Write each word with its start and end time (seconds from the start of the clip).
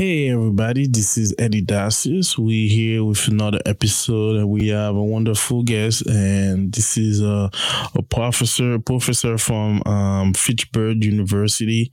Hey 0.00 0.30
everybody, 0.30 0.86
this 0.86 1.18
is 1.18 1.34
Eddy 1.38 1.60
Dacius. 1.60 2.38
We're 2.38 2.70
here 2.70 3.04
with 3.04 3.28
another 3.28 3.60
episode, 3.66 4.36
and 4.36 4.48
we 4.48 4.68
have 4.68 4.96
a 4.96 5.04
wonderful 5.04 5.62
guest. 5.62 6.06
And 6.06 6.72
this 6.72 6.96
is 6.96 7.20
a, 7.20 7.50
a 7.94 8.02
professor, 8.02 8.78
professor 8.78 9.36
from 9.36 9.82
um, 9.84 10.32
Fitchburg 10.32 11.04
University 11.04 11.92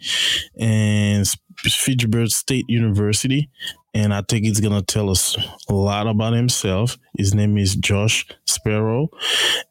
and 0.57 1.28
Fitchburg 1.57 2.30
State 2.30 2.64
University, 2.70 3.50
and 3.93 4.14
I 4.14 4.21
think 4.21 4.46
he's 4.46 4.62
gonna 4.62 4.84
tell 4.84 5.10
us 5.10 5.36
a 5.68 5.74
lot 5.74 6.08
about 6.08 6.32
himself. 6.32 6.98
His 7.18 7.34
name 7.34 7.58
is 7.58 7.76
Josh 7.76 8.26
Spero, 8.46 9.10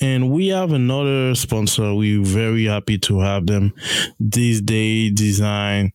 and 0.00 0.30
we 0.30 0.48
have 0.48 0.72
another 0.72 1.34
sponsor. 1.34 1.94
We're 1.94 2.22
very 2.24 2.64
happy 2.64 2.98
to 2.98 3.20
have 3.20 3.46
them. 3.46 3.72
This 4.18 4.60
day 4.60 5.10
design. 5.10 5.92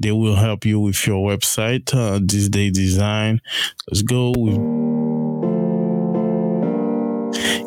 They 0.00 0.12
will 0.12 0.36
help 0.36 0.64
you 0.64 0.78
with 0.78 1.04
your 1.08 1.28
website. 1.28 1.92
Uh, 1.92 2.20
this 2.22 2.48
day 2.48 2.70
design. 2.70 3.40
Let's 3.90 4.02
go. 4.02 4.32
With- 4.36 4.97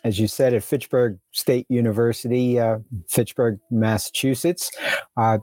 as 0.03 0.19
you 0.19 0.27
said, 0.27 0.53
at 0.53 0.63
Fitchburg 0.63 1.19
State 1.31 1.65
University, 1.69 2.59
uh, 2.59 2.79
Fitchburg, 3.07 3.59
Massachusetts. 3.69 4.71
Uh, 5.17 5.39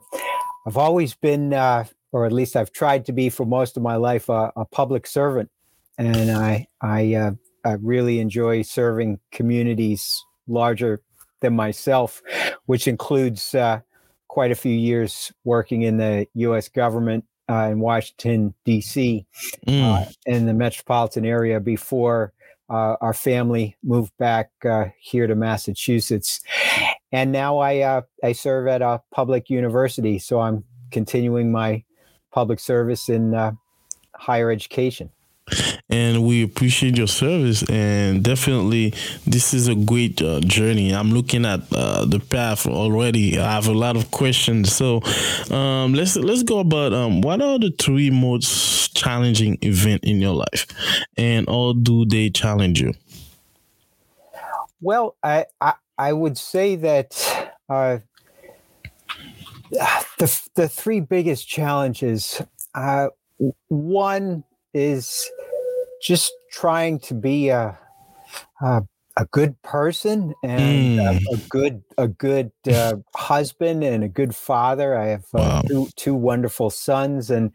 I've 0.65 0.77
always 0.77 1.13
been, 1.15 1.53
uh, 1.53 1.85
or 2.11 2.25
at 2.25 2.33
least 2.33 2.55
I've 2.55 2.71
tried 2.71 3.05
to 3.05 3.13
be 3.13 3.29
for 3.29 3.45
most 3.45 3.77
of 3.77 3.83
my 3.83 3.95
life, 3.95 4.29
a 4.29 4.51
public 4.71 5.07
servant, 5.07 5.49
and 5.97 6.31
I 6.31 6.67
I, 6.81 7.13
uh, 7.13 7.31
I 7.63 7.73
really 7.73 8.19
enjoy 8.19 8.61
serving 8.63 9.19
communities 9.31 10.23
larger 10.47 11.01
than 11.41 11.55
myself, 11.55 12.21
which 12.65 12.87
includes 12.87 13.53
uh, 13.53 13.81
quite 14.27 14.51
a 14.51 14.55
few 14.55 14.71
years 14.71 15.31
working 15.43 15.83
in 15.83 15.97
the 15.97 16.27
U.S. 16.35 16.69
government 16.69 17.25
uh, 17.49 17.69
in 17.71 17.79
Washington 17.79 18.53
D.C. 18.65 19.25
Mm. 19.67 20.15
in 20.25 20.45
the 20.45 20.53
metropolitan 20.53 21.25
area 21.25 21.59
before 21.59 22.33
uh, 22.69 22.95
our 23.01 23.13
family 23.13 23.75
moved 23.83 24.11
back 24.17 24.49
uh, 24.65 24.85
here 24.99 25.27
to 25.27 25.35
Massachusetts, 25.35 26.41
and 27.11 27.31
now 27.31 27.57
I 27.57 27.79
uh, 27.79 28.01
I 28.23 28.33
serve 28.33 28.67
at 28.67 28.81
a 28.81 29.01
public 29.11 29.49
university. 29.49 30.19
So 30.19 30.39
I'm 30.39 30.63
continuing 30.91 31.51
my 31.51 31.83
public 32.31 32.59
service 32.59 33.09
in 33.09 33.33
uh, 33.33 33.51
higher 34.15 34.51
education 34.51 35.09
and 35.89 36.23
we 36.23 36.43
appreciate 36.43 36.97
your 36.97 37.07
service 37.07 37.63
and 37.69 38.23
definitely 38.23 38.93
this 39.25 39.53
is 39.53 39.67
a 39.67 39.75
great 39.75 40.21
uh, 40.21 40.39
journey. 40.41 40.93
I'm 40.93 41.11
looking 41.11 41.45
at 41.45 41.61
uh, 41.73 42.05
the 42.05 42.19
path 42.19 42.67
already. 42.67 43.39
I 43.39 43.51
have 43.53 43.67
a 43.67 43.73
lot 43.73 43.95
of 43.95 44.11
questions. 44.11 44.73
So 44.73 45.01
um, 45.49 45.93
let's 45.93 46.15
let's 46.17 46.43
go 46.43 46.59
about 46.59 46.93
um, 46.93 47.21
what 47.21 47.41
are 47.41 47.57
the 47.57 47.73
three 47.77 48.09
most 48.09 48.95
challenging 48.95 49.57
event 49.61 50.03
in 50.03 50.19
your 50.19 50.33
life? 50.33 50.67
And 51.15 51.47
how 51.47 51.73
do 51.73 52.05
they 52.05 52.29
challenge 52.29 52.81
you? 52.81 52.93
Well 54.81 55.15
i 55.23 55.45
i, 55.61 55.73
I 55.97 56.13
would 56.13 56.37
say 56.37 56.75
that 56.75 57.53
uh, 57.69 57.99
the, 59.71 60.47
the 60.55 60.69
three 60.69 60.99
biggest 60.99 61.47
challenges 61.47 62.41
uh, 62.75 63.07
one 63.69 64.43
is 64.73 65.29
just 66.01 66.31
trying 66.51 66.99
to 67.01 67.13
be 67.13 67.49
a, 67.49 67.77
a, 68.61 68.83
a 69.17 69.25
good 69.31 69.61
person 69.63 70.33
and 70.43 70.87
uh, 71.07 71.13
Mm. 71.13 71.19
a 71.33 71.37
good 71.49 71.83
a 71.97 72.07
good 72.07 72.51
uh, 72.71 72.97
husband 73.15 73.83
and 73.83 74.03
a 74.03 74.09
good 74.09 74.35
father. 74.35 74.97
I 74.97 75.07
have 75.07 75.25
uh, 75.33 75.39
Wow. 75.39 75.61
two 75.69 75.89
two 75.95 76.15
wonderful 76.15 76.69
sons, 76.69 77.29
and 77.31 77.51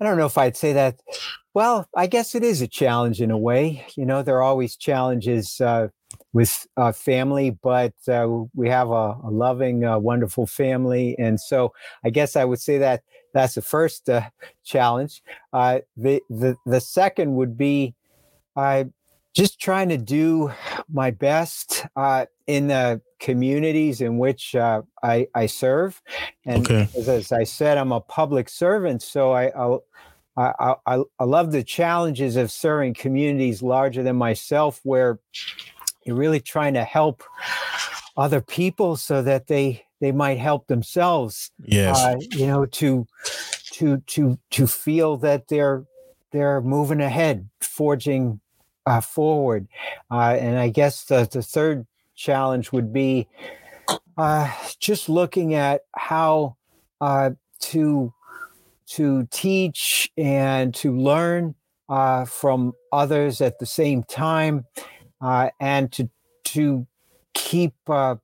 I 0.00 0.04
don't 0.04 0.18
know 0.18 0.26
if 0.26 0.38
I'd 0.38 0.56
say 0.56 0.72
that. 0.74 1.00
Well, 1.54 1.88
I 1.96 2.06
guess 2.06 2.34
it 2.34 2.44
is 2.44 2.60
a 2.62 2.68
challenge 2.68 3.20
in 3.20 3.30
a 3.30 3.38
way. 3.38 3.84
You 3.96 4.06
know, 4.06 4.22
there 4.22 4.36
are 4.36 4.42
always 4.42 4.76
challenges 4.76 5.60
uh, 5.60 5.88
with 6.32 6.66
uh, 6.76 6.92
family, 6.92 7.50
but 7.50 7.94
uh, 8.08 8.28
we 8.54 8.68
have 8.68 8.90
a, 8.90 9.16
a 9.24 9.30
loving, 9.30 9.84
uh, 9.84 9.98
wonderful 9.98 10.46
family, 10.46 11.16
and 11.18 11.40
so 11.40 11.72
I 12.04 12.10
guess 12.10 12.36
I 12.36 12.44
would 12.44 12.60
say 12.60 12.78
that 12.78 13.02
that's 13.34 13.54
the 13.54 13.62
first 13.62 14.08
uh, 14.08 14.22
challenge. 14.64 15.22
Uh, 15.52 15.80
the 15.96 16.22
the 16.30 16.56
the 16.66 16.80
second 16.80 17.34
would 17.36 17.56
be. 17.56 17.94
Uh, 18.56 18.84
just 19.34 19.60
trying 19.60 19.88
to 19.88 19.96
do 19.96 20.50
my 20.92 21.12
best 21.12 21.86
uh, 21.94 22.26
in 22.48 22.66
the 22.66 23.00
communities 23.20 24.00
in 24.00 24.18
which 24.18 24.56
uh, 24.56 24.82
I, 25.04 25.28
I 25.32 25.46
serve. 25.46 26.02
And 26.44 26.64
Okay. 26.64 26.88
as, 26.98 27.08
as 27.08 27.30
I 27.30 27.44
said, 27.44 27.78
I'm 27.78 27.92
a 27.92 28.00
public 28.00 28.48
servant, 28.48 29.00
so 29.00 29.30
I, 29.30 29.52
I, 29.56 29.78
I, 30.36 30.74
I, 30.86 31.02
I 31.20 31.24
love 31.24 31.52
the 31.52 31.62
challenges 31.62 32.34
of 32.34 32.50
serving 32.50 32.94
communities 32.94 33.62
larger 33.62 34.02
than 34.02 34.16
myself, 34.16 34.80
where 34.82 35.20
you're 36.04 36.16
really 36.16 36.40
trying 36.40 36.74
to 36.74 36.82
help 36.82 37.22
other 38.16 38.40
people 38.40 38.96
so 38.96 39.22
that 39.22 39.46
they 39.46 39.84
they 40.00 40.12
might 40.12 40.38
help 40.38 40.66
themselves 40.66 41.50
Yes. 41.64 41.96
uh, 41.98 42.16
you 42.30 42.46
know 42.46 42.66
to 42.66 43.06
to 43.72 43.98
to 44.06 44.38
to 44.50 44.66
feel 44.66 45.16
that 45.18 45.48
they're 45.48 45.84
they're 46.32 46.60
moving 46.60 47.00
ahead 47.00 47.48
forging 47.60 48.40
uh, 48.86 49.00
forward 49.00 49.66
uh, 50.10 50.36
and 50.40 50.58
i 50.58 50.68
guess 50.68 51.04
the, 51.04 51.28
the 51.30 51.42
third 51.42 51.86
challenge 52.14 52.72
would 52.72 52.92
be 52.92 53.26
uh, 54.16 54.50
just 54.80 55.08
looking 55.08 55.54
at 55.54 55.82
how 55.94 56.56
uh, 57.00 57.30
to 57.60 58.12
to 58.86 59.26
teach 59.30 60.10
and 60.16 60.74
to 60.74 60.96
learn 60.96 61.54
uh, 61.88 62.24
from 62.24 62.72
others 62.92 63.40
at 63.40 63.58
the 63.58 63.66
same 63.66 64.02
time 64.02 64.64
uh, 65.20 65.50
and 65.60 65.92
to 65.92 66.08
to 66.44 66.86
keep 67.34 67.74
uh, 67.88 68.16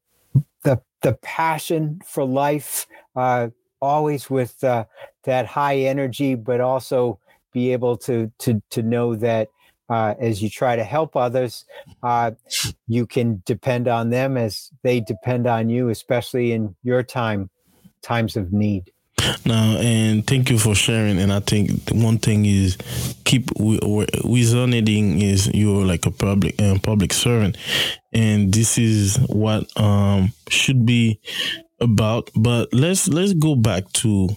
the 1.04 1.12
passion 1.22 2.00
for 2.04 2.24
life 2.24 2.86
uh, 3.14 3.48
always 3.80 4.30
with 4.30 4.64
uh, 4.64 4.86
that 5.24 5.46
high 5.46 5.76
energy, 5.76 6.34
but 6.34 6.60
also 6.60 7.20
be 7.52 7.72
able 7.72 7.96
to 7.98 8.32
to 8.38 8.60
to 8.70 8.82
know 8.82 9.14
that 9.14 9.48
uh, 9.90 10.14
as 10.18 10.42
you 10.42 10.48
try 10.48 10.74
to 10.74 10.82
help 10.82 11.14
others, 11.14 11.66
uh, 12.02 12.30
you 12.88 13.06
can 13.06 13.42
depend 13.44 13.86
on 13.86 14.08
them 14.08 14.38
as 14.38 14.70
they 14.82 14.98
depend 14.98 15.46
on 15.46 15.68
you, 15.68 15.90
especially 15.90 16.52
in 16.52 16.74
your 16.82 17.02
time 17.02 17.50
times 18.02 18.34
of 18.34 18.52
need. 18.52 18.90
Now, 19.44 19.76
and 19.78 20.26
thank 20.26 20.50
you 20.50 20.58
for 20.58 20.74
sharing. 20.74 21.18
And 21.18 21.32
I 21.32 21.40
think 21.40 21.90
one 21.90 22.18
thing 22.18 22.46
is 22.46 22.76
keep 23.24 23.50
resonating 24.24 25.20
is 25.20 25.50
you're 25.52 25.84
like 25.84 26.06
a 26.06 26.10
public 26.10 26.60
uh, 26.60 26.78
public 26.82 27.12
servant, 27.12 27.56
and 28.12 28.52
this 28.52 28.78
is 28.78 29.16
what 29.28 29.64
um 29.80 30.32
should 30.48 30.86
be 30.86 31.20
about. 31.80 32.30
But 32.34 32.72
let's 32.72 33.08
let's 33.08 33.34
go 33.34 33.54
back 33.54 33.90
to 33.94 34.28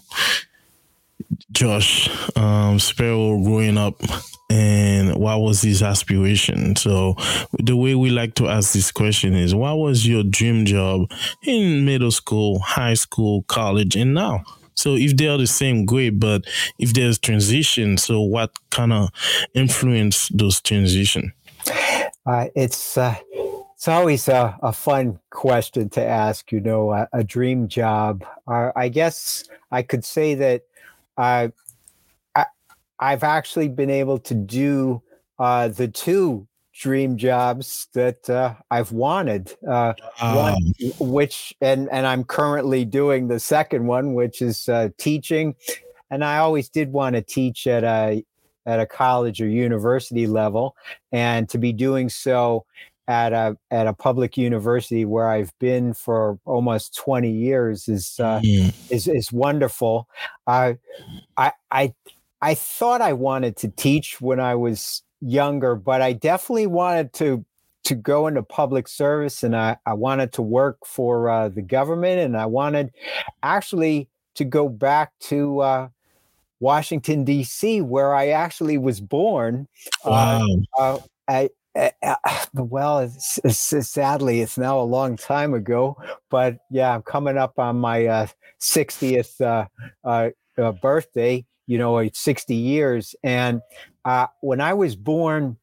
Josh 1.51 2.09
um, 2.35 2.79
Spero 2.79 3.41
growing 3.41 3.77
up 3.77 4.01
and 4.49 5.15
what 5.15 5.41
was 5.41 5.61
his 5.61 5.83
aspiration? 5.83 6.75
So 6.75 7.15
the 7.59 7.75
way 7.75 7.95
we 7.95 8.09
like 8.09 8.35
to 8.35 8.47
ask 8.47 8.73
this 8.73 8.91
question 8.91 9.33
is 9.33 9.53
what 9.53 9.77
was 9.77 10.07
your 10.07 10.23
dream 10.23 10.65
job 10.65 11.11
in 11.43 11.85
middle 11.85 12.11
school, 12.11 12.59
high 12.59 12.93
school, 12.93 13.43
college, 13.43 13.95
and 13.95 14.13
now? 14.13 14.43
So 14.77 14.95
if 14.95 15.17
they 15.17 15.27
are 15.27 15.37
the 15.37 15.47
same, 15.47 15.85
great. 15.85 16.19
But 16.19 16.45
if 16.79 16.93
there's 16.93 17.19
transition, 17.19 17.97
so 17.97 18.21
what 18.21 18.51
kind 18.69 18.93
of 18.93 19.09
influence 19.53 20.29
those 20.29 20.61
transition? 20.61 21.33
Uh, 22.25 22.47
it's 22.55 22.97
uh, 22.97 23.15
it's 23.75 23.87
always 23.87 24.27
a, 24.27 24.57
a 24.61 24.71
fun 24.71 25.19
question 25.31 25.89
to 25.89 26.03
ask. 26.03 26.51
You 26.51 26.61
know, 26.61 26.91
a, 26.91 27.09
a 27.11 27.23
dream 27.23 27.67
job. 27.67 28.23
Uh, 28.47 28.71
I 28.75 28.89
guess 28.89 29.43
I 29.71 29.81
could 29.81 30.05
say 30.05 30.35
that 30.35 30.61
I, 31.17 31.51
I 32.35 32.45
I've 32.99 33.23
actually 33.23 33.69
been 33.69 33.89
able 33.89 34.19
to 34.19 34.33
do 34.35 35.01
uh, 35.39 35.69
the 35.69 35.87
two 35.87 36.47
dream 36.77 37.17
jobs 37.17 37.87
that 37.93 38.29
uh, 38.29 38.53
I've 38.69 38.91
wanted. 38.91 39.55
Uh, 39.67 39.93
one, 40.19 40.73
Um, 40.99 41.09
which 41.09 41.53
and 41.61 41.89
and 41.91 42.05
I'm 42.05 42.23
currently 42.23 42.85
doing 42.85 43.27
the 43.27 43.39
second 43.39 43.87
one, 43.87 44.13
which 44.13 44.41
is 44.41 44.69
uh, 44.69 44.89
teaching. 44.97 45.55
And 46.09 46.23
I 46.23 46.37
always 46.37 46.69
did 46.69 46.91
want 46.91 47.15
to 47.15 47.21
teach 47.21 47.67
at 47.67 47.83
a 47.83 48.23
at 48.65 48.79
a 48.79 48.85
college 48.85 49.41
or 49.41 49.47
university 49.47 50.27
level, 50.27 50.75
and 51.11 51.49
to 51.49 51.57
be 51.57 51.73
doing 51.73 52.09
so 52.09 52.65
at 53.07 53.33
a 53.33 53.57
at 53.71 53.87
a 53.87 53.93
public 53.93 54.37
university 54.37 55.05
where 55.05 55.29
I've 55.29 55.57
been 55.59 55.93
for 55.93 56.39
almost 56.45 56.95
20 56.97 57.31
years 57.31 57.87
is 57.87 58.19
uh, 58.19 58.41
mm, 58.41 58.73
is 58.91 59.07
is 59.07 59.31
wonderful. 59.31 60.07
Uh, 60.45 60.73
I 61.35 61.53
I 61.71 61.93
I 62.41 62.53
thought 62.53 63.01
I 63.01 63.13
wanted 63.13 63.55
to 63.57 63.69
teach 63.69 64.21
when 64.21 64.39
I 64.39 64.55
was 64.55 65.03
younger, 65.21 65.75
but 65.75 66.01
I 66.01 66.13
definitely 66.13 66.67
wanted 66.67 67.13
to 67.13 67.45
to 67.85 67.95
go 67.95 68.27
into 68.27 68.43
public 68.43 68.87
service, 68.87 69.43
and 69.43 69.55
I 69.55 69.77
I 69.85 69.93
wanted 69.93 70.33
to 70.33 70.41
work 70.41 70.85
for 70.85 71.29
uh, 71.29 71.49
the 71.49 71.61
government, 71.61 72.19
and 72.19 72.37
I 72.37 72.45
wanted 72.45 72.91
actually 73.43 74.09
to 74.35 74.45
go 74.45 74.69
back 74.69 75.11
to 75.19 75.59
uh, 75.59 75.87
Washington 76.59 77.23
D.C., 77.23 77.81
where 77.81 78.13
I 78.13 78.29
actually 78.29 78.77
was 78.77 79.01
born. 79.01 79.67
Uh, 80.03 80.45
wow. 80.77 80.77
uh, 80.77 80.99
I, 81.27 81.49
well, 82.53 82.99
it's, 82.99 83.39
it's, 83.43 83.89
sadly, 83.89 84.41
it's 84.41 84.57
now 84.57 84.79
a 84.79 84.83
long 84.83 85.17
time 85.17 85.53
ago, 85.53 85.97
but 86.29 86.57
yeah, 86.69 86.95
I'm 86.95 87.03
coming 87.03 87.37
up 87.37 87.59
on 87.59 87.77
my 87.77 88.05
uh, 88.05 88.27
60th 88.59 89.41
uh, 89.41 89.65
uh, 90.03 90.29
uh, 90.57 90.71
birthday. 90.73 91.45
You 91.67 91.77
know, 91.77 91.97
it's 91.97 92.19
60 92.19 92.55
years, 92.55 93.15
and 93.23 93.61
uh, 94.07 94.27
when 94.39 94.61
I 94.61 94.73
was 94.73 94.95
born, 94.95 95.57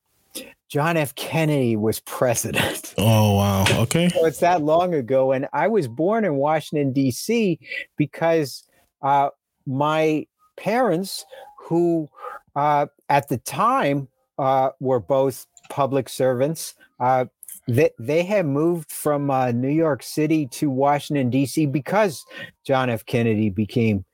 John 0.68 0.98
F. 0.98 1.14
Kennedy 1.14 1.76
was 1.76 2.00
president. 2.00 2.94
Oh 2.98 3.36
wow. 3.36 3.64
Okay. 3.70 4.10
so 4.10 4.26
it's 4.26 4.40
that 4.40 4.62
long 4.62 4.92
ago, 4.92 5.32
and 5.32 5.48
I 5.54 5.66
was 5.66 5.88
born 5.88 6.26
in 6.26 6.36
Washington 6.36 6.92
D.C. 6.92 7.58
because 7.96 8.64
uh, 9.00 9.30
my 9.66 10.26
parents, 10.56 11.24
who 11.58 12.08
uh, 12.54 12.86
at 13.08 13.28
the 13.28 13.38
time 13.38 14.08
uh, 14.38 14.70
were 14.78 15.00
both 15.00 15.46
public 15.70 16.10
servants, 16.10 16.74
uh, 17.00 17.24
they, 17.66 17.90
they 17.98 18.22
had 18.22 18.44
moved 18.44 18.92
from 18.92 19.30
uh, 19.30 19.52
New 19.52 19.72
York 19.72 20.02
City 20.02 20.46
to 20.48 20.68
Washington 20.68 21.30
D.C. 21.30 21.64
because 21.64 22.26
John 22.62 22.90
F. 22.90 23.06
Kennedy 23.06 23.48
became 23.48 24.04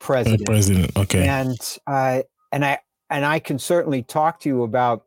president 0.00 0.44
President. 0.44 0.96
Okay. 0.98 1.26
and 1.26 1.58
uh, 1.86 2.22
and 2.52 2.64
I 2.64 2.78
and 3.10 3.24
I 3.24 3.38
can 3.38 3.58
certainly 3.58 4.02
talk 4.02 4.40
to 4.40 4.48
you 4.48 4.62
about 4.62 5.04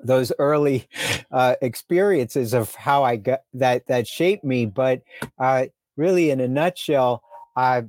those 0.00 0.30
early 0.38 0.86
uh, 1.32 1.56
experiences 1.62 2.54
of 2.54 2.74
how 2.74 3.02
I 3.02 3.16
got 3.16 3.40
that 3.54 3.86
that 3.88 4.06
shaped 4.06 4.44
me. 4.44 4.66
But 4.66 5.02
uh, 5.38 5.66
really, 5.96 6.30
in 6.30 6.40
a 6.40 6.48
nutshell, 6.48 7.22
I 7.56 7.84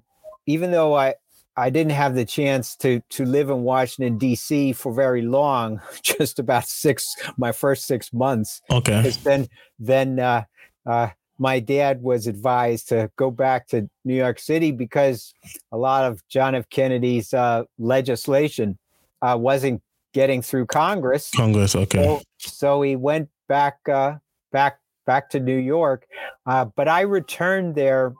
even 0.45 0.71
though 0.71 0.95
I 0.95 1.15
I 1.55 1.69
didn't 1.69 1.91
have 1.93 2.15
the 2.15 2.25
chance 2.25 2.75
to 2.77 3.01
to 3.09 3.25
live 3.25 3.49
in 3.49 3.63
Washington 3.63 4.17
D.C. 4.17 4.73
for 4.73 4.93
very 4.93 5.21
long, 5.21 5.81
just 6.01 6.39
about 6.39 6.67
six 6.67 7.15
my 7.37 7.51
first 7.51 7.85
six 7.85 8.11
months, 8.13 8.61
Okay. 8.71 8.97
because 8.97 9.17
then 9.23 9.47
then 9.79 10.19
uh, 10.19 10.43
uh, 10.85 11.09
my 11.37 11.59
dad 11.59 12.01
was 12.01 12.25
advised 12.25 12.89
to 12.89 13.11
go 13.15 13.29
back 13.29 13.67
to 13.67 13.87
New 14.05 14.15
York 14.15 14.39
City 14.39 14.71
because 14.71 15.33
a 15.71 15.77
lot 15.77 16.05
of 16.05 16.27
John 16.29 16.55
F. 16.55 16.67
Kennedy's 16.69 17.33
uh, 17.33 17.63
legislation 17.77 18.77
uh, 19.21 19.37
wasn't 19.39 19.81
getting 20.13 20.41
through 20.41 20.65
Congress. 20.65 21.31
Congress. 21.31 21.75
Okay. 21.75 22.03
So, 22.03 22.21
so 22.37 22.81
he 22.81 22.95
went 22.95 23.29
back 23.47 23.77
uh, 23.87 24.15
back 24.51 24.79
back 25.05 25.29
to 25.29 25.39
New 25.39 25.57
York, 25.57 26.05
uh, 26.45 26.65
but 26.65 26.87
I 26.87 27.01
returned 27.01 27.75
there 27.75 28.13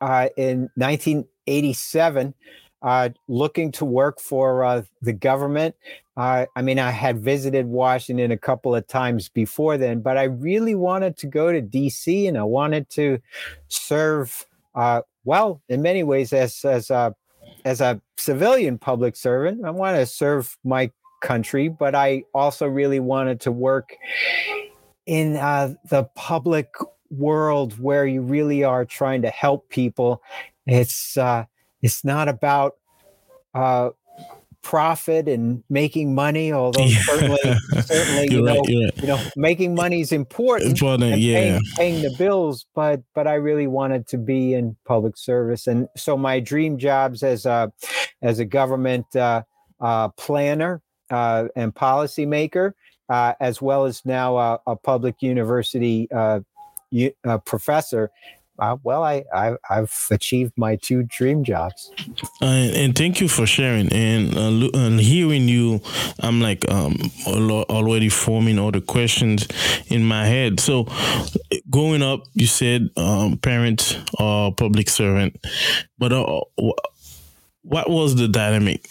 uh, 0.00 0.28
in 0.36 0.70
1987, 0.74 2.34
uh, 2.82 3.08
looking 3.28 3.72
to 3.72 3.84
work 3.84 4.20
for 4.20 4.64
uh, 4.64 4.82
the 5.00 5.12
government. 5.12 5.74
Uh, 6.16 6.46
I 6.54 6.62
mean, 6.62 6.78
I 6.78 6.90
had 6.90 7.18
visited 7.18 7.66
Washington 7.66 8.30
a 8.30 8.36
couple 8.36 8.74
of 8.74 8.86
times 8.86 9.28
before 9.28 9.78
then, 9.78 10.00
but 10.00 10.18
I 10.18 10.24
really 10.24 10.74
wanted 10.74 11.16
to 11.18 11.26
go 11.26 11.50
to 11.50 11.60
D.C. 11.60 12.26
and 12.26 12.36
I 12.36 12.44
wanted 12.44 12.90
to 12.90 13.18
serve. 13.68 14.46
Uh, 14.74 15.02
well, 15.24 15.62
in 15.68 15.82
many 15.82 16.02
ways, 16.02 16.32
as 16.32 16.64
as 16.64 16.90
a 16.90 17.14
as 17.64 17.80
a 17.80 18.00
civilian 18.16 18.78
public 18.78 19.16
servant, 19.16 19.64
I 19.64 19.70
want 19.70 19.96
to 19.96 20.06
serve 20.06 20.56
my 20.64 20.90
country, 21.22 21.68
but 21.68 21.94
I 21.94 22.24
also 22.34 22.66
really 22.66 23.00
wanted 23.00 23.40
to 23.42 23.52
work 23.52 23.96
in 25.06 25.36
uh, 25.36 25.74
the 25.88 26.04
public 26.14 26.74
world 27.10 27.78
where 27.78 28.06
you 28.06 28.22
really 28.22 28.64
are 28.64 28.84
trying 28.84 29.22
to 29.22 29.30
help 29.30 29.68
people. 29.70 30.22
It's 30.66 31.16
uh, 31.16 31.44
it's 31.82 32.04
not 32.04 32.28
about 32.28 32.76
uh, 33.54 33.90
profit 34.64 35.28
and 35.28 35.62
making 35.70 36.14
money, 36.14 36.52
although 36.52 36.84
yeah. 36.84 36.98
certainly, 37.02 37.38
certainly 37.82 38.28
you 38.30 38.42
know, 38.42 38.56
right, 38.56 38.68
you 38.68 39.06
know, 39.06 39.22
making 39.36 39.74
money 39.74 40.00
is 40.00 40.10
important. 40.10 40.72
Important, 40.72 41.18
yeah. 41.18 41.34
Paying, 41.36 41.60
paying, 41.76 42.02
the 42.02 42.16
bills, 42.18 42.66
but 42.74 43.02
but 43.14 43.28
I 43.28 43.34
really 43.34 43.68
wanted 43.68 44.08
to 44.08 44.18
be 44.18 44.54
in 44.54 44.76
public 44.84 45.16
service, 45.16 45.68
and 45.68 45.86
so 45.96 46.16
my 46.16 46.40
dream 46.40 46.78
jobs 46.78 47.22
as 47.22 47.46
a 47.46 47.72
as 48.22 48.40
a 48.40 48.44
government 48.44 49.14
uh, 49.14 49.42
uh, 49.80 50.08
planner 50.08 50.82
uh, 51.10 51.44
and 51.54 51.72
policymaker, 51.72 52.72
uh, 53.08 53.34
as 53.38 53.62
well 53.62 53.84
as 53.84 54.04
now 54.04 54.36
a, 54.36 54.58
a 54.66 54.74
public 54.74 55.22
university 55.22 56.08
uh, 56.10 56.40
uh, 57.24 57.38
professor 57.38 58.10
well, 58.82 59.02
I, 59.02 59.24
I 59.34 59.56
have 59.68 59.92
achieved 60.10 60.52
my 60.56 60.76
two 60.76 61.04
dream 61.04 61.44
jobs. 61.44 61.90
Uh, 62.40 62.46
and 62.46 62.96
thank 62.96 63.20
you 63.20 63.28
for 63.28 63.46
sharing. 63.46 63.92
And, 63.92 64.36
uh, 64.36 64.78
and 64.78 65.00
hearing 65.00 65.48
you, 65.48 65.80
I'm 66.20 66.40
like 66.40 66.70
um, 66.70 66.96
already 67.26 68.08
forming 68.08 68.58
all 68.58 68.70
the 68.70 68.80
questions 68.80 69.46
in 69.88 70.04
my 70.04 70.26
head. 70.26 70.60
So, 70.60 70.86
growing 71.70 72.02
up, 72.02 72.24
you 72.34 72.46
said 72.46 72.90
um, 72.96 73.38
parents 73.38 73.96
or 74.18 74.54
public 74.54 74.88
servant, 74.88 75.44
but 75.98 76.12
uh, 76.12 76.40
what 77.62 77.90
was 77.90 78.16
the 78.16 78.28
dynamic? 78.28 78.86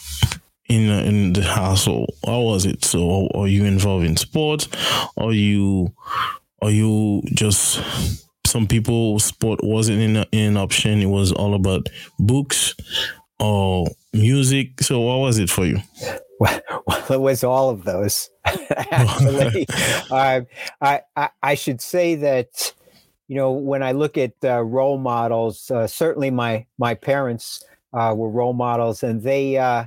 in 0.69 0.89
uh, 0.89 1.01
in 1.01 1.33
the 1.33 1.43
household? 1.43 2.09
How 2.25 2.41
was 2.41 2.65
it? 2.65 2.85
So, 2.85 3.27
are 3.35 3.47
you 3.47 3.65
involved 3.65 4.05
in 4.05 4.17
sports? 4.17 4.67
Are 5.17 5.33
you 5.33 5.93
are 6.61 6.71
you 6.71 7.21
just 7.33 7.81
some 8.53 8.67
people 8.67 9.17
sport 9.17 9.63
wasn't 9.63 9.99
in, 9.99 10.25
an 10.31 10.57
option. 10.57 11.01
It 11.01 11.07
was 11.07 11.31
all 11.31 11.55
about 11.55 11.89
books 12.19 12.75
or 13.39 13.87
music. 14.13 14.79
So 14.79 14.99
what 14.99 15.17
was 15.17 15.39
it 15.39 15.49
for 15.49 15.65
you? 15.65 15.79
Well, 16.39 16.61
it 17.09 17.19
was 17.19 17.43
all 17.43 17.71
of 17.71 17.83
those. 17.83 18.29
Actually, 18.45 19.65
uh, 20.11 20.41
I, 20.81 21.01
I, 21.15 21.29
I 21.41 21.55
should 21.55 21.81
say 21.81 22.13
that 22.13 22.75
you 23.27 23.37
know 23.37 23.51
when 23.51 23.81
I 23.81 23.93
look 23.93 24.19
at 24.19 24.33
uh, 24.43 24.61
role 24.61 24.99
models, 24.99 25.71
uh, 25.71 25.87
certainly 25.87 26.29
my 26.29 26.67
my 26.77 26.93
parents 26.93 27.63
uh, 27.91 28.13
were 28.15 28.29
role 28.29 28.53
models, 28.53 29.01
and 29.01 29.23
they 29.23 29.57
uh, 29.57 29.85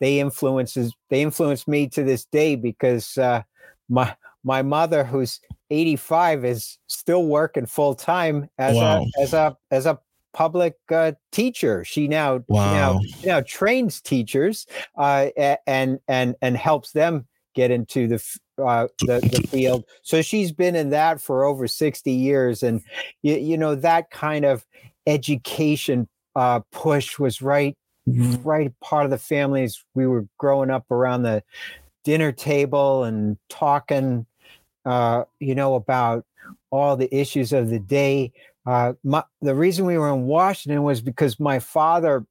they 0.00 0.20
influences 0.20 0.92
they 1.08 1.22
influenced 1.22 1.66
me 1.66 1.88
to 1.88 2.04
this 2.04 2.26
day 2.26 2.56
because 2.56 3.16
uh, 3.16 3.40
my 3.88 4.14
my 4.44 4.60
mother, 4.60 5.02
who's 5.02 5.40
85 5.70 6.44
is 6.44 6.78
still 7.02 7.24
working 7.26 7.66
full 7.66 7.96
time 7.96 8.48
as 8.58 8.76
wow. 8.76 9.04
a 9.18 9.22
as 9.22 9.34
a 9.34 9.56
as 9.72 9.86
a 9.86 9.98
public 10.32 10.76
uh, 10.88 11.12
teacher. 11.32 11.84
She 11.84 12.06
now, 12.06 12.44
wow. 12.46 12.68
she 12.68 12.74
now 12.76 13.00
she 13.20 13.26
now 13.26 13.40
trains 13.40 14.00
teachers 14.00 14.66
uh, 14.96 15.30
and 15.66 15.98
and 16.06 16.36
and 16.40 16.56
helps 16.56 16.92
them 16.92 17.26
get 17.56 17.72
into 17.72 18.06
the 18.06 18.38
uh, 18.64 18.86
the, 19.00 19.18
the 19.18 19.48
field. 19.48 19.84
So 20.02 20.22
she's 20.22 20.52
been 20.52 20.76
in 20.76 20.90
that 20.90 21.20
for 21.20 21.44
over 21.44 21.66
60 21.66 22.12
years, 22.12 22.62
and 22.62 22.80
you, 23.22 23.34
you 23.34 23.58
know 23.58 23.74
that 23.74 24.10
kind 24.10 24.44
of 24.44 24.64
education 25.08 26.08
uh, 26.36 26.60
push 26.70 27.18
was 27.18 27.42
right 27.42 27.76
right 28.06 28.72
part 28.80 29.04
of 29.04 29.10
the 29.10 29.18
families 29.18 29.84
we 29.94 30.06
were 30.06 30.26
growing 30.38 30.70
up 30.70 30.88
around 30.90 31.22
the 31.22 31.42
dinner 32.04 32.32
table 32.32 33.04
and 33.04 33.36
talking 33.48 34.26
uh, 34.84 35.24
you 35.40 35.54
know, 35.54 35.74
about 35.74 36.24
all 36.72 36.96
the 36.96 37.14
issues 37.14 37.52
of 37.52 37.70
the 37.70 37.78
day. 37.78 38.32
Uh, 38.66 38.94
my, 39.04 39.22
the 39.40 39.54
reason 39.54 39.84
we 39.84 39.98
were 39.98 40.12
in 40.12 40.22
Washington 40.22 40.82
was 40.82 41.00
because 41.00 41.38
my 41.38 41.60
father 41.60 42.26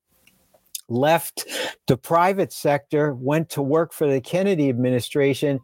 left 0.90 1.46
the 1.88 1.96
private 1.96 2.52
sector, 2.52 3.14
went 3.14 3.50
to 3.50 3.62
work 3.62 3.94
for 3.94 4.10
the 4.10 4.20
Kennedy 4.20 4.68
administration, 4.68 5.60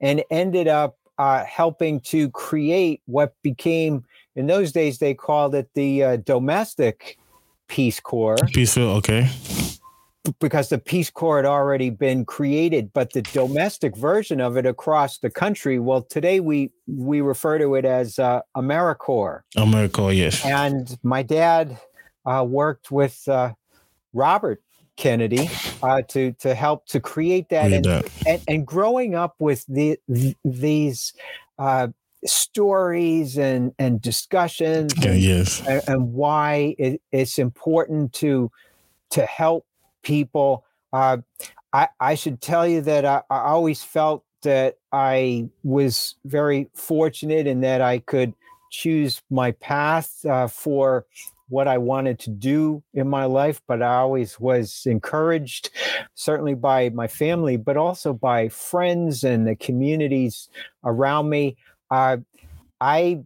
and 0.00 0.24
ended 0.30 0.66
up 0.66 0.96
uh, 1.18 1.44
helping 1.44 2.00
to 2.00 2.30
create 2.30 3.00
what 3.06 3.34
became, 3.42 4.04
in 4.34 4.46
those 4.46 4.72
days, 4.72 4.98
they 4.98 5.14
called 5.14 5.54
it 5.54 5.68
the 5.74 6.02
uh, 6.02 6.16
domestic 6.16 7.18
Peace 7.68 8.00
Corps. 8.00 8.38
Peace 8.52 8.74
Corps, 8.74 8.96
okay 8.96 9.28
because 10.38 10.68
the 10.68 10.78
Peace 10.78 11.10
Corps 11.10 11.38
had 11.38 11.46
already 11.46 11.90
been 11.90 12.24
created, 12.24 12.92
but 12.92 13.12
the 13.12 13.22
domestic 13.22 13.96
version 13.96 14.40
of 14.40 14.56
it 14.56 14.66
across 14.66 15.18
the 15.18 15.30
country. 15.30 15.78
Well, 15.78 16.02
today 16.02 16.40
we 16.40 16.70
we 16.86 17.20
refer 17.20 17.58
to 17.58 17.74
it 17.74 17.84
as 17.84 18.18
uh, 18.18 18.40
AmeriCorps. 18.56 19.42
AmeriCorps, 19.56 20.16
yes. 20.16 20.44
And 20.44 20.96
my 21.02 21.22
dad 21.22 21.78
uh, 22.24 22.44
worked 22.48 22.90
with 22.90 23.26
uh, 23.28 23.54
Robert 24.12 24.62
Kennedy 24.96 25.50
uh, 25.82 26.02
to 26.08 26.32
to 26.32 26.54
help 26.54 26.86
to 26.86 27.00
create 27.00 27.48
that, 27.48 27.72
and, 27.72 27.84
that. 27.84 28.08
and, 28.26 28.42
and 28.46 28.66
growing 28.66 29.14
up 29.14 29.34
with 29.40 29.64
the, 29.66 29.98
these 30.44 31.14
uh, 31.58 31.88
stories 32.24 33.36
and 33.38 33.72
and 33.78 34.00
discussions, 34.00 34.92
yeah, 35.02 35.12
yes, 35.12 35.66
and, 35.66 35.82
and 35.88 36.12
why 36.12 36.76
it, 36.78 37.02
it's 37.10 37.38
important 37.38 38.12
to 38.12 38.50
to 39.10 39.26
help 39.26 39.66
people. 40.02 40.64
Uh, 40.92 41.18
I, 41.72 41.88
I 42.00 42.14
should 42.14 42.40
tell 42.40 42.66
you 42.66 42.80
that 42.82 43.04
I, 43.04 43.22
I 43.30 43.40
always 43.40 43.82
felt 43.82 44.24
that 44.42 44.76
I 44.92 45.48
was 45.62 46.16
very 46.24 46.68
fortunate 46.74 47.46
in 47.46 47.60
that 47.62 47.80
I 47.80 47.98
could 47.98 48.34
choose 48.70 49.22
my 49.30 49.52
path 49.52 50.24
uh, 50.24 50.48
for 50.48 51.06
what 51.48 51.68
I 51.68 51.76
wanted 51.76 52.18
to 52.20 52.30
do 52.30 52.82
in 52.94 53.08
my 53.08 53.26
life, 53.26 53.60
but 53.68 53.82
I 53.82 53.96
always 53.96 54.40
was 54.40 54.82
encouraged, 54.86 55.70
certainly 56.14 56.54
by 56.54 56.88
my 56.88 57.06
family, 57.06 57.58
but 57.58 57.76
also 57.76 58.14
by 58.14 58.48
friends 58.48 59.22
and 59.22 59.46
the 59.46 59.54
communities 59.54 60.48
around 60.82 61.28
me. 61.28 61.56
Uh, 61.90 62.18
I 62.80 63.24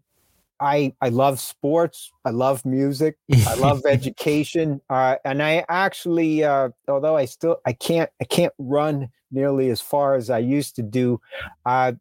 I 0.60 0.94
I 1.00 1.08
love 1.08 1.40
sports. 1.40 2.10
I 2.24 2.30
love 2.30 2.64
music. 2.64 3.16
I 3.46 3.54
love 3.58 3.82
education. 3.86 4.80
Uh, 4.88 5.16
and 5.24 5.42
I 5.42 5.64
actually, 5.68 6.44
uh, 6.44 6.70
although 6.88 7.16
I 7.16 7.24
still 7.24 7.58
I 7.66 7.72
can't 7.72 8.10
I 8.20 8.24
can't 8.24 8.52
run 8.58 9.08
nearly 9.30 9.70
as 9.70 9.80
far 9.80 10.14
as 10.14 10.30
I 10.30 10.38
used 10.38 10.76
to 10.76 10.82
do. 10.82 11.20
Uh, 11.64 11.92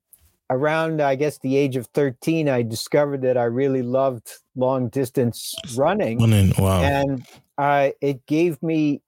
around 0.49 1.01
I 1.01 1.15
guess 1.15 1.39
the 1.39 1.57
age 1.57 1.75
of 1.75 1.87
thirteen, 1.87 2.49
I 2.49 2.61
discovered 2.63 3.21
that 3.23 3.37
I 3.37 3.45
really 3.45 3.81
loved 3.81 4.31
long 4.55 4.89
distance 4.89 5.53
running. 5.75 6.19
Running, 6.19 6.53
wow! 6.57 6.81
And 6.81 7.25
uh, 7.57 7.89
it 8.01 8.25
gave 8.25 8.61
me 8.61 9.01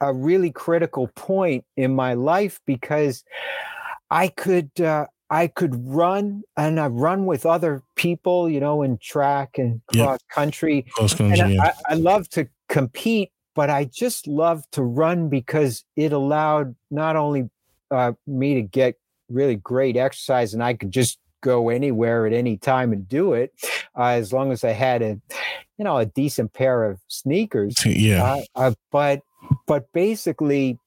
a 0.00 0.14
really 0.14 0.50
critical 0.50 1.08
point 1.08 1.64
in 1.76 1.94
my 1.94 2.14
life 2.14 2.60
because 2.66 3.22
I 4.10 4.28
could 4.28 4.70
uh, 4.80 5.06
I 5.30 5.46
could 5.46 5.88
run 5.88 6.42
and 6.56 6.80
I 6.80 6.88
run 6.88 7.24
with 7.24 7.46
other 7.46 7.82
people, 7.94 8.50
you 8.50 8.58
know, 8.58 8.82
in 8.82 8.98
track 8.98 9.58
and 9.58 9.80
cross 9.86 10.18
country. 10.28 10.84
Cross 10.92 11.14
country 11.14 11.38
and 11.38 11.54
yeah. 11.54 11.72
I, 11.88 11.92
I 11.92 11.94
love 11.94 12.28
to 12.30 12.48
compete, 12.68 13.30
but 13.54 13.70
I 13.70 13.84
just 13.84 14.26
love 14.26 14.68
to 14.72 14.82
run 14.82 15.28
because 15.28 15.84
it 15.94 16.12
allowed 16.12 16.74
not 16.90 17.14
only 17.14 17.48
uh, 17.92 18.12
me 18.26 18.54
to 18.54 18.62
get 18.62 18.96
really 19.28 19.54
great 19.54 19.96
exercise 19.96 20.52
and 20.52 20.64
I 20.64 20.74
could 20.74 20.90
just 20.90 21.18
go 21.42 21.68
anywhere 21.68 22.26
at 22.26 22.32
any 22.32 22.56
time 22.56 22.92
and 22.92 23.08
do 23.08 23.32
it 23.32 23.52
uh, 23.96 24.08
as 24.08 24.32
long 24.32 24.50
as 24.50 24.64
I 24.64 24.72
had 24.72 25.00
a, 25.00 25.20
you 25.78 25.84
know, 25.84 25.96
a 25.96 26.06
decent 26.06 26.52
pair 26.52 26.84
of 26.84 26.98
sneakers. 27.06 27.76
Yeah. 27.86 28.24
Uh, 28.24 28.42
uh 28.56 28.72
but, 28.90 29.22
but 29.66 29.92
basically, 29.92 30.78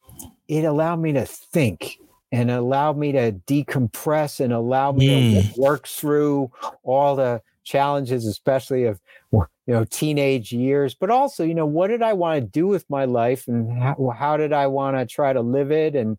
it 0.49 0.65
allowed 0.65 0.97
me 0.97 1.13
to 1.13 1.25
think 1.25 1.97
and 2.33 2.49
allowed 2.49 2.97
me 2.97 3.11
to 3.11 3.31
decompress 3.45 4.39
and 4.39 4.51
allow 4.51 4.91
me 4.91 5.35
mm. 5.35 5.53
to 5.53 5.61
work 5.61 5.87
through 5.87 6.51
all 6.81 7.15
the 7.15 7.39
challenges, 7.63 8.25
especially 8.25 8.85
of 8.85 8.99
you 9.31 9.47
know 9.67 9.85
teenage 9.85 10.51
years, 10.51 10.95
but 10.95 11.11
also 11.11 11.43
you 11.43 11.53
know 11.53 11.67
what 11.67 11.87
did 11.87 12.01
I 12.01 12.13
want 12.13 12.41
to 12.41 12.47
do 12.47 12.65
with 12.65 12.89
my 12.89 13.05
life 13.05 13.47
and 13.47 13.71
how, 13.81 14.13
how 14.17 14.35
did 14.35 14.51
I 14.51 14.65
want 14.65 14.97
to 14.97 15.05
try 15.05 15.31
to 15.31 15.41
live 15.41 15.71
it 15.71 15.95
and 15.95 16.17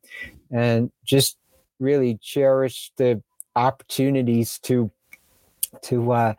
and 0.53 0.93
just 1.05 1.37
really 1.81 2.17
cherish 2.23 2.93
the 2.97 3.21
opportunities 3.57 4.61
to 4.61 4.93
to 5.83 6.13
uh 6.13 6.35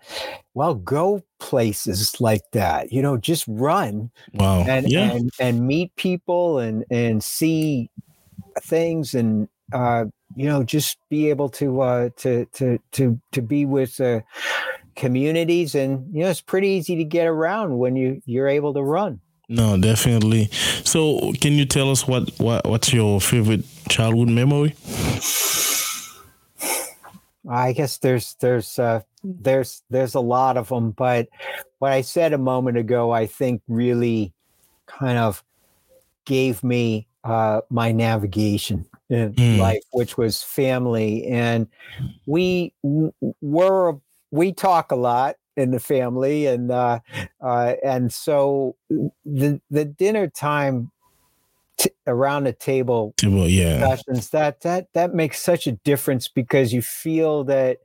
well 0.54 0.76
go 0.76 1.22
places 1.40 2.22
like 2.22 2.42
that 2.54 2.94
you 2.94 3.02
know 3.02 3.18
just 3.18 3.44
run 3.50 4.10
wow 4.36 4.64
and 4.66 4.90
yeah. 4.90 5.12
and, 5.12 5.30
and 5.42 5.68
meet 5.68 5.94
people 5.98 6.60
and 6.60 6.86
and 6.90 7.22
see 7.22 7.90
things 8.62 9.14
and 9.14 9.50
uh, 9.74 10.06
you 10.36 10.48
know, 10.48 10.64
just 10.64 10.98
be 11.10 11.30
able 11.30 11.50
to 11.50 11.82
uh, 11.82 12.10
to 12.18 12.46
to 12.54 12.80
to 12.94 13.20
to 13.32 13.42
be 13.42 13.66
with 13.66 14.00
uh, 14.00 14.22
communities, 14.96 15.76
and 15.76 16.14
you 16.14 16.24
know, 16.24 16.30
it's 16.30 16.42
pretty 16.42 16.70
easy 16.70 16.96
to 16.98 17.04
get 17.04 17.28
around 17.28 17.78
when 17.78 17.96
you 17.96 18.22
you're 18.26 18.48
able 18.48 18.74
to 18.74 18.82
run. 18.82 19.20
No, 19.48 19.78
definitely. 19.78 20.50
So, 20.84 21.32
can 21.40 21.54
you 21.54 21.66
tell 21.66 21.92
us 21.92 22.08
what 22.08 22.30
what 22.40 22.68
what's 22.68 22.92
your 22.94 23.22
favorite 23.22 23.66
childhood 23.90 24.30
memory? 24.30 24.76
I 27.48 27.74
guess 27.74 27.98
there's 28.00 28.36
there's 28.40 28.80
uh, 28.80 29.02
there's 29.24 29.84
there's 29.90 30.16
a 30.16 30.20
lot 30.20 30.58
of 30.58 30.70
them, 30.70 30.92
but 30.92 31.28
what 31.80 31.92
I 31.92 32.02
said 32.02 32.34
a 32.34 32.40
moment 32.40 32.78
ago, 32.78 33.12
I 33.12 33.28
think 33.28 33.62
really 33.68 34.34
kind 34.88 35.18
of 35.18 35.44
gave 36.26 36.64
me 36.64 37.08
uh, 37.24 37.62
my 37.70 37.92
navigation 37.92 38.88
in 39.10 39.34
mm. 39.34 39.58
life, 39.60 39.84
which 39.92 40.18
was 40.18 40.42
family, 40.42 41.26
and 41.28 41.68
we 42.26 42.74
were 43.42 43.98
we 44.32 44.52
talk 44.52 44.92
a 44.92 44.96
lot 44.96 45.36
in 45.56 45.72
the 45.72 45.80
family, 45.80 46.48
and 46.48 46.72
uh, 46.72 47.00
uh, 47.42 47.74
and 47.84 48.12
so 48.14 48.76
the 49.26 49.62
the 49.70 49.86
dinner 49.86 50.28
time 50.28 50.92
T- 51.78 51.90
around 52.08 52.46
the 52.46 52.54
table, 52.54 53.14
table 53.18 53.50
yeah 53.50 53.80
discussions 53.80 54.30
that 54.30 54.62
that 54.62 54.88
that 54.94 55.14
makes 55.14 55.42
such 55.42 55.68
a 55.68 55.74
difference 55.74 56.30
because 56.30 56.72
you 56.72 56.82
feel 56.82 57.44
that 57.44 57.80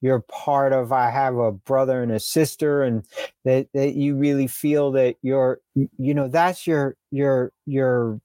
you're 0.00 0.20
part 0.20 0.72
of 0.72 0.92
i 0.92 1.10
have 1.10 1.36
a 1.36 1.50
brother 1.50 2.00
and 2.00 2.12
a 2.12 2.20
sister 2.20 2.84
and 2.84 3.04
that, 3.44 3.66
that 3.74 3.94
you 3.94 4.14
really 4.14 4.46
feel 4.46 4.92
that 4.92 5.16
you're 5.22 5.58
you 5.74 6.14
know 6.14 6.28
that's 6.28 6.64
your 6.64 6.94
your 7.10 7.50
your 7.66 8.20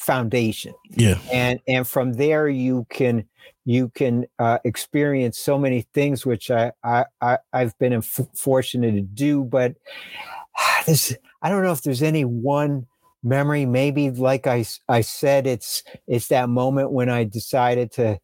foundation. 0.00 0.74
Yeah. 0.90 1.18
And 1.30 1.60
and 1.68 1.86
from 1.86 2.14
there 2.14 2.48
you 2.48 2.86
can 2.90 3.26
you 3.66 3.90
can 3.90 4.26
uh, 4.38 4.58
experience 4.64 5.38
so 5.38 5.58
many 5.58 5.82
things 5.92 6.24
which 6.24 6.50
I, 6.50 6.72
I 6.82 7.04
i 7.20 7.38
i've 7.52 7.78
been 7.78 7.92
f- 7.92 8.20
fortunate 8.34 8.92
to 8.92 9.02
do 9.02 9.44
but 9.44 9.74
this 10.86 11.14
i 11.42 11.50
don't 11.50 11.62
know 11.62 11.72
if 11.72 11.82
there's 11.82 12.02
any 12.02 12.24
one 12.24 12.86
memory. 13.22 13.66
Maybe 13.66 14.10
like 14.10 14.46
i 14.46 14.64
i 14.88 15.02
said 15.02 15.46
it's 15.46 15.82
it's 16.06 16.28
that 16.28 16.48
moment 16.48 16.90
when 16.90 17.10
i 17.10 17.24
decided 17.24 17.92
to 17.92 18.18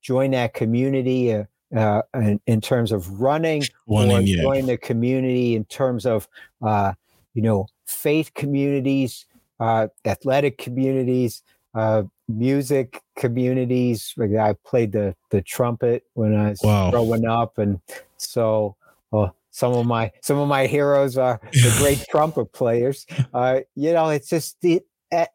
join 0.00 0.30
that 0.30 0.54
community 0.54 1.34
uh, 1.34 1.44
uh, 1.76 2.02
in, 2.14 2.40
in, 2.46 2.60
terms 2.60 2.92
of 2.92 3.20
running, 3.20 3.62
running 3.86 4.16
or 4.16 4.20
yeah. 4.20 4.42
join 4.42 4.66
the 4.66 4.76
community 4.76 5.54
in 5.54 5.64
terms 5.64 6.04
of 6.04 6.28
uh, 6.60 6.92
you 7.34 7.42
know 7.42 7.66
faith 7.86 8.32
communities, 8.34 9.26
uh, 9.62 9.86
athletic 10.04 10.58
communities, 10.58 11.42
uh, 11.74 12.02
music 12.28 13.00
communities. 13.16 14.12
I 14.18 14.56
played 14.64 14.90
the 14.92 15.14
the 15.30 15.40
trumpet 15.40 16.02
when 16.14 16.34
I 16.34 16.50
was 16.50 16.60
wow. 16.62 16.90
growing 16.90 17.26
up, 17.26 17.58
and 17.58 17.80
so 18.16 18.74
well, 19.12 19.36
some 19.52 19.72
of 19.74 19.86
my 19.86 20.10
some 20.20 20.38
of 20.38 20.48
my 20.48 20.66
heroes 20.66 21.16
are 21.16 21.40
the 21.52 21.74
great 21.78 22.04
trumpet 22.10 22.52
players. 22.52 23.06
Uh, 23.32 23.60
you 23.76 23.92
know, 23.92 24.08
it's 24.08 24.28
just 24.28 24.60
the 24.62 24.82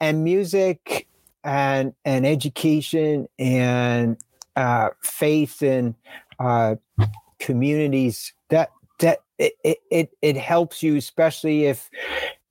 and 0.01 0.25
music 0.25 1.07
and 1.45 1.93
and 2.03 2.25
education 2.25 3.29
and 3.39 4.17
uh, 4.57 4.89
faith 5.03 5.61
and 5.61 5.95
uh, 6.39 6.75
communities 7.39 8.33
that 8.49 8.71
that 8.99 9.19
it, 9.37 9.77
it 9.89 10.09
it 10.21 10.35
helps 10.35 10.81
you 10.81 10.97
especially 10.97 11.65
if 11.65 11.89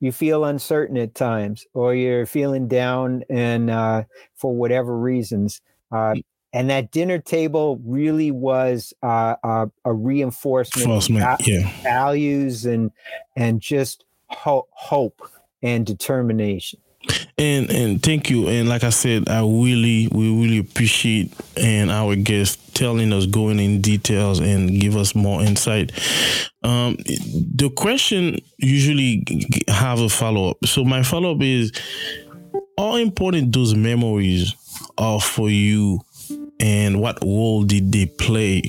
you 0.00 0.12
feel 0.12 0.44
uncertain 0.44 0.96
at 0.96 1.14
times 1.14 1.66
or 1.74 1.94
you're 1.94 2.26
feeling 2.26 2.68
down 2.68 3.22
and 3.30 3.70
uh, 3.70 4.02
for 4.34 4.54
whatever 4.54 4.98
reasons 4.98 5.60
uh, 5.92 6.14
mm. 6.14 6.24
and 6.52 6.70
that 6.70 6.90
dinner 6.90 7.18
table 7.18 7.80
really 7.84 8.30
was 8.30 8.92
uh, 9.02 9.36
a, 9.42 9.70
a 9.84 9.92
reinforcement 9.92 11.22
of 11.22 11.46
yeah. 11.46 11.70
values 11.82 12.66
and 12.66 12.90
and 13.36 13.60
just 13.60 14.04
ho- 14.28 14.68
hope 14.70 15.22
and 15.62 15.86
determination 15.86 16.80
and 17.38 17.70
and 17.70 18.02
thank 18.02 18.30
you. 18.30 18.48
And 18.48 18.68
like 18.68 18.84
I 18.84 18.90
said, 18.90 19.28
I 19.28 19.40
really 19.40 20.08
we 20.12 20.30
really 20.30 20.58
appreciate 20.58 21.32
and 21.56 21.90
our 21.90 22.16
guest 22.16 22.75
telling 22.75 23.12
us 23.12 23.26
going 23.26 23.58
in 23.58 23.80
details 23.80 24.40
and 24.40 24.80
give 24.80 24.96
us 24.96 25.14
more 25.14 25.42
insight. 25.42 25.92
Um, 26.62 26.96
the 26.96 27.70
question 27.75 28.38
usually 28.58 29.25
have 29.68 30.00
a 30.00 30.08
follow 30.08 30.50
up. 30.50 30.64
So 30.66 30.85
my 30.85 31.02
follow 31.02 31.35
up 31.35 31.42
is 31.42 31.72
how 32.78 32.96
important 32.96 33.52
those 33.52 33.74
memories 33.74 34.54
are 34.98 35.20
for 35.20 35.48
you 35.48 36.00
and 36.61 37.00
what 37.00 37.22
role 37.22 37.62
did 37.64 37.92
they 37.92 38.07
play 38.07 38.62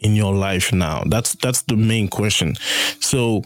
in 0.00 0.14
your 0.14 0.34
life 0.34 0.72
now? 0.72 1.02
That's 1.06 1.34
that's 1.34 1.62
the 1.62 1.76
main 1.76 2.08
question. 2.08 2.54
So 3.00 3.42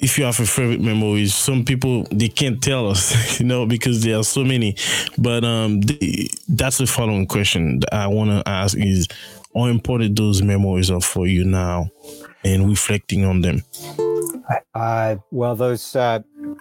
if 0.00 0.18
you 0.18 0.24
have 0.24 0.40
a 0.40 0.46
favorite 0.46 0.80
memories, 0.80 1.34
some 1.34 1.64
people 1.64 2.06
they 2.10 2.28
can't 2.28 2.62
tell 2.62 2.88
us, 2.88 3.38
you 3.40 3.46
know, 3.46 3.66
because 3.66 4.02
there 4.02 4.18
are 4.18 4.24
so 4.24 4.44
many. 4.44 4.76
But 5.18 5.44
um, 5.44 5.80
that's 6.48 6.78
the 6.78 6.86
following 6.86 7.26
question 7.26 7.80
I 7.92 8.06
want 8.06 8.30
to 8.30 8.48
ask: 8.48 8.76
is 8.78 9.06
how 9.54 9.66
important 9.66 10.16
those 10.16 10.42
memories 10.42 10.90
are 10.90 11.00
for 11.00 11.26
you 11.26 11.44
now, 11.44 11.90
and 12.44 12.68
reflecting 12.68 13.24
on 13.24 13.42
them. 13.42 13.62
Uh, 14.74 15.16
well, 15.30 15.54
those 15.54 15.94
uh, 15.94 16.20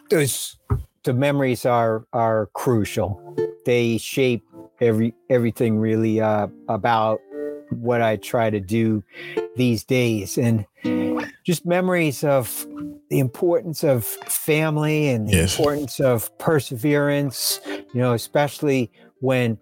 those 0.09 0.57
the 1.03 1.13
memories 1.13 1.65
are 1.65 2.05
are 2.13 2.49
crucial. 2.53 3.21
They 3.65 3.97
shape 3.97 4.43
every 4.81 5.13
everything 5.29 5.79
really 5.79 6.19
uh, 6.19 6.47
about 6.67 7.21
what 7.69 8.01
I 8.01 8.17
try 8.17 8.49
to 8.49 8.59
do 8.59 9.03
these 9.55 9.83
days, 9.83 10.37
and 10.37 10.65
just 11.45 11.65
memories 11.65 12.23
of 12.23 12.67
the 13.09 13.19
importance 13.19 13.83
of 13.83 14.05
family 14.05 15.09
and 15.09 15.27
the 15.27 15.33
yes. 15.33 15.57
importance 15.57 15.99
of 15.99 16.35
perseverance, 16.37 17.59
you 17.65 18.01
know, 18.01 18.13
especially 18.13 18.91
when, 19.21 19.57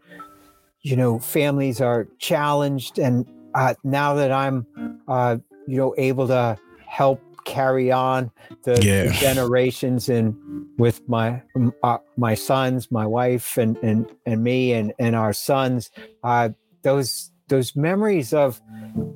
you 0.82 0.96
know, 0.96 1.20
families 1.20 1.80
are 1.80 2.08
challenged. 2.20 3.00
And 3.00 3.26
uh, 3.56 3.76
now 3.84 4.16
that 4.16 4.32
I'm, 4.32 4.66
uh, 5.08 5.38
you 5.66 5.78
know, 5.78 5.96
able 5.98 6.28
to 6.28 6.58
help 6.86 7.22
carry 7.46 7.90
on 7.90 8.30
the, 8.64 8.82
yeah. 8.84 9.06
the 9.06 9.14
generations 9.14 10.10
and 10.10 10.36
with 10.78 11.08
my 11.08 11.42
uh, 11.84 11.98
my 12.18 12.36
sons, 12.36 12.92
my 12.92 13.08
wife, 13.08 13.58
and 13.58 13.78
and 13.78 14.12
and 14.26 14.44
me, 14.44 14.74
and 14.74 14.94
and 15.00 15.16
our 15.16 15.34
sons, 15.34 15.90
uh, 16.24 16.50
those 16.84 17.32
those 17.48 17.76
memories 17.76 18.34
of 18.34 18.62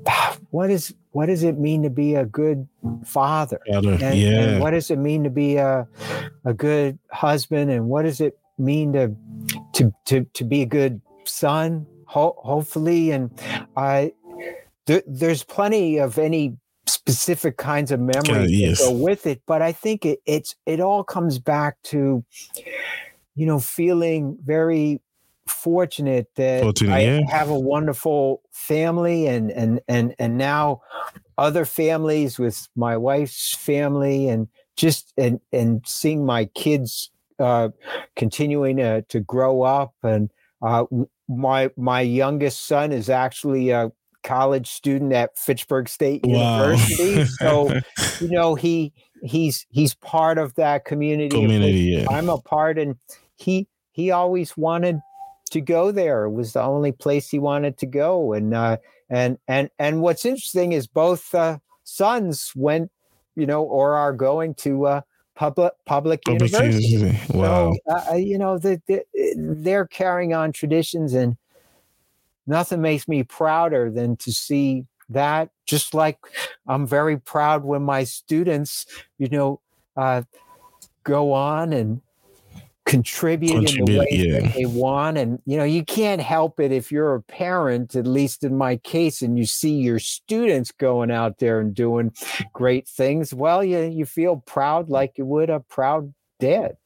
ah, 0.08 0.38
what 0.52 0.70
is 0.70 0.94
what 1.12 1.26
does 1.26 1.44
it 1.44 1.58
mean 1.58 1.84
to 1.84 1.90
be 1.90 2.16
a 2.16 2.26
good 2.26 2.68
father 3.06 3.60
and, 3.68 3.86
yeah. 4.00 4.42
and 4.42 4.62
what 4.62 4.72
does 4.72 4.90
it 4.90 4.98
mean 4.98 5.24
to 5.24 5.30
be 5.30 5.58
a, 5.58 5.88
a 6.46 6.54
good 6.54 6.98
husband 7.12 7.70
and 7.70 7.88
what 7.88 8.04
does 8.04 8.22
it 8.22 8.38
mean 8.58 8.94
to 8.94 9.16
to 9.74 9.94
to, 10.06 10.24
to 10.34 10.44
be 10.44 10.62
a 10.62 10.66
good 10.66 11.02
son 11.26 11.86
ho- 12.06 12.38
hopefully 12.40 13.12
and 13.12 13.32
i 13.76 14.12
th- 14.86 15.04
there's 15.08 15.44
plenty 15.44 15.98
of 15.98 16.18
any 16.18 16.56
specific 16.88 17.58
kinds 17.58 17.92
of 17.92 18.00
memories 18.00 18.52
yes. 18.52 18.80
that 18.80 18.92
go 18.92 18.98
with 18.98 19.26
it 19.26 19.42
but 19.46 19.62
i 19.62 19.72
think 19.72 20.06
it, 20.06 20.20
it's 20.26 20.56
it 20.66 20.80
all 20.80 21.04
comes 21.04 21.40
back 21.40 21.82
to 21.84 22.24
you 23.36 23.46
know 23.46 23.60
feeling 23.60 24.38
very 24.44 25.00
fortunate 25.52 26.28
that 26.36 26.64
fortunate, 26.64 26.94
I 26.94 27.00
yeah. 27.02 27.20
have 27.30 27.50
a 27.50 27.60
wonderful 27.60 28.42
family 28.52 29.28
and 29.28 29.52
and 29.52 29.82
and 29.88 30.16
and 30.18 30.38
now 30.38 30.82
other 31.38 31.66
families 31.66 32.40
with 32.40 32.68
my 32.76 32.98
wife's 32.98 33.56
family 33.56 34.28
and 34.28 34.48
just 34.76 35.14
and 35.18 35.40
and 35.52 35.82
seeing 35.86 36.26
my 36.26 36.46
kids 36.46 37.12
uh, 37.40 37.70
continuing 38.16 38.78
to, 38.78 39.02
to 39.04 39.20
grow 39.20 39.64
up 39.64 39.94
and 40.04 40.30
uh, 40.62 40.86
my 41.28 41.70
my 41.78 42.02
youngest 42.02 42.68
son 42.68 42.92
is 42.92 43.10
actually 43.10 43.72
a 43.72 43.92
college 44.24 44.68
student 44.68 45.14
at 45.14 45.38
Fitchburg 45.38 45.90
State 45.90 46.22
wow. 46.24 46.68
University 46.68 47.26
so 47.26 47.72
you 48.20 48.30
know 48.30 48.56
he 48.56 48.94
he's 49.24 49.66
he's 49.70 49.96
part 49.96 50.38
of 50.38 50.54
that 50.56 50.86
community 50.86 51.30
community 51.30 51.98
yeah. 51.98 52.06
I'm 52.10 52.30
a 52.30 52.38
part 52.38 52.78
and 52.78 52.96
he 53.36 53.68
he 53.92 54.12
always 54.12 54.56
wanted 54.56 55.00
to 55.52 55.62
go 55.62 55.92
there. 55.92 56.26
It 56.26 56.32
was 56.32 56.54
the 56.54 56.62
only 56.62 56.92
place 56.92 57.30
he 57.30 57.40
wanted 57.40 57.78
to 57.78 57.86
go. 57.86 58.34
And 58.34 58.54
uh, 58.54 58.78
and 59.10 59.38
and 59.48 59.70
and 59.80 60.02
what's 60.02 60.26
interesting 60.26 60.74
is 60.74 60.88
both 60.88 61.34
uh, 61.36 61.60
sons 61.84 62.52
went, 62.56 62.92
you 63.36 63.46
know, 63.46 63.64
or 63.64 63.96
are 63.96 64.14
going 64.14 64.56
to 64.56 64.88
uh, 64.88 65.02
public 65.36 65.74
public, 65.86 66.24
public 66.24 66.52
university. 66.52 66.86
university. 66.86 67.38
Wow. 67.38 67.74
So, 67.88 68.12
uh, 68.12 68.16
you 68.16 68.38
know, 68.38 68.58
the, 68.58 68.82
the, 68.88 69.04
they're 69.36 69.88
carrying 69.88 70.34
on 70.34 70.52
traditions, 70.52 71.14
and 71.14 71.38
nothing 72.48 72.82
makes 72.82 73.08
me 73.08 73.24
prouder 73.24 73.90
than 73.92 74.18
to 74.18 74.32
see 74.32 74.86
that. 75.10 75.50
Just 75.66 75.94
like 75.94 76.18
I'm 76.68 76.88
very 76.88 77.18
proud 77.18 77.64
when 77.64 77.84
my 77.84 78.04
students, 78.04 78.86
you 79.18 79.30
know, 79.30 79.62
uh, 79.96 80.24
go 81.04 81.34
on 81.34 81.74
and 81.74 82.02
contribute, 82.92 83.54
contribute 83.54 83.80
in 83.80 83.86
the 83.86 84.00
way 84.00 84.08
yeah. 84.12 84.40
that 84.42 84.54
they 84.54 84.66
want. 84.66 85.18
And, 85.18 85.40
you 85.46 85.58
know, 85.58 85.64
you 85.64 85.84
can't 85.84 86.22
help 86.22 86.60
it 86.60 86.72
if 86.72 86.92
you're 86.92 87.16
a 87.16 87.22
parent, 87.22 87.96
at 87.96 88.06
least 88.06 88.44
in 88.44 88.58
my 88.58 88.78
case, 88.78 89.22
and 89.22 89.38
you 89.38 89.46
see 89.46 89.76
your 89.76 90.00
students 90.00 90.72
going 90.72 91.10
out 91.10 91.40
there 91.40 91.60
and 91.60 91.74
doing 91.74 92.12
great 92.54 92.88
things. 92.88 93.34
Well, 93.34 93.64
you, 93.64 93.80
you 93.80 94.06
feel 94.06 94.38
proud 94.38 94.90
like 94.90 95.18
you 95.18 95.26
would 95.26 95.50
a 95.50 95.62
proud 95.62 96.14
dad. 96.40 96.78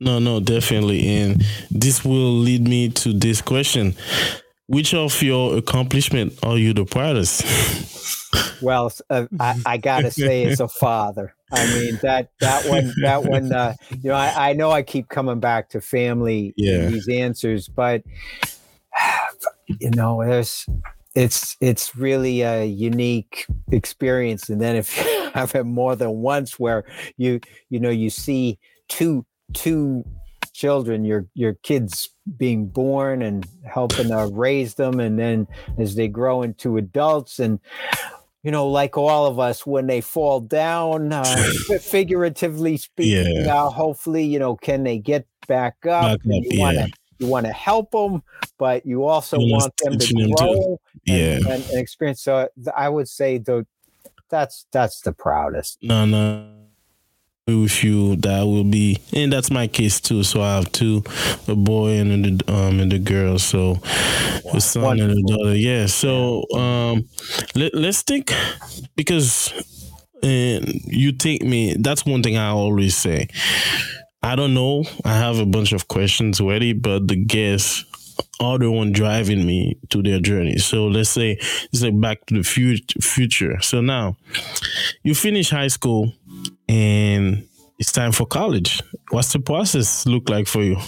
No, 0.00 0.18
no, 0.18 0.40
definitely. 0.40 1.06
And 1.08 1.44
this 1.70 2.04
will 2.04 2.32
lead 2.32 2.66
me 2.66 2.90
to 2.90 3.12
this 3.12 3.40
question. 3.40 3.94
which 4.66 4.94
of 4.94 5.22
your 5.22 5.58
accomplishment 5.58 6.38
are 6.42 6.58
you 6.58 6.72
the 6.72 6.84
proudest? 6.84 7.44
well, 8.62 8.92
uh, 9.10 9.26
I, 9.38 9.60
I, 9.66 9.76
gotta 9.76 10.10
say, 10.10 10.44
as 10.44 10.60
a 10.60 10.68
father, 10.84 11.34
I 11.52 11.66
mean 11.74 11.98
that 12.02 12.30
that 12.40 12.66
one 12.66 12.92
that 13.02 13.24
one. 13.30 13.52
Uh, 13.52 13.74
you 13.90 14.10
know, 14.10 14.14
I, 14.14 14.50
I, 14.50 14.52
know 14.54 14.70
I 14.70 14.82
keep 14.82 15.08
coming 15.08 15.38
back 15.38 15.68
to 15.70 15.80
family 15.80 16.54
yeah. 16.56 16.86
these 16.86 17.08
answers, 17.08 17.68
but 17.68 18.02
you 19.66 19.90
know, 19.90 20.24
there's 20.24 20.66
it's 21.14 21.56
it's 21.60 21.94
really 21.94 22.40
a 22.42 22.64
unique 22.64 23.46
experience. 23.70 24.48
And 24.48 24.60
then 24.60 24.76
if 24.76 24.96
you 25.04 25.30
have 25.34 25.54
it 25.54 25.64
more 25.64 25.94
than 25.96 26.22
once, 26.22 26.58
where 26.58 26.84
you 27.16 27.40
you 27.68 27.80
know 27.80 27.90
you 27.90 28.10
see 28.10 28.58
two 28.88 29.26
two 29.52 30.04
children, 30.52 31.04
your 31.04 31.26
your 31.34 31.54
kids 31.62 32.10
being 32.36 32.66
born 32.66 33.22
and 33.22 33.46
helping 33.64 34.08
to 34.08 34.30
raise 34.32 34.74
them, 34.74 35.00
and 35.00 35.18
then 35.18 35.46
as 35.78 35.96
they 35.96 36.08
grow 36.08 36.42
into 36.42 36.76
adults, 36.76 37.38
and 37.38 37.60
you 38.42 38.50
know, 38.50 38.66
like 38.66 38.96
all 38.96 39.26
of 39.26 39.38
us, 39.38 39.66
when 39.66 39.86
they 39.86 40.00
fall 40.00 40.40
down, 40.40 41.12
uh, 41.12 41.24
figuratively 41.80 42.76
speaking, 42.76 43.44
yeah. 43.44 43.54
uh, 43.54 43.70
hopefully, 43.70 44.24
you 44.24 44.38
know, 44.38 44.56
can 44.56 44.82
they 44.82 44.98
get 44.98 45.26
back 45.46 45.74
up? 45.86 46.02
Back 46.02 46.12
up 46.14 46.20
you 46.24 46.42
yeah. 46.44 46.60
want 46.60 46.76
to 46.78 46.88
you 47.18 47.26
want 47.28 47.46
to 47.46 47.52
help 47.52 47.92
them, 47.92 48.22
but 48.58 48.84
you 48.84 49.04
also 49.04 49.38
you 49.38 49.52
want 49.52 49.72
them 49.78 49.96
to 49.96 50.34
grow 50.36 50.52
them 50.54 50.76
yeah. 51.04 51.36
and, 51.36 51.46
and, 51.46 51.64
and 51.64 51.78
experience. 51.78 52.22
So 52.22 52.48
I 52.76 52.88
would 52.88 53.08
say 53.08 53.38
though, 53.38 53.64
that's 54.28 54.66
that's 54.72 55.02
the 55.02 55.12
proudest. 55.12 55.78
No, 55.82 56.04
no 56.04 56.61
with 57.48 57.82
you 57.82 58.14
that 58.16 58.42
will 58.44 58.62
be 58.62 59.00
and 59.12 59.32
that's 59.32 59.50
my 59.50 59.66
case 59.66 60.00
too 60.00 60.22
so 60.22 60.40
i 60.40 60.54
have 60.54 60.70
two 60.70 61.02
a 61.48 61.56
boy 61.56 61.88
and 61.98 62.40
a 62.40 62.52
um 62.52 62.78
and 62.78 62.92
a 62.92 63.00
girl 63.00 63.36
so 63.36 63.76
a 64.54 64.60
son 64.60 64.82
Wonderful. 64.84 65.10
and 65.10 65.28
a 65.30 65.36
daughter 65.36 65.56
yeah 65.56 65.86
so 65.86 66.44
um 66.54 67.08
let, 67.56 67.74
let's 67.74 68.02
think 68.02 68.32
because 68.94 69.52
and 70.22 70.64
you 70.86 71.10
take 71.10 71.42
me 71.42 71.74
that's 71.80 72.06
one 72.06 72.22
thing 72.22 72.36
i 72.36 72.46
always 72.48 72.96
say. 72.96 73.26
I 74.22 74.36
don't 74.36 74.54
know 74.54 74.84
i 75.04 75.12
have 75.16 75.40
a 75.40 75.46
bunch 75.46 75.72
of 75.72 75.88
questions 75.88 76.40
ready 76.40 76.72
but 76.72 77.08
the 77.08 77.16
guests 77.16 77.84
are 78.38 78.56
the 78.58 78.70
one 78.70 78.92
driving 78.92 79.44
me 79.44 79.76
to 79.88 80.00
their 80.00 80.20
journey 80.20 80.58
so 80.58 80.86
let's 80.86 81.10
say 81.10 81.36
let's 81.40 81.80
say 81.80 81.90
back 81.90 82.24
to 82.26 82.34
the 82.34 82.42
future. 82.44 83.60
So 83.62 83.80
now 83.80 84.16
you 85.02 85.14
finish 85.14 85.50
high 85.50 85.68
school 85.68 86.12
and 86.68 87.46
it's 87.78 87.92
time 87.92 88.12
for 88.12 88.26
college. 88.26 88.82
What's 89.10 89.32
the 89.32 89.40
process 89.40 90.06
look 90.06 90.28
like 90.28 90.46
for 90.46 90.62
you? 90.62 90.78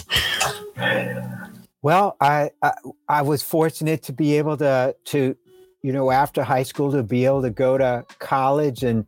Well, 1.81 2.17
I, 2.19 2.49
I, 2.63 2.71
I 3.07 3.21
was 3.21 3.43
fortunate 3.43 4.01
to 4.03 4.13
be 4.13 4.37
able 4.37 4.57
to 4.57 4.95
to 5.05 5.35
you 5.83 5.93
know 5.93 6.09
after 6.09 6.43
high 6.43 6.63
school 6.63 6.91
to 6.91 7.03
be 7.03 7.25
able 7.25 7.43
to 7.43 7.51
go 7.51 7.77
to 7.77 8.03
college, 8.17 8.83
and 8.83 9.05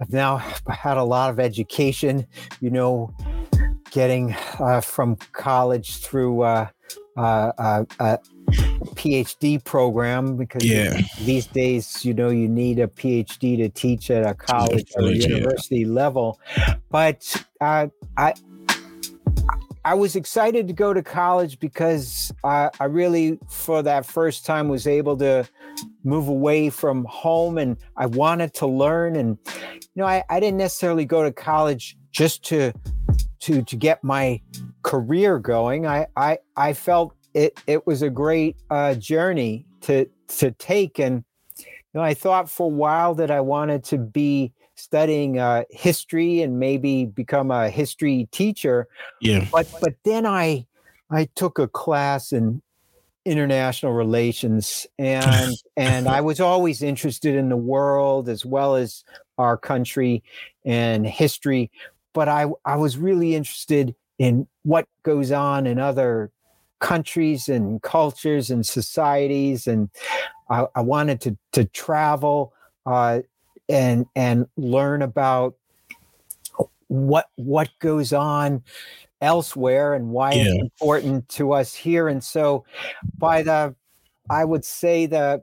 I've 0.00 0.12
now 0.12 0.36
had 0.68 0.98
a 0.98 1.02
lot 1.02 1.30
of 1.30 1.40
education. 1.40 2.26
You 2.60 2.70
know, 2.70 3.14
getting 3.90 4.36
uh, 4.60 4.80
from 4.80 5.16
college 5.32 5.96
through 5.96 6.42
uh, 6.42 6.68
uh, 7.16 7.52
uh, 7.58 7.84
uh 7.98 8.16
PhD 8.94 9.62
program 9.62 10.36
because 10.36 10.64
yeah. 10.64 11.00
these 11.20 11.46
days, 11.46 12.04
you 12.04 12.14
know, 12.14 12.28
you 12.28 12.48
need 12.48 12.78
a 12.78 12.86
PhD 12.86 13.56
to 13.58 13.68
teach 13.68 14.10
at 14.10 14.26
a 14.26 14.34
college 14.34 14.90
or 14.96 15.04
university 15.10 15.80
yeah. 15.80 15.86
level. 15.88 16.40
But 16.90 17.44
uh, 17.60 17.88
I, 18.16 18.34
I 19.84 19.94
was 19.94 20.14
excited 20.14 20.68
to 20.68 20.72
go 20.72 20.94
to 20.94 21.02
college 21.02 21.58
because 21.58 22.30
I, 22.44 22.70
I 22.78 22.84
really, 22.84 23.38
for 23.48 23.82
that 23.82 24.06
first 24.06 24.46
time, 24.46 24.68
was 24.68 24.86
able 24.86 25.16
to 25.18 25.48
move 26.04 26.28
away 26.28 26.70
from 26.70 27.04
home 27.06 27.58
and 27.58 27.76
I 27.96 28.06
wanted 28.06 28.54
to 28.54 28.66
learn. 28.66 29.16
And, 29.16 29.38
you 29.46 29.88
know, 29.96 30.06
I, 30.06 30.22
I 30.30 30.38
didn't 30.38 30.58
necessarily 30.58 31.04
go 31.04 31.24
to 31.24 31.32
college 31.32 31.96
just 32.12 32.44
to 32.44 32.72
to 33.40 33.62
to 33.62 33.76
get 33.76 34.04
my 34.04 34.40
career 34.82 35.38
going. 35.38 35.86
I 35.86 36.06
I 36.16 36.38
I 36.56 36.74
felt 36.74 37.16
it 37.34 37.58
it 37.66 37.86
was 37.86 38.02
a 38.02 38.10
great 38.10 38.56
uh, 38.70 38.94
journey 38.94 39.66
to 39.82 40.08
to 40.38 40.50
take, 40.52 40.98
and 40.98 41.24
you 41.58 41.64
know 41.94 42.02
I 42.02 42.14
thought 42.14 42.50
for 42.50 42.66
a 42.66 42.74
while 42.74 43.14
that 43.14 43.30
I 43.30 43.40
wanted 43.40 43.84
to 43.84 43.98
be 43.98 44.52
studying 44.74 45.38
uh, 45.38 45.64
history 45.70 46.42
and 46.42 46.58
maybe 46.58 47.04
become 47.04 47.50
a 47.50 47.70
history 47.70 48.28
teacher. 48.32 48.88
Yeah. 49.20 49.46
But 49.52 49.68
but 49.80 49.94
then 50.04 50.26
I 50.26 50.66
I 51.10 51.28
took 51.34 51.58
a 51.58 51.68
class 51.68 52.32
in 52.32 52.62
international 53.24 53.92
relations 53.92 54.86
and 54.98 55.54
and 55.76 56.08
I 56.08 56.20
was 56.20 56.40
always 56.40 56.82
interested 56.82 57.34
in 57.36 57.48
the 57.48 57.56
world 57.56 58.28
as 58.28 58.44
well 58.44 58.74
as 58.74 59.04
our 59.38 59.56
country 59.56 60.22
and 60.64 61.06
history 61.06 61.70
but 62.12 62.28
I 62.28 62.46
I 62.64 62.76
was 62.76 62.96
really 62.98 63.34
interested 63.34 63.94
in 64.18 64.46
what 64.62 64.86
goes 65.02 65.32
on 65.32 65.66
in 65.66 65.78
other 65.78 66.30
countries 66.82 67.48
and 67.48 67.80
cultures 67.80 68.50
and 68.50 68.66
societies, 68.66 69.66
and 69.66 69.88
I, 70.50 70.66
I 70.74 70.82
wanted 70.82 71.22
to 71.22 71.38
to 71.52 71.64
travel 71.64 72.52
uh, 72.84 73.20
and 73.70 74.04
and 74.14 74.46
learn 74.58 75.00
about 75.00 75.54
what 76.88 77.30
what 77.36 77.70
goes 77.78 78.12
on 78.12 78.62
elsewhere 79.22 79.94
and 79.94 80.10
why 80.10 80.32
yeah. 80.32 80.42
it's 80.44 80.62
important 80.62 81.28
to 81.30 81.52
us 81.52 81.74
here. 81.74 82.08
And 82.08 82.22
so, 82.22 82.66
by 83.16 83.42
the 83.42 83.74
I 84.28 84.44
would 84.44 84.64
say 84.64 85.06
the 85.06 85.42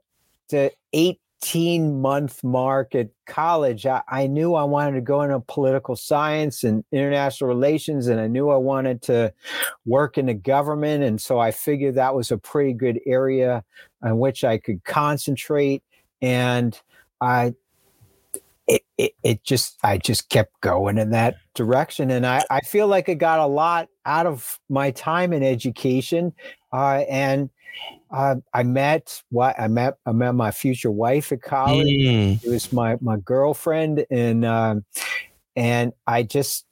the 0.49 0.71
eight 0.93 1.19
18 1.41 2.01
month 2.01 2.43
mark 2.43 2.95
at 2.95 3.09
college, 3.25 3.85
I, 3.85 4.01
I, 4.07 4.27
knew 4.27 4.55
I 4.55 4.63
wanted 4.63 4.93
to 4.93 5.01
go 5.01 5.21
into 5.21 5.39
political 5.41 5.95
science 5.95 6.63
and 6.63 6.83
international 6.91 7.47
relations, 7.47 8.07
and 8.07 8.19
I 8.19 8.27
knew 8.27 8.49
I 8.49 8.57
wanted 8.57 9.01
to 9.03 9.33
work 9.85 10.17
in 10.17 10.25
the 10.25 10.33
government. 10.33 11.03
And 11.03 11.21
so 11.21 11.39
I 11.39 11.51
figured 11.51 11.95
that 11.95 12.15
was 12.15 12.31
a 12.31 12.37
pretty 12.37 12.73
good 12.73 12.99
area 13.05 13.63
on 14.03 14.19
which 14.19 14.43
I 14.43 14.57
could 14.57 14.83
concentrate. 14.83 15.83
And 16.21 16.79
I, 17.21 17.53
it, 18.67 18.83
it, 18.97 19.13
it 19.23 19.43
just, 19.43 19.77
I 19.83 19.97
just 19.97 20.29
kept 20.29 20.59
going 20.61 20.97
in 20.97 21.11
that 21.11 21.37
direction. 21.55 22.11
And 22.11 22.25
I, 22.25 22.43
I 22.49 22.59
feel 22.61 22.87
like 22.87 23.09
I 23.09 23.13
got 23.13 23.39
a 23.39 23.47
lot 23.47 23.87
out 24.05 24.25
of 24.25 24.59
my 24.69 24.91
time 24.91 25.33
in 25.33 25.43
education. 25.43 26.33
Uh, 26.71 27.03
and 27.09 27.49
uh, 28.11 28.35
I 28.53 28.63
met 28.63 29.21
what 29.29 29.59
I 29.59 29.67
met 29.67 29.97
I 30.05 30.11
met 30.11 30.33
my 30.33 30.51
future 30.51 30.91
wife 30.91 31.31
at 31.31 31.41
college. 31.41 31.87
Mm. 31.87 32.43
It 32.43 32.49
was 32.49 32.71
my 32.73 32.97
my 33.01 33.17
girlfriend, 33.17 34.05
and 34.09 34.45
um, 34.45 34.85
and 35.55 35.93
I 36.07 36.23
just 36.23 36.65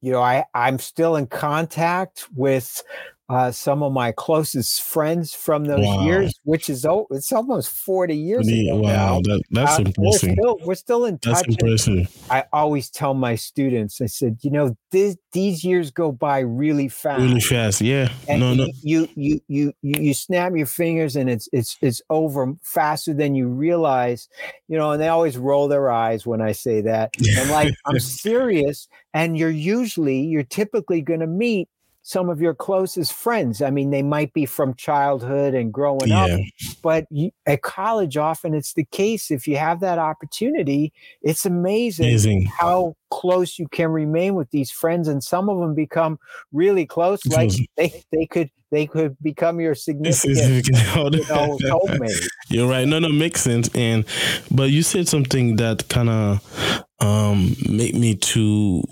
you 0.00 0.12
know 0.12 0.22
I 0.22 0.44
I'm 0.54 0.78
still 0.78 1.16
in 1.16 1.26
contact 1.26 2.26
with 2.34 2.82
uh, 3.28 3.50
some 3.50 3.82
of 3.82 3.92
my 3.92 4.12
closest 4.12 4.82
friends 4.82 5.34
from 5.34 5.64
those 5.64 5.84
wow. 5.84 6.04
years, 6.04 6.38
which 6.44 6.70
is 6.70 6.84
oh, 6.86 7.06
it's 7.10 7.32
almost 7.32 7.70
forty 7.70 8.16
years 8.16 8.48
yeah, 8.48 8.72
ago. 8.72 8.82
Wow, 8.82 9.20
that, 9.24 9.42
that's 9.50 9.78
uh, 9.78 9.82
impressive. 9.82 10.28
We're 10.28 10.34
still, 10.34 10.58
we're 10.62 10.74
still 10.74 11.04
in 11.06 11.18
touch. 11.18 11.34
That's 11.34 11.48
impressive. 11.48 12.26
I 12.30 12.44
always 12.52 12.88
tell 12.88 13.14
my 13.14 13.34
students, 13.34 14.00
I 14.00 14.06
said, 14.06 14.38
you 14.42 14.50
know, 14.50 14.76
this, 14.92 15.16
these 15.32 15.64
years 15.64 15.90
go 15.90 16.12
by 16.12 16.40
really 16.40 16.88
fast. 16.88 17.20
Really 17.20 17.40
fast, 17.40 17.80
yeah. 17.80 18.12
And 18.28 18.40
no, 18.40 18.54
no. 18.54 18.66
You, 18.82 19.08
you, 19.16 19.40
you, 19.48 19.72
you, 19.82 19.94
you 20.00 20.14
snap 20.14 20.52
your 20.54 20.66
fingers, 20.66 21.16
and 21.16 21.28
it's 21.28 21.48
it's 21.52 21.76
it's 21.80 22.02
over 22.10 22.54
faster 22.62 23.12
than 23.12 23.34
you 23.34 23.48
realize. 23.48 24.28
You 24.68 24.78
know, 24.78 24.92
and 24.92 25.02
they 25.02 25.08
always 25.08 25.36
roll 25.36 25.68
their 25.68 25.90
eyes 25.90 26.24
when 26.26 26.40
I 26.40 26.52
say 26.52 26.82
that. 26.82 27.10
And 27.38 27.50
like, 27.50 27.74
I'm 27.84 27.98
serious. 28.00 28.88
And 29.14 29.36
you're 29.38 29.48
usually, 29.48 30.20
you're 30.20 30.42
typically 30.42 31.00
going 31.00 31.20
to 31.20 31.26
meet 31.26 31.68
some 32.06 32.30
of 32.30 32.40
your 32.40 32.54
closest 32.54 33.12
friends. 33.12 33.60
I 33.60 33.70
mean, 33.70 33.90
they 33.90 34.04
might 34.04 34.32
be 34.32 34.46
from 34.46 34.74
childhood 34.74 35.54
and 35.54 35.72
growing 35.72 36.06
yeah. 36.06 36.26
up, 36.26 36.40
but 36.80 37.04
you, 37.10 37.32
at 37.46 37.62
college, 37.62 38.16
often 38.16 38.54
it's 38.54 38.74
the 38.74 38.84
case. 38.84 39.32
If 39.32 39.48
you 39.48 39.56
have 39.56 39.80
that 39.80 39.98
opportunity, 39.98 40.92
it's 41.20 41.44
amazing, 41.44 42.06
amazing, 42.06 42.44
how 42.44 42.94
close 43.10 43.58
you 43.58 43.66
can 43.66 43.90
remain 43.90 44.36
with 44.36 44.48
these 44.52 44.70
friends, 44.70 45.08
and 45.08 45.20
some 45.20 45.48
of 45.48 45.58
them 45.58 45.74
become 45.74 46.20
really 46.52 46.86
close. 46.86 47.20
Like 47.36 47.50
they, 47.76 48.04
they 48.12 48.24
could 48.24 48.50
they 48.70 48.86
could 48.86 49.16
become 49.20 49.60
your 49.60 49.74
significant, 49.74 50.68
you 50.68 51.24
know. 51.28 51.88
You're 52.48 52.68
right. 52.68 52.86
No, 52.86 53.00
no, 53.00 53.08
makes 53.08 53.42
sense. 53.42 53.68
And 53.74 54.04
but 54.50 54.70
you 54.70 54.82
said 54.82 55.08
something 55.08 55.56
that 55.56 55.88
kind 55.88 56.08
of 56.08 56.84
um 57.00 57.56
made 57.68 57.96
me 57.96 58.14
to 58.14 58.82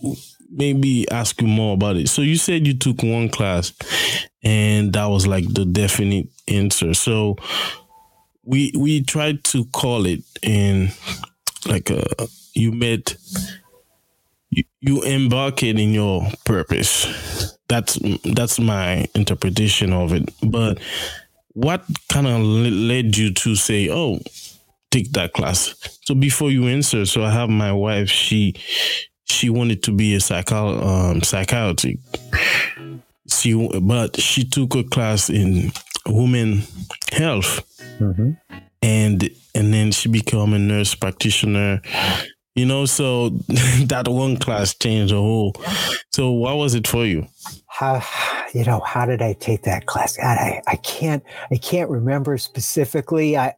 maybe 0.54 1.10
ask 1.10 1.40
you 1.40 1.48
more 1.48 1.74
about 1.74 1.96
it. 1.96 2.08
So 2.08 2.22
you 2.22 2.36
said 2.36 2.66
you 2.66 2.74
took 2.74 3.02
one 3.02 3.28
class 3.28 3.72
and 4.42 4.92
that 4.92 5.06
was 5.06 5.26
like 5.26 5.52
the 5.52 5.64
definite 5.64 6.28
answer. 6.48 6.94
So 6.94 7.36
we 8.44 8.72
we 8.76 9.02
tried 9.02 9.44
to 9.44 9.64
call 9.66 10.06
it 10.06 10.22
in 10.42 10.90
like 11.66 11.90
uh, 11.90 12.26
you 12.54 12.72
met 12.72 13.16
you, 14.50 14.64
you 14.80 15.02
embarked 15.02 15.62
in 15.62 15.92
your 15.92 16.28
purpose. 16.44 17.56
That's 17.68 17.98
that's 18.24 18.58
my 18.58 19.06
interpretation 19.14 19.92
of 19.92 20.12
it. 20.12 20.30
But 20.42 20.78
what 21.54 21.84
kind 22.10 22.26
of 22.26 22.40
led 22.42 23.16
you 23.16 23.32
to 23.32 23.56
say, 23.56 23.88
"Oh, 23.90 24.20
take 24.90 25.12
that 25.12 25.32
class"? 25.32 25.74
So 26.04 26.14
before 26.14 26.50
you 26.50 26.66
answer, 26.66 27.06
so 27.06 27.24
I 27.24 27.30
have 27.30 27.48
my 27.48 27.72
wife. 27.72 28.08
She 28.08 28.54
she 29.24 29.50
wanted 29.50 29.82
to 29.84 29.92
be 29.92 30.14
a 30.14 30.20
psycho 30.20 30.80
um, 30.82 31.22
psychiatric. 31.22 31.98
She 33.28 33.80
but 33.80 34.20
she 34.20 34.44
took 34.44 34.74
a 34.74 34.84
class 34.84 35.30
in 35.30 35.72
women 36.06 36.62
health, 37.12 37.62
mm-hmm. 37.98 38.32
and 38.82 39.30
and 39.54 39.72
then 39.72 39.92
she 39.92 40.08
became 40.08 40.52
a 40.52 40.58
nurse 40.58 40.94
practitioner. 40.94 41.80
You 42.54 42.66
know, 42.66 42.84
so 42.86 43.30
that 43.86 44.06
one 44.06 44.36
class 44.36 44.74
changed 44.74 45.12
the 45.12 45.18
whole. 45.18 45.54
So, 46.12 46.30
what 46.30 46.56
was 46.56 46.74
it 46.74 46.86
for 46.86 47.04
you? 47.04 47.26
How, 47.66 48.00
you 48.52 48.64
know, 48.64 48.78
how 48.78 49.06
did 49.06 49.20
I 49.20 49.32
take 49.32 49.62
that 49.64 49.86
class? 49.86 50.16
God, 50.16 50.38
I, 50.38 50.62
I 50.68 50.76
can't, 50.76 51.24
I 51.50 51.56
can't 51.56 51.90
remember 51.90 52.38
specifically. 52.38 53.36
I, 53.36 53.54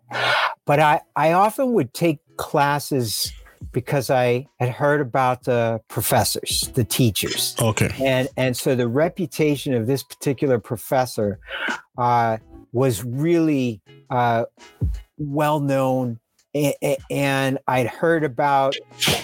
but 0.65 0.81
I, 0.81 1.03
I 1.15 1.33
often 1.33 1.75
would 1.75 1.93
take 1.93 2.21
classes 2.39 3.31
because 3.73 4.11
I 4.11 4.47
had 4.59 4.71
heard 4.71 5.01
about 5.01 5.45
the 5.45 5.81
professors, 5.89 6.71
the 6.75 6.85
teachers. 6.85 7.55
Okay. 7.61 7.91
And 8.03 8.29
and 8.37 8.57
so 8.57 8.75
the 8.75 8.89
reputation 8.89 9.75
of 9.75 9.87
this 9.87 10.03
particular 10.03 10.59
professor 10.59 11.39
uh, 11.99 12.39
was 12.73 13.05
really 13.05 13.81
uh, 14.11 14.45
well 15.19 15.61
known 15.61 16.19
and 17.11 17.59
I'd 17.67 17.87
heard 17.87 18.25
about, 18.25 18.77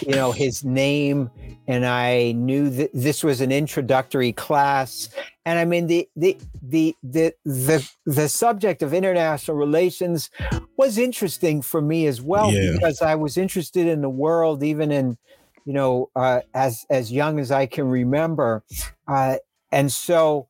you 0.07 0.15
know, 0.15 0.33
his 0.33 0.65
name, 0.65 1.31
and 1.67 1.87
I 1.87 2.33
knew 2.33 2.69
that 2.71 2.91
this 2.93 3.23
was 3.25 3.41
an 3.41 3.53
introductory 3.53 4.33
class. 4.33 5.09
And 5.45 5.59
I 5.59 5.65
mean, 5.65 5.87
the 5.87 6.09
the 6.17 6.39
the 6.63 6.95
the 7.03 7.35
the, 7.45 7.89
the 8.07 8.29
subject 8.29 8.83
of 8.83 8.93
international 8.93 9.57
relations 9.57 10.31
was 10.77 10.99
interesting 10.99 11.63
for 11.63 11.81
me 11.81 12.07
as 12.07 12.21
well 12.21 12.53
yeah. 12.53 12.73
because 12.75 13.03
I 13.03 13.15
was 13.15 13.37
interested 13.37 13.87
in 13.87 14.03
the 14.03 14.11
world, 14.11 14.63
even 14.63 14.93
in, 14.93 15.17
you 15.65 15.73
know, 15.73 16.11
uh, 16.15 16.41
as 16.55 16.85
as 16.91 17.11
young 17.11 17.39
as 17.39 17.51
I 17.51 17.67
can 17.67 17.89
remember, 17.89 18.63
uh, 19.09 19.37
and 19.71 19.91
so 19.91 20.49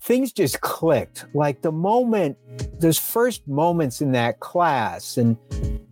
things 0.00 0.32
just 0.32 0.60
clicked. 0.60 1.26
Like 1.34 1.62
the 1.62 1.72
moment, 1.72 2.36
those 2.80 2.98
first 2.98 3.46
moments 3.48 4.00
in 4.00 4.12
that 4.12 4.40
class, 4.40 5.16
and 5.16 5.36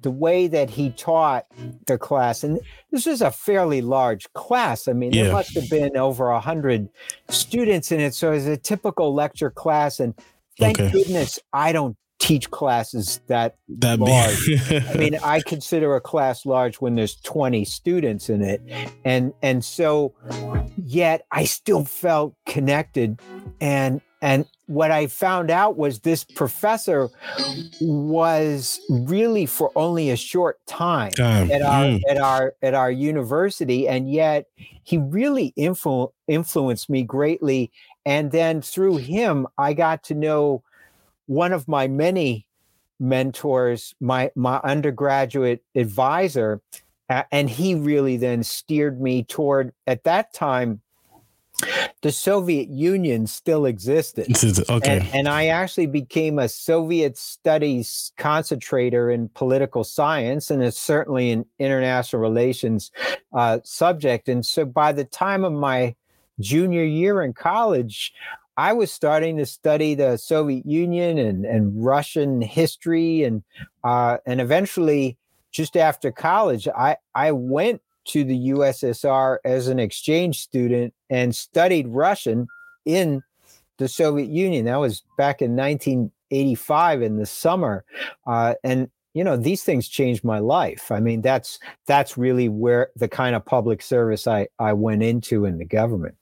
the 0.03 0.11
way 0.11 0.47
that 0.47 0.71
he 0.71 0.91
taught 0.91 1.47
the 1.87 1.99
class, 1.99 2.45
and 2.45 2.61
this 2.91 3.07
was 3.07 3.21
a 3.21 3.31
fairly 3.31 3.81
large 3.81 4.33
class. 4.35 4.89
I 4.89 4.93
mean, 4.93 5.13
yeah. 5.13 5.25
there 5.25 5.33
must 5.33 5.55
have 5.55 5.69
been 5.69 5.97
over 5.97 6.31
a 6.31 6.41
hundred 6.41 6.89
students 7.29 7.91
in 7.91 8.01
it, 8.01 8.15
so 8.15 8.33
it 8.33 8.37
was 8.37 8.47
a 8.47 8.57
typical 8.57 9.15
lecture 9.15 9.51
class. 9.51 10.01
And 10.01 10.15
thank 10.59 10.81
okay. 10.81 10.93
goodness 10.93 11.39
I 11.53 11.73
don't 11.73 11.97
teach 12.25 12.51
classes 12.51 13.21
that, 13.27 13.57
that 13.69 13.99
large. 14.01 14.51
I 14.91 14.95
mean, 14.97 15.17
I 15.23 15.41
consider 15.41 15.95
a 15.95 16.01
class 16.01 16.47
large 16.47 16.77
when 16.77 16.95
there's 16.95 17.17
20 17.17 17.65
students 17.67 18.31
in 18.31 18.43
it. 18.43 18.63
And 19.05 19.35
and 19.43 19.65
so 19.65 20.15
yet 20.77 21.27
I 21.31 21.45
still 21.45 21.85
felt 21.85 22.35
connected 22.47 23.21
and 23.61 24.01
and 24.23 24.47
what 24.67 24.91
I 24.91 25.07
found 25.09 25.51
out 25.51 25.77
was 25.77 26.01
this 26.01 26.25
professor 26.25 27.11
was 27.83 28.81
really 28.89 29.45
for 29.45 29.71
only 29.77 30.09
a 30.09 30.17
short 30.17 30.65
time 30.67 31.13
at 31.19 31.61
our 31.61 31.85
mm. 31.85 32.01
at 32.09 32.17
our 32.17 32.55
at 32.63 32.73
our 32.73 32.91
university, 32.91 33.87
and 33.87 34.11
yet 34.11 34.47
he 34.83 34.97
really 34.97 35.53
influ- 35.59 36.11
influenced 36.27 36.89
me 36.89 37.03
greatly. 37.03 37.71
And 38.07 38.33
then 38.33 38.63
through 38.63 38.97
him, 38.97 39.47
I 39.59 39.75
got 39.75 40.03
to 40.05 40.15
know 40.15 40.63
one 41.27 41.53
of 41.53 41.69
my 41.69 41.89
many 41.89 42.47
mentors, 43.01 43.95
my 44.01 44.31
my 44.35 44.61
undergraduate 44.65 45.63
advisor, 45.75 46.61
uh, 47.09 47.25
and 47.33 47.51
he 47.51 47.75
really 47.75 48.17
then 48.17 48.43
steered 48.43 49.01
me 49.01 49.25
toward 49.25 49.73
at 49.87 50.05
that 50.05 50.33
time 50.33 50.81
the 52.03 52.13
Soviet 52.13 52.69
Union 52.69 53.27
still 53.27 53.65
existed. 53.65 54.27
Okay. 54.69 54.99
And, 54.99 55.09
and, 55.15 55.29
I 55.29 55.47
actually 55.47 55.87
became 55.87 56.39
a 56.39 56.49
Soviet 56.49 57.17
studies 57.17 58.13
concentrator 58.19 59.11
in 59.11 59.29
political 59.31 59.85
science 59.85 60.51
and 60.51 60.63
it's 60.63 60.79
certainly 60.79 61.31
an 61.31 61.47
international 61.59 62.21
relations 62.21 62.91
uh, 63.33 63.61
subject. 63.63 64.29
And 64.29 64.45
so 64.45 64.65
by 64.65 64.93
the 64.93 65.05
time 65.05 65.45
of 65.45 65.53
my 65.53 65.95
junior 66.41 66.85
year 66.85 67.23
in 67.23 67.33
college, 67.33 68.13
I 68.57 68.73
was 68.73 68.93
starting 68.93 69.37
to 69.39 69.47
study 69.47 69.95
the 69.95 70.17
Soviet 70.17 70.65
Union 70.65 71.19
and, 71.19 71.45
and 71.45 71.85
Russian 71.85 72.41
history, 72.41 73.25
and 73.25 73.43
uh, 73.83 74.19
and 74.27 74.41
eventually, 74.41 75.17
just 75.51 75.77
after 75.77 76.13
college, 76.13 76.69
I 76.69 76.97
I 77.15 77.33
went 77.33 77.83
to 78.07 78.23
the 78.23 78.51
USSR 78.51 79.39
as 79.45 79.69
an 79.69 79.79
exchange 79.79 80.41
student 80.41 80.95
and 81.11 81.35
studied 81.35 81.89
Russian 81.89 82.47
in 82.85 83.23
the 83.79 83.89
Soviet 83.89 84.29
Union. 84.29 84.67
That 84.67 84.77
was 84.77 85.03
back 85.17 85.41
in 85.43 85.57
1985 85.57 87.03
in 87.03 87.17
the 87.17 87.27
summer, 87.27 87.85
uh, 88.27 88.55
and 88.63 88.89
you 89.15 89.25
know 89.25 89.37
these 89.37 89.65
things 89.65 89.89
changed 89.89 90.23
my 90.23 90.39
life. 90.39 90.93
I 90.93 91.01
mean, 91.01 91.23
that's 91.23 91.59
that's 91.87 92.17
really 92.17 92.49
where 92.49 92.91
the 92.95 93.09
kind 93.09 93.35
of 93.35 93.45
public 93.45 93.83
service 93.83 94.29
I 94.29 94.47
I 94.61 94.75
went 94.75 95.03
into 95.03 95.45
in 95.45 95.59
the 95.59 95.65
government. 95.65 96.15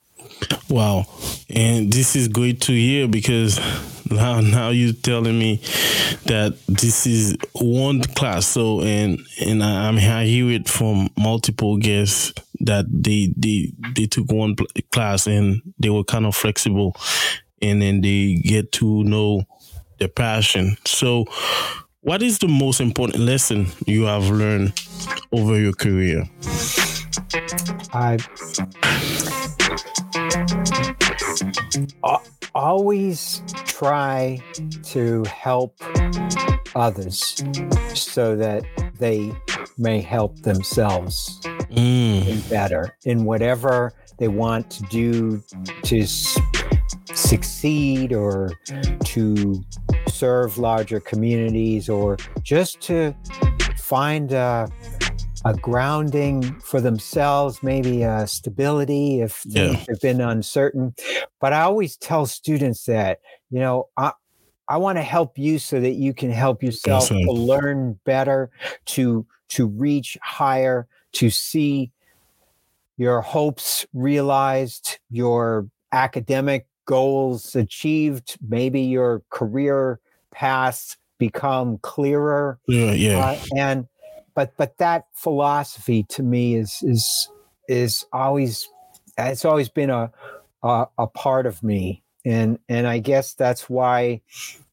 Wow. 0.69 1.07
And 1.51 1.93
this 1.93 2.17
is 2.17 2.29
great 2.29 2.61
to 2.63 2.73
hear 2.73 3.09
because 3.09 3.61
now 4.11 4.41
now 4.41 4.71
you're 4.71 4.93
telling 4.93 5.39
me 5.39 5.57
that 6.27 6.57
this 6.69 7.07
is 7.07 7.37
one 7.53 8.03
class. 8.03 8.47
So 8.47 8.81
and 8.83 9.21
and 9.41 9.63
I, 9.63 9.89
am 9.89 9.97
I 9.99 10.25
hear 10.25 10.51
it 10.51 10.69
from 10.69 11.11
multiple 11.17 11.77
guests 11.77 12.33
that 12.61 12.87
they 12.91 13.33
they 13.37 13.73
they 13.97 14.07
took 14.07 14.31
one 14.31 14.57
class 14.91 15.27
and 15.27 15.61
they 15.79 15.91
were 15.91 16.05
kind 16.05 16.27
of 16.27 16.35
flexible, 16.35 16.97
and 17.61 17.83
then 17.83 18.01
they 18.01 18.35
get 18.35 18.73
to 18.73 19.05
know 19.05 19.45
their 19.99 20.09
passion. 20.09 20.77
So, 20.87 21.27
what 22.01 22.23
is 22.23 22.39
the 22.39 22.49
most 22.49 22.81
important 22.81 23.23
lesson 23.23 23.69
you 23.87 24.05
have 24.05 24.29
learned 24.31 24.73
over 25.33 25.59
your 25.59 25.73
career? 25.73 26.29
I 27.93 28.19
always 32.55 33.43
try 33.65 34.39
to 34.83 35.25
help 35.25 35.77
others 36.75 37.43
so 37.95 38.37
that 38.37 38.65
they 38.99 39.33
may 39.79 40.01
help 40.01 40.39
themselves 40.43 41.41
mm. 41.71 42.51
better 42.51 42.97
in 43.05 43.25
whatever 43.25 43.93
they 44.19 44.29
want 44.29 44.71
to 44.71 44.83
do 44.85 45.43
to 45.83 46.07
succeed 47.15 48.13
or 48.13 48.53
to 49.05 49.63
serve 50.09 50.59
larger 50.59 51.01
communities 51.01 51.89
or 51.89 52.17
just 52.43 52.81
to 52.81 53.15
find 53.77 54.33
a, 54.33 54.69
a 55.45 55.55
grounding 55.55 56.59
for 56.61 56.81
themselves, 56.81 57.63
maybe 57.63 58.03
a 58.03 58.27
stability 58.27 59.21
if 59.21 59.39
things 59.39 59.55
yeah. 59.75 59.85
have 59.89 60.01
been 60.01 60.21
uncertain. 60.21 60.95
But 61.41 61.53
I 61.53 61.63
always 61.63 61.97
tell 61.97 62.27
students 62.27 62.85
that, 62.85 63.21
you 63.51 63.61
know, 63.61 63.89
I, 63.97 64.13
I 64.69 64.77
want 64.79 64.99
to 64.99 65.03
help 65.03 65.37
you 65.39 65.59
so 65.59 65.81
that 65.81 65.95
you 65.95 66.15
can 66.15 66.31
help 66.31 66.63
yourself 66.63 67.09
to 67.09 67.33
learn 67.33 67.99
better, 68.05 68.51
to 68.87 69.27
to 69.49 69.67
reach 69.67 70.17
higher, 70.23 70.87
to 71.13 71.29
see 71.29 71.91
your 72.97 73.21
hopes 73.21 73.85
realized, 73.93 74.99
your 75.11 75.69
academic 75.93 76.67
goals 76.87 77.55
achieved, 77.55 78.39
maybe 78.49 78.81
your 78.81 79.23
career 79.31 80.01
paths 80.31 80.97
become 81.19 81.79
clearer. 81.79 82.59
Yeah, 82.67 82.93
yeah. 82.93 83.19
Uh, 83.19 83.39
and 83.57 83.87
but 84.35 84.57
but 84.57 84.79
that 84.79 85.07
philosophy 85.15 86.05
to 86.11 86.23
me 86.23 86.55
is 86.55 86.79
is 86.83 87.29
is 87.69 88.05
always 88.13 88.69
it's 89.19 89.45
always 89.45 89.69
been 89.69 89.91
a 89.91 90.11
a, 90.63 90.87
a 90.99 91.07
part 91.07 91.47
of 91.47 91.63
me 91.63 92.03
and 92.25 92.59
and 92.69 92.87
I 92.87 92.99
guess 92.99 93.35
that's 93.35 93.69
why 93.69 94.21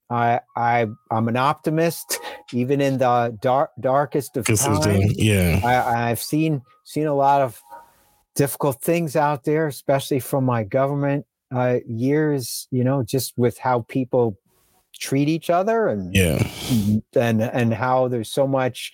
I 0.10 0.40
I 0.56 0.88
I'm 1.12 1.28
an 1.28 1.38
optimist 1.38 2.20
even 2.54 2.82
in 2.82 2.98
the 2.98 3.38
dark 3.42 3.72
darkest 3.80 4.38
of 4.38 4.46
times. 4.46 5.16
Yeah, 5.18 5.62
I, 5.64 6.10
I've 6.10 6.22
seen 6.22 6.62
seen 6.84 7.08
a 7.08 7.16
lot 7.16 7.42
of 7.42 7.62
difficult 8.36 8.82
things 8.82 9.16
out 9.16 9.44
there, 9.44 9.68
especially 9.68 10.20
from 10.20 10.46
my 10.46 10.64
government 10.64 11.26
uh, 11.54 11.78
years. 11.88 12.68
You 12.72 12.84
know, 12.84 13.04
just 13.04 13.38
with 13.38 13.58
how 13.58 13.86
people 13.88 14.38
treat 14.94 15.30
each 15.30 15.50
other 15.50 15.88
and 15.88 16.14
yeah 16.14 16.42
and 17.16 17.42
and 17.42 17.74
how 17.74 18.08
there's 18.08 18.30
so 18.30 18.48
much 18.48 18.94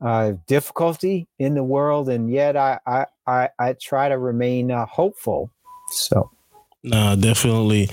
uh, 0.00 0.32
difficulty 0.46 1.26
in 1.38 1.54
the 1.54 1.64
world 1.64 2.08
and 2.08 2.30
yet 2.30 2.56
I 2.56 2.78
I 2.86 3.06
I, 3.26 3.48
I 3.58 3.72
try 3.80 4.08
to 4.08 4.18
remain 4.18 4.70
uh, 4.70 4.86
hopeful 4.86 5.50
so 5.90 6.30
Nah, 6.86 7.16
definitely. 7.16 7.88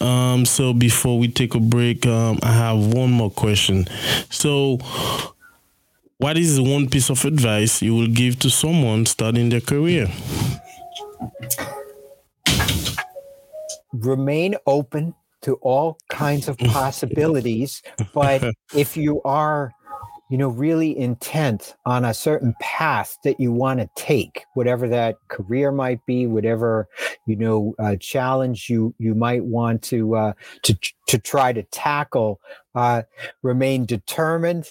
Um, 0.00 0.46
so 0.46 0.72
before 0.72 1.18
we 1.18 1.28
take 1.28 1.54
a 1.54 1.60
break, 1.60 2.06
um, 2.06 2.38
I 2.42 2.52
have 2.52 2.94
one 2.94 3.10
more 3.10 3.30
question. 3.30 3.86
So, 4.30 4.78
what 6.16 6.38
is 6.38 6.58
one 6.58 6.88
piece 6.88 7.10
of 7.10 7.26
advice 7.26 7.82
you 7.82 7.94
will 7.94 8.08
give 8.08 8.38
to 8.38 8.48
someone 8.48 9.04
starting 9.04 9.50
their 9.50 9.60
career? 9.60 10.08
Remain 13.92 14.56
open 14.66 15.14
to 15.42 15.54
all 15.56 15.98
kinds 16.08 16.48
of 16.48 16.58
possibilities, 16.58 17.82
but 18.12 18.42
if 18.74 18.96
you 18.96 19.22
are 19.22 19.72
you 20.28 20.36
know, 20.36 20.48
really 20.48 20.96
intent 20.96 21.74
on 21.86 22.04
a 22.04 22.12
certain 22.12 22.54
path 22.60 23.16
that 23.24 23.40
you 23.40 23.50
want 23.50 23.80
to 23.80 23.88
take, 23.96 24.44
whatever 24.54 24.86
that 24.86 25.16
career 25.28 25.72
might 25.72 26.04
be, 26.04 26.26
whatever 26.26 26.86
you 27.26 27.34
know 27.34 27.74
uh, 27.78 27.96
challenge 27.96 28.68
you 28.68 28.94
you 28.98 29.14
might 29.14 29.44
want 29.44 29.82
to 29.82 30.14
uh, 30.14 30.32
to 30.62 30.76
to 31.06 31.18
try 31.18 31.52
to 31.52 31.62
tackle. 31.64 32.40
Uh, 32.74 33.02
remain 33.42 33.86
determined. 33.86 34.66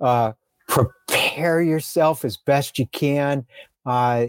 Uh, 0.00 0.32
prepare 0.66 1.62
yourself 1.62 2.24
as 2.24 2.36
best 2.36 2.76
you 2.78 2.86
can. 2.86 3.46
Uh, 3.84 4.26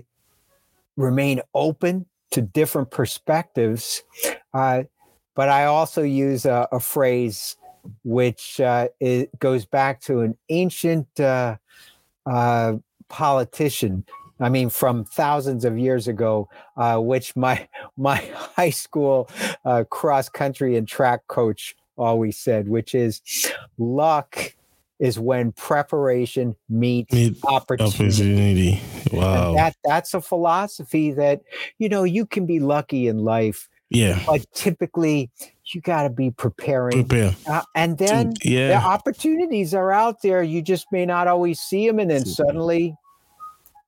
remain 0.95 1.41
open 1.55 2.05
to 2.29 2.41
different 2.41 2.91
perspectives. 2.91 4.03
Uh, 4.53 4.83
but 5.37 5.49
I 5.49 5.65
also 5.65 6.01
use 6.01 6.45
a, 6.47 6.67
a 6.71 6.79
phrase 6.79 7.55
which 8.03 8.59
uh, 8.59 8.87
it 8.99 9.29
goes 9.39 9.65
back 9.65 10.01
to 10.01 10.21
an 10.21 10.35
ancient 10.49 11.07
uh, 11.19 11.57
uh, 12.25 12.73
politician. 13.07 14.03
I 14.39 14.49
mean, 14.49 14.69
from 14.69 15.05
thousands 15.05 15.63
of 15.63 15.77
years 15.77 16.07
ago, 16.07 16.49
uh, 16.75 16.97
which 16.97 17.35
my 17.35 17.69
my 17.97 18.17
high 18.17 18.71
school 18.71 19.29
uh, 19.63 19.83
cross 19.89 20.27
country 20.27 20.75
and 20.75 20.87
track 20.87 21.27
coach 21.27 21.75
always 21.97 22.37
said, 22.37 22.67
which 22.67 22.95
is, 22.95 23.21
"Luck 23.77 24.55
is 24.99 25.19
when 25.19 25.51
preparation 25.51 26.55
meets 26.67 27.13
Meet 27.13 27.37
opportunity. 27.43 28.03
opportunity. 28.03 28.81
Wow, 29.13 29.49
and 29.49 29.57
that 29.57 29.75
that's 29.83 30.15
a 30.15 30.21
philosophy 30.21 31.11
that 31.11 31.41
you 31.77 31.89
know 31.89 32.03
you 32.03 32.25
can 32.25 32.47
be 32.47 32.59
lucky 32.59 33.07
in 33.07 33.19
life." 33.19 33.69
Yeah. 33.89 34.21
But 34.25 34.45
typically, 34.53 35.29
you 35.65 35.81
got 35.81 36.03
to 36.03 36.09
be 36.09 36.31
preparing. 36.31 37.05
Prepare. 37.05 37.35
Uh, 37.47 37.61
and 37.75 37.97
then 37.97 38.33
yeah. 38.43 38.67
the 38.69 38.85
opportunities 38.85 39.73
are 39.73 39.91
out 39.91 40.21
there. 40.21 40.43
You 40.43 40.61
just 40.61 40.87
may 40.91 41.05
not 41.05 41.27
always 41.27 41.59
see 41.59 41.87
them. 41.87 41.99
And 41.99 42.11
then 42.11 42.25
suddenly 42.25 42.95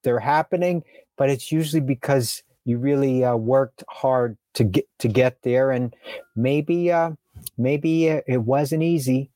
they're 0.03 0.19
happening. 0.19 0.83
But 1.17 1.29
it's 1.29 1.51
usually 1.51 1.81
because 1.81 2.43
you 2.63 2.77
really 2.77 3.25
uh, 3.25 3.35
worked 3.35 3.83
hard 3.89 4.37
to 4.53 4.63
get 4.63 4.85
to 4.99 5.07
get 5.07 5.41
there. 5.41 5.71
And 5.71 5.93
maybe, 6.35 6.91
uh, 6.91 7.11
maybe 7.57 8.07
it 8.07 8.41
wasn't 8.43 8.83
easy, 8.83 9.29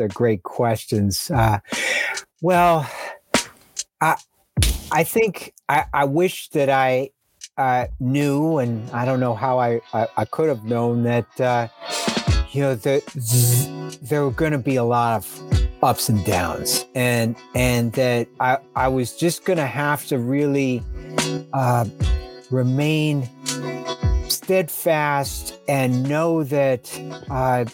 are 0.00 0.08
great 0.08 0.42
questions. 0.42 1.30
Uh, 1.30 1.60
well, 2.42 2.90
I 4.00 4.16
I 4.90 5.04
think 5.04 5.54
I, 5.68 5.84
I 5.92 6.04
wish 6.04 6.48
that 6.50 6.68
I 6.68 7.10
uh, 7.56 7.86
knew, 8.00 8.58
and 8.58 8.90
I 8.90 9.04
don't 9.04 9.20
know 9.20 9.34
how 9.34 9.58
I, 9.58 9.80
I, 9.92 10.08
I 10.16 10.24
could 10.24 10.48
have 10.48 10.64
known 10.64 11.04
that, 11.04 11.40
uh, 11.40 11.68
you 12.50 12.62
know, 12.62 12.74
that 12.74 13.06
there 14.02 14.24
were 14.24 14.30
going 14.30 14.52
to 14.52 14.58
be 14.58 14.76
a 14.76 14.84
lot 14.84 15.16
of 15.16 15.82
ups 15.82 16.08
and 16.08 16.24
downs, 16.24 16.86
and 16.94 17.36
and 17.54 17.92
that 17.92 18.28
I, 18.40 18.58
I 18.74 18.88
was 18.88 19.16
just 19.16 19.44
going 19.44 19.58
to 19.58 19.66
have 19.66 20.06
to 20.06 20.18
really 20.18 20.82
uh, 21.52 21.84
remain 22.50 23.28
steadfast 24.28 25.58
and 25.68 26.08
know 26.08 26.42
that, 26.44 26.90
uh, 27.30 27.64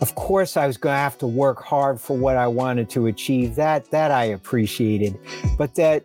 of 0.00 0.14
course, 0.14 0.56
I 0.56 0.66
was 0.66 0.76
going 0.76 0.94
to 0.94 0.98
have 0.98 1.18
to 1.18 1.26
work 1.26 1.62
hard 1.62 2.00
for 2.00 2.16
what 2.16 2.36
I 2.36 2.46
wanted 2.46 2.90
to 2.90 3.06
achieve. 3.06 3.54
That 3.54 3.90
that 3.90 4.10
I 4.10 4.24
appreciated, 4.24 5.18
but 5.58 5.74
that 5.76 6.04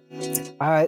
uh, 0.59 0.87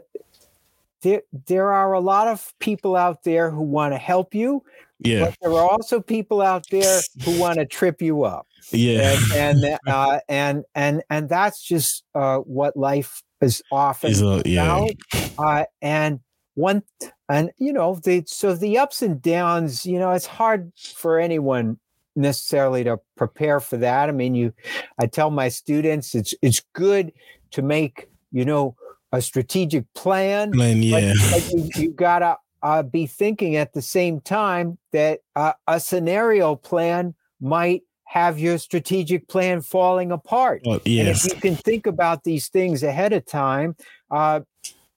there 1.02 1.22
there 1.48 1.72
are 1.72 1.94
a 1.94 2.00
lot 2.00 2.28
of 2.28 2.54
people 2.60 2.96
out 2.96 3.24
there 3.24 3.52
who 3.52 3.62
want 3.62 3.94
to 3.94 3.98
help 3.98 4.34
you. 4.34 4.64
Yeah. 5.00 5.26
But 5.26 5.38
there 5.42 5.52
are 5.52 5.70
also 5.70 6.02
people 6.02 6.42
out 6.42 6.66
there 6.72 7.02
who 7.24 7.40
want 7.40 7.60
to 7.60 7.66
trip 7.66 8.02
you 8.02 8.24
up. 8.24 8.48
Yeah. 8.72 9.18
And 9.34 9.64
and 9.64 9.80
uh, 9.88 10.20
and, 10.28 10.64
and 10.76 11.04
and 11.10 11.30
that's 11.30 11.62
just 11.62 12.04
uh, 12.16 12.38
what 12.40 12.76
life 12.76 13.24
is 13.42 13.62
often 13.72 14.12
is 14.12 14.22
a, 14.22 14.42
yeah. 14.46 14.86
Uh, 15.38 15.64
and 15.82 16.20
one 16.56 16.84
and 17.30 17.52
you 17.58 17.72
know 17.72 17.96
the 18.04 18.24
so 18.28 18.54
the 18.54 18.78
ups 18.78 19.02
and 19.02 19.22
downs. 19.22 19.86
You 19.86 20.00
know, 20.00 20.12
it's 20.12 20.26
hard 20.26 20.72
for 20.96 21.20
anyone 21.20 21.80
necessarily 22.16 22.84
to 22.84 23.00
prepare 23.16 23.60
for 23.60 23.78
that. 23.78 24.10
I 24.10 24.12
mean, 24.12 24.36
you, 24.36 24.54
I 25.00 25.08
tell 25.08 25.32
my 25.32 25.48
students 25.48 26.16
it's 26.16 26.36
it's 26.42 26.62
good 26.74 27.14
to 27.52 27.62
make 27.62 28.10
you 28.32 28.46
know 28.46 28.76
a 29.12 29.22
strategic 29.22 29.92
plan. 29.94 30.52
Plan, 30.52 30.84
yeah. 30.84 31.14
You, 31.52 31.70
you 31.76 31.92
gotta 31.92 32.38
uh, 32.62 32.84
be 32.84 33.08
thinking 33.08 33.56
at 33.56 33.74
the 33.74 33.82
same 33.82 34.22
time 34.22 34.78
that 34.92 35.22
uh, 35.36 35.54
a 35.68 35.80
scenario 35.80 36.56
plan 36.56 37.16
might 37.42 37.84
have 38.06 38.40
your 38.40 38.58
strategic 38.58 39.28
plan 39.28 39.62
falling 39.62 40.12
apart. 40.12 40.62
Yes. 40.66 40.84
And 40.86 41.08
if 41.08 41.24
you 41.26 41.42
can 41.42 41.56
think 41.56 41.86
about 41.86 42.24
these 42.24 42.48
things 42.48 42.82
ahead 42.84 43.14
of 43.14 43.26
time, 43.26 43.76
uh, 44.10 44.42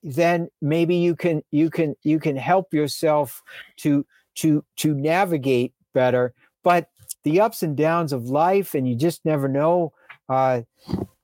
then 0.02 0.48
maybe 0.60 0.96
you 0.96 1.14
can 1.14 1.42
you 1.50 1.70
can 1.70 1.94
you 2.02 2.18
can 2.18 2.36
help 2.36 2.74
yourself 2.74 3.42
to 3.78 4.04
to 4.36 4.64
to 4.76 4.94
navigate 4.94 5.74
better. 5.92 6.34
But 6.64 6.88
the 7.22 7.40
ups 7.40 7.62
and 7.62 7.76
downs 7.76 8.12
of 8.12 8.24
life, 8.24 8.74
and 8.74 8.88
you 8.88 8.96
just 8.96 9.24
never 9.24 9.46
know. 9.46 9.92
Uh, 10.28 10.62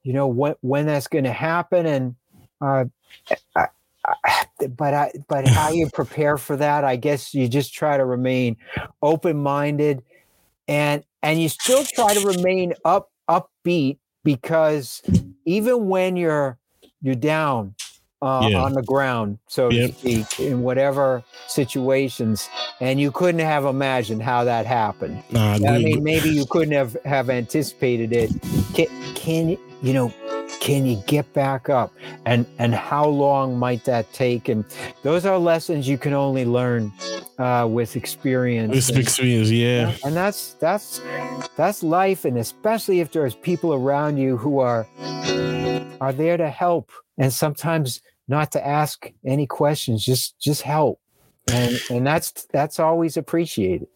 you 0.02 0.12
know 0.12 0.26
when 0.26 0.54
when 0.60 0.86
that's 0.86 1.08
going 1.08 1.24
to 1.24 1.32
happen 1.32 1.86
and 1.86 2.14
uh, 2.60 2.84
I, 3.56 3.66
I, 4.06 4.46
but 4.68 4.94
I 4.94 5.12
but 5.28 5.44
how 5.54 5.72
you 5.72 5.88
prepare 5.92 6.36
for 6.38 6.56
that 6.56 6.84
I 6.84 6.96
guess 6.96 7.34
you 7.34 7.48
just 7.48 7.74
try 7.74 7.96
to 7.96 8.04
remain 8.04 8.56
open 9.02 9.42
minded 9.42 10.02
and 10.66 11.04
and 11.22 11.40
you 11.40 11.48
still 11.48 11.84
try 11.84 12.14
to 12.14 12.20
remain 12.20 12.74
up 12.84 13.10
upbeat 13.28 13.98
because 14.24 15.02
even 15.44 15.88
when 15.88 16.16
you're 16.16 16.58
you're 17.00 17.14
down 17.14 17.74
uh, 18.20 18.48
Yeah. 18.48 18.62
on 18.64 18.74
the 18.74 18.82
ground, 18.82 19.38
so 19.48 19.70
Yep. 19.70 19.90
to 19.90 19.98
speak, 19.98 20.26
in 20.40 20.62
whatever 20.62 21.22
situations, 21.46 22.48
and 22.80 23.00
you 23.00 23.12
couldn't 23.12 23.40
have 23.40 23.64
imagined 23.64 24.22
how 24.22 24.44
that 24.44 24.66
happened. 24.66 25.22
Nah, 25.30 25.54
I 25.54 25.78
mean, 25.78 26.02
maybe 26.02 26.30
you 26.30 26.44
couldn't 26.46 26.72
have 26.74 26.96
have 27.04 27.30
anticipated 27.30 28.12
it. 28.12 28.30
Can, 28.74 28.86
can 29.14 29.48
you, 29.50 29.58
you 29.82 29.92
know? 29.92 30.12
Can 30.60 30.86
you 30.86 31.02
get 31.06 31.32
back 31.32 31.68
up? 31.68 31.92
And 32.26 32.46
and 32.58 32.74
how 32.74 33.06
long 33.06 33.58
might 33.58 33.84
that 33.84 34.12
take? 34.12 34.48
And 34.48 34.64
those 35.02 35.24
are 35.24 35.38
lessons 35.38 35.88
you 35.88 35.98
can 35.98 36.12
only 36.12 36.44
learn 36.44 36.92
uh, 37.38 37.66
with 37.70 37.96
experience. 37.96 38.74
With 38.74 38.88
and- 38.90 38.98
experience, 38.98 39.50
yeah. 39.50 39.94
and 40.04 40.16
that's 40.16 40.54
that's 40.54 41.00
that's 41.56 41.82
life 41.82 42.24
and 42.24 42.38
especially 42.38 43.00
if 43.00 43.12
there's 43.12 43.34
people 43.34 43.74
around 43.74 44.16
you 44.16 44.36
who 44.36 44.58
are 44.58 44.86
are 46.00 46.12
there 46.12 46.36
to 46.36 46.48
help 46.48 46.90
and 47.18 47.32
sometimes 47.32 48.00
not 48.28 48.52
to 48.52 48.64
ask 48.64 49.12
any 49.24 49.46
questions 49.46 50.04
just 50.04 50.38
just 50.38 50.62
help 50.62 51.00
and 51.50 51.80
and 51.90 52.06
that's 52.06 52.46
that's 52.52 52.78
always 52.78 53.16
appreciated 53.16 53.88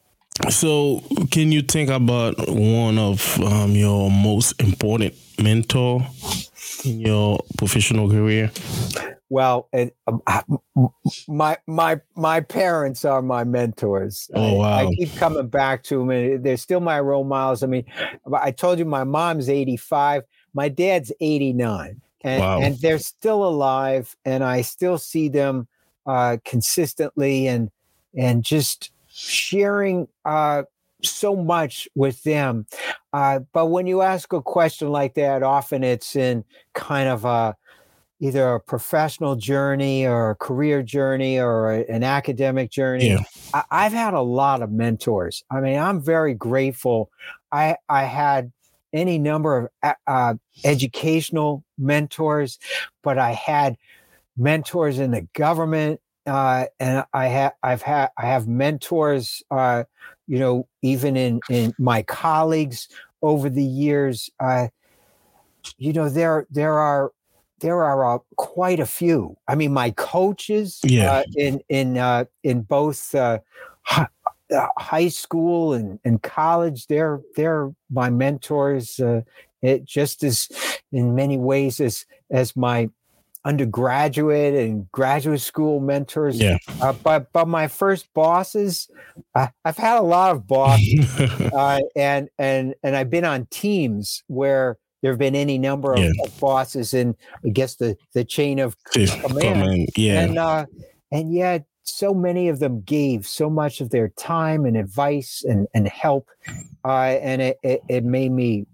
So, 0.50 1.02
can 1.30 1.52
you 1.52 1.62
think 1.62 1.90
about 1.90 2.34
one 2.48 2.98
of 2.98 3.38
um, 3.42 3.72
your 3.72 4.10
most 4.10 4.60
important 4.60 5.14
mentor 5.40 6.04
in 6.84 7.00
your 7.00 7.38
professional 7.58 8.08
career? 8.08 8.50
well 9.28 9.66
and 9.72 9.90
um, 10.06 10.20
my 11.26 11.56
my 11.66 11.98
my 12.16 12.40
parents 12.40 13.02
are 13.02 13.22
my 13.22 13.44
mentors 13.44 14.30
Oh, 14.34 14.60
I, 14.60 14.84
wow. 14.84 14.88
I 14.90 14.94
keep 14.94 15.14
coming 15.16 15.48
back 15.48 15.84
to 15.84 15.98
them 16.00 16.10
and 16.10 16.44
they're 16.44 16.58
still 16.58 16.80
my 16.80 17.00
role 17.00 17.24
models 17.24 17.62
i 17.62 17.66
mean 17.66 17.86
i 18.34 18.50
told 18.50 18.78
you 18.78 18.84
my 18.84 19.04
mom's 19.04 19.48
85 19.48 20.24
my 20.52 20.68
dad's 20.68 21.12
89 21.18 22.02
and, 22.20 22.40
Wow. 22.40 22.60
and 22.60 22.78
they're 22.80 22.98
still 22.98 23.42
alive 23.42 24.14
and 24.26 24.44
i 24.44 24.60
still 24.60 24.98
see 24.98 25.30
them 25.30 25.66
uh, 26.04 26.36
consistently 26.44 27.46
and 27.46 27.70
and 28.14 28.44
just 28.44 28.90
sharing 29.12 30.08
uh, 30.24 30.62
so 31.02 31.36
much 31.36 31.88
with 31.94 32.22
them. 32.22 32.66
Uh, 33.12 33.40
but 33.52 33.66
when 33.66 33.86
you 33.86 34.02
ask 34.02 34.32
a 34.32 34.42
question 34.42 34.88
like 34.88 35.14
that 35.14 35.42
often 35.42 35.84
it's 35.84 36.16
in 36.16 36.44
kind 36.74 37.08
of 37.08 37.24
a 37.24 37.56
either 38.20 38.54
a 38.54 38.60
professional 38.60 39.34
journey 39.34 40.06
or 40.06 40.30
a 40.30 40.36
career 40.36 40.80
journey 40.80 41.40
or 41.40 41.72
a- 41.72 41.84
an 41.90 42.04
academic 42.04 42.70
journey. 42.70 43.08
Yeah. 43.10 43.22
I, 43.52 43.64
i've 43.70 43.92
had 43.92 44.14
a 44.14 44.20
lot 44.22 44.62
of 44.62 44.70
mentors. 44.70 45.42
I 45.50 45.60
mean 45.60 45.78
i'm 45.78 46.00
very 46.00 46.34
grateful 46.34 47.10
i 47.50 47.76
i 47.88 48.04
had 48.04 48.52
any 48.92 49.18
number 49.18 49.58
of 49.58 49.68
uh, 49.82 49.94
uh, 50.06 50.34
educational 50.64 51.64
mentors 51.78 52.58
but 53.02 53.18
i 53.18 53.32
had 53.32 53.76
mentors 54.36 54.98
in 54.98 55.10
the 55.10 55.22
government 55.34 56.00
uh, 56.26 56.66
and 56.80 57.04
i 57.12 57.26
have 57.26 57.52
i've 57.62 57.82
had 57.82 58.10
i 58.18 58.26
have 58.26 58.46
mentors 58.48 59.42
uh, 59.50 59.84
you 60.26 60.38
know 60.38 60.68
even 60.82 61.16
in 61.16 61.40
in 61.48 61.74
my 61.78 62.02
colleagues 62.02 62.88
over 63.22 63.48
the 63.48 63.64
years 63.64 64.30
uh, 64.40 64.68
you 65.78 65.92
know 65.92 66.08
there 66.08 66.46
there 66.50 66.78
are 66.78 67.12
there 67.60 67.84
are 67.84 68.16
uh, 68.16 68.18
quite 68.36 68.80
a 68.80 68.86
few 68.86 69.36
i 69.48 69.54
mean 69.54 69.72
my 69.72 69.90
coaches 69.92 70.80
Yeah. 70.84 71.08
uh, 71.08 71.22
in 71.36 71.60
in 71.68 71.96
uh, 71.98 72.24
in 72.42 72.62
both 72.62 73.14
uh, 73.14 73.38
uh, 73.96 74.06
high 74.78 75.08
school 75.08 75.72
and, 75.72 75.98
and 76.04 76.22
college 76.22 76.86
they're 76.86 77.20
they're 77.36 77.72
my 77.90 78.10
mentors 78.10 78.98
uh, 79.00 79.22
it 79.62 79.84
just 79.84 80.22
as 80.24 80.48
in 80.92 81.14
many 81.14 81.38
ways 81.38 81.80
as 81.80 82.04
as 82.30 82.56
my 82.56 82.88
undergraduate 83.44 84.54
and 84.54 84.90
graduate 84.92 85.40
school 85.40 85.80
mentors 85.80 86.38
Yeah. 86.40 86.58
uh, 86.80 86.92
but 87.02 87.32
but 87.32 87.48
my 87.48 87.66
first 87.68 88.06
bosses 88.14 88.88
uh, 89.34 89.48
i've 89.64 89.76
had 89.76 89.98
a 89.98 90.02
lot 90.02 90.30
of 90.32 90.46
bosses 90.46 91.08
uh, 91.52 91.80
and 91.96 92.28
and 92.38 92.74
and 92.82 92.96
I've 92.96 93.10
been 93.10 93.24
on 93.24 93.46
teams 93.50 94.22
where 94.28 94.78
there 95.02 95.10
have 95.10 95.18
been 95.18 95.34
any 95.34 95.58
number 95.58 95.92
of, 95.92 95.98
Yeah. 95.98 96.10
of 96.24 96.38
bosses 96.38 96.94
in 96.94 97.16
I 97.44 97.48
guess 97.48 97.74
the 97.76 97.96
the 98.14 98.24
chain 98.24 98.60
of 98.60 98.76
command. 98.84 99.62
on, 99.62 99.86
yeah. 99.96 100.20
and 100.22 100.38
uh, 100.38 100.66
and 101.10 101.34
yet 101.34 101.64
so 101.84 102.14
many 102.14 102.48
of 102.48 102.60
them 102.60 102.80
gave 102.82 103.26
so 103.26 103.50
much 103.50 103.80
of 103.80 103.90
their 103.90 104.10
time 104.10 104.64
and 104.64 104.76
advice 104.76 105.42
and 105.44 105.66
and 105.74 105.88
help, 105.88 106.28
uh, 106.84 107.18
and 107.20 107.42
it, 107.42 107.58
it 107.64 107.80
it 107.88 108.04
made 108.04 108.30
me 108.30 108.64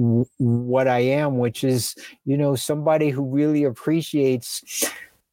w- 0.00 0.26
what 0.38 0.88
I 0.88 1.00
am, 1.00 1.38
which 1.38 1.64
is 1.64 1.94
you 2.24 2.36
know 2.36 2.54
somebody 2.56 3.10
who 3.10 3.24
really 3.24 3.64
appreciates 3.64 4.62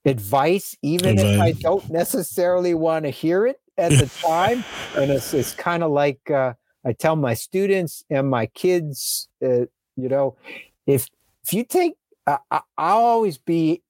advice, 0.06 0.76
even 0.82 1.18
if 1.18 1.30
I 1.40 1.54
don't 1.64 1.86
necessarily 1.90 2.74
want 2.74 3.06
to 3.06 3.12
hear 3.12 3.46
it 3.46 3.60
at 3.78 3.98
the 3.98 4.10
time. 4.26 4.66
And 4.96 5.12
it's 5.12 5.34
it's 5.34 5.54
kind 5.54 5.84
of 5.84 5.92
like 5.92 6.30
uh, 6.32 6.54
I 6.86 6.94
tell 6.94 7.16
my 7.16 7.34
students 7.34 8.04
and 8.10 8.30
my 8.30 8.48
kids, 8.48 9.30
uh, 9.44 9.66
you 9.96 10.10
know, 10.10 10.38
if 10.86 11.08
if 11.44 11.54
you 11.54 11.64
take, 11.66 11.94
I- 12.26 12.40
I'll 12.78 13.06
always 13.06 13.38
be 13.38 13.84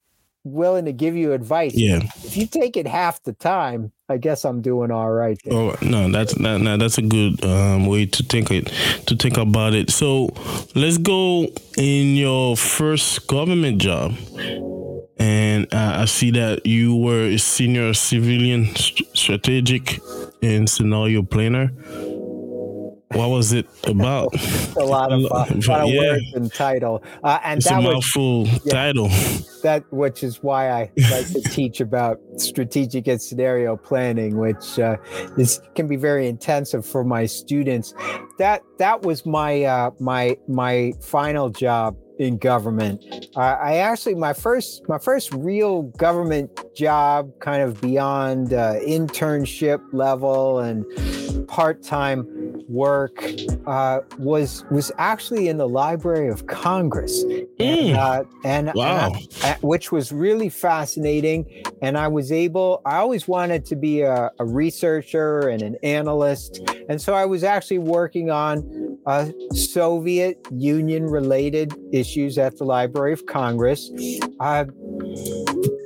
willing 0.47 0.85
to 0.85 0.93
give 0.93 1.15
you 1.15 1.33
advice. 1.33 1.75
yeah. 1.75 2.01
If 2.23 2.37
you 2.37 2.47
take 2.47 2.77
it 2.77 2.87
half 2.87 3.21
the 3.23 3.33
time, 3.33 3.91
I 4.09 4.17
guess 4.17 4.45
I'm 4.45 4.61
doing 4.61 4.89
all 4.91 5.11
right. 5.11 5.37
There. 5.43 5.53
Oh 5.53 5.75
no, 5.81 6.09
that's 6.09 6.33
that, 6.35 6.61
no, 6.61 6.77
that's 6.77 6.97
a 6.97 7.01
good 7.01 7.43
um, 7.43 7.85
way 7.87 8.05
to 8.05 8.23
think 8.23 8.51
it 8.51 8.67
to 9.07 9.15
think 9.15 9.37
about 9.37 9.73
it. 9.73 9.89
So 9.89 10.29
let's 10.75 10.97
go 10.97 11.47
in 11.77 12.15
your 12.15 12.55
first 12.55 13.27
government 13.27 13.81
job, 13.81 14.13
and 15.17 15.73
uh, 15.73 16.01
I 16.01 16.05
see 16.05 16.31
that 16.31 16.65
you 16.65 16.95
were 16.95 17.25
a 17.25 17.37
senior 17.37 17.93
civilian 17.93 18.73
st- 18.75 19.17
strategic 19.17 19.99
and 20.41 20.69
scenario 20.69 21.23
planner. 21.23 21.71
What 23.13 23.29
was 23.29 23.53
it 23.53 23.65
about? 23.85 24.33
a 24.77 24.83
lot 24.83 25.11
of, 25.13 25.23
uh, 25.25 25.45
lot 25.67 25.81
of 25.81 25.89
Yeah. 25.89 25.99
words 26.11 26.23
and 26.35 26.53
title, 26.53 27.01
uh, 27.23 27.39
and 27.43 27.59
It's 27.59 27.67
a 27.67 27.69
that 27.69 27.81
was 27.83 27.93
mouthful 27.93 28.47
title. 28.69 29.09
that 29.63 29.83
which 29.91 30.23
is 30.23 30.43
why 30.43 30.69
I 30.69 30.91
like 31.09 31.25
to 31.31 31.41
teach 31.49 31.79
about 31.79 32.19
strategic 32.35 33.07
and 33.07 33.21
scenario 33.21 33.77
planning, 33.77 34.37
which 34.37 34.77
uh, 34.77 34.97
is 35.37 35.61
can 35.75 35.87
be 35.87 35.95
very 35.95 36.27
intensive 36.27 36.85
for 36.85 37.03
my 37.05 37.25
students. 37.25 37.93
That 38.39 38.61
that 38.77 39.03
was 39.03 39.25
my 39.25 39.63
uh, 39.63 39.91
my 39.99 40.35
my 40.49 40.91
final 41.01 41.49
job 41.49 41.95
in 42.19 42.37
government. 42.37 43.01
Uh, 43.37 43.39
I 43.61 43.77
actually 43.77 44.15
my 44.15 44.33
first 44.33 44.81
my 44.89 44.97
first 44.97 45.31
real 45.31 45.83
government 45.97 46.49
job, 46.75 47.31
kind 47.39 47.61
of 47.63 47.79
beyond 47.79 48.53
uh, 48.53 48.73
internship 48.85 49.79
level 49.93 50.59
and 50.59 50.85
part 51.47 51.81
time 51.83 52.27
work, 52.67 53.23
uh, 53.65 53.99
was 54.17 54.63
was 54.71 54.91
actually 54.97 55.47
in 55.47 55.57
the 55.57 55.67
Library 55.67 56.29
of 56.29 56.47
Congress, 56.47 57.23
and, 57.23 57.47
Mm. 57.59 57.95
uh, 57.95 58.23
and, 58.43 58.69
and 58.69 58.77
Wow. 58.77 59.11
I- 59.43 59.51
uh, 59.51 59.55
which 59.61 59.91
was 59.91 60.11
really 60.11 60.49
fascinating. 60.49 61.45
And 61.81 61.97
I 61.97 62.07
was 62.07 62.31
able, 62.31 62.81
I 62.85 62.97
always 62.97 63.27
wanted 63.27 63.65
to 63.65 63.75
be 63.75 64.01
a, 64.01 64.31
a 64.39 64.45
researcher 64.45 65.47
and 65.49 65.61
an 65.61 65.75
analyst. 65.83 66.61
And 66.89 66.99
so 67.01 67.13
I 67.13 67.25
was 67.25 67.43
actually 67.43 67.79
working 67.79 68.31
on 68.31 68.97
uh, 69.05 69.27
Soviet 69.53 70.37
Union 70.51 71.05
related 71.05 71.73
issues 71.93 72.37
at 72.37 72.57
the 72.57 72.63
Library 72.63 73.13
of 73.13 73.25
Congress. 73.27 73.91
Uh, 74.39 74.65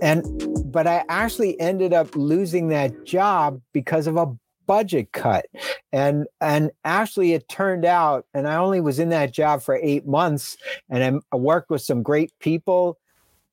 and, 0.01 0.23
but 0.71 0.87
I 0.87 1.03
actually 1.09 1.59
ended 1.59 1.93
up 1.93 2.15
losing 2.15 2.69
that 2.69 3.05
job 3.05 3.61
because 3.73 4.07
of 4.07 4.15
a 4.17 4.27
budget 4.71 5.11
cut 5.11 5.45
and 5.91 6.27
and 6.39 6.71
actually 6.85 7.33
it 7.33 7.49
turned 7.49 7.83
out 7.83 8.25
and 8.33 8.47
i 8.47 8.55
only 8.55 8.79
was 8.79 8.99
in 8.99 9.09
that 9.09 9.33
job 9.33 9.61
for 9.61 9.75
eight 9.81 10.07
months 10.07 10.55
and 10.89 11.03
I'm, 11.03 11.21
i 11.33 11.35
worked 11.35 11.69
with 11.69 11.81
some 11.81 12.03
great 12.03 12.31
people 12.39 12.97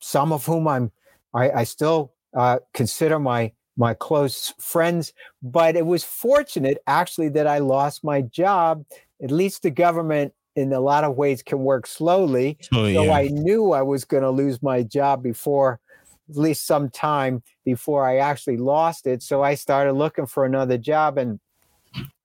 some 0.01 0.33
of 0.33 0.47
whom 0.47 0.69
I'm 0.69 0.93
I, 1.35 1.51
I 1.51 1.65
still 1.65 2.13
uh, 2.37 2.59
consider 2.75 3.19
my 3.19 3.53
my 3.77 3.95
close 3.95 4.53
friends. 4.59 5.13
But 5.43 5.77
it 5.77 5.87
was 5.87 6.05
fortunate 6.05 6.79
actually 6.87 7.29
that 7.31 7.47
I 7.47 7.59
lost 7.59 8.05
my 8.05 8.23
job. 8.23 8.85
At 9.23 9.31
least 9.31 9.63
the 9.63 9.71
government 9.71 10.35
in 10.57 10.73
a 10.73 10.81
lot 10.81 11.05
of 11.05 11.17
ways 11.17 11.43
can 11.43 11.61
work 11.61 11.87
slowly. 11.87 12.59
Oh 12.73 12.85
So 12.85 13.05
yeah. 13.05 13.13
I 13.13 13.29
knew 13.29 13.73
I 13.73 13.83
was 13.83 14.05
going 14.05 14.25
to 14.25 14.31
lose 14.31 14.63
my 14.63 14.83
job 14.83 15.23
before 15.23 15.81
at 16.29 16.37
least 16.37 16.67
some 16.67 16.91
time 16.91 17.43
before 17.65 18.07
I 18.09 18.19
actually 18.19 18.57
lost 18.59 19.07
it. 19.07 19.23
So 19.23 19.43
I 19.43 19.55
started 19.55 19.93
looking 19.95 20.27
for 20.27 20.45
another 20.45 20.79
job 20.79 21.19
and 21.19 21.41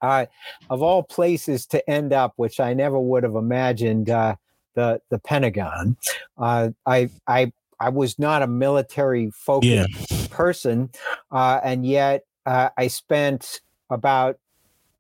uh, 0.02 0.26
of 0.70 0.82
all 0.82 1.04
places 1.04 1.66
to 1.68 1.90
end 1.90 2.12
up, 2.12 2.34
which 2.36 2.60
I 2.60 2.74
never 2.74 3.00
would 3.00 3.24
have 3.24 3.36
imagined, 3.36 4.10
uh, 4.10 4.36
the 4.76 5.00
the 5.10 5.20
Pentagon. 5.20 5.96
Uh, 6.38 6.72
I 6.86 7.10
I 7.28 7.54
I 7.80 7.90
was 7.90 8.18
not 8.18 8.42
a 8.42 8.48
military 8.48 9.30
focused 9.32 9.70
Yeah. 9.70 9.86
person, 10.30 10.90
uh, 11.32 11.60
and 11.64 11.86
yet 11.86 12.24
uh, 12.46 12.70
I 12.76 12.88
spent 12.88 13.62
about 13.92 14.40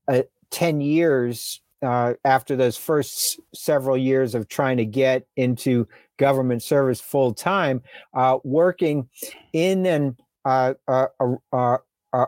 uh, 0.07 0.21
ten 0.51 0.79
years 0.79 1.62
uh, 1.83 2.13
after 2.25 2.55
those 2.55 2.77
first 2.77 3.39
several 3.53 3.97
years 3.97 4.35
of 4.35 4.47
trying 4.47 4.77
to 4.77 4.85
get 4.85 5.25
into 5.35 5.87
government 6.17 6.63
service 6.63 7.01
full 7.01 7.33
time, 7.33 7.81
uh, 8.13 8.37
working 8.43 9.09
in 9.51 9.85
and 9.85 10.15
uh, 10.45 10.73
uh, 10.87 11.07
uh, 11.51 11.77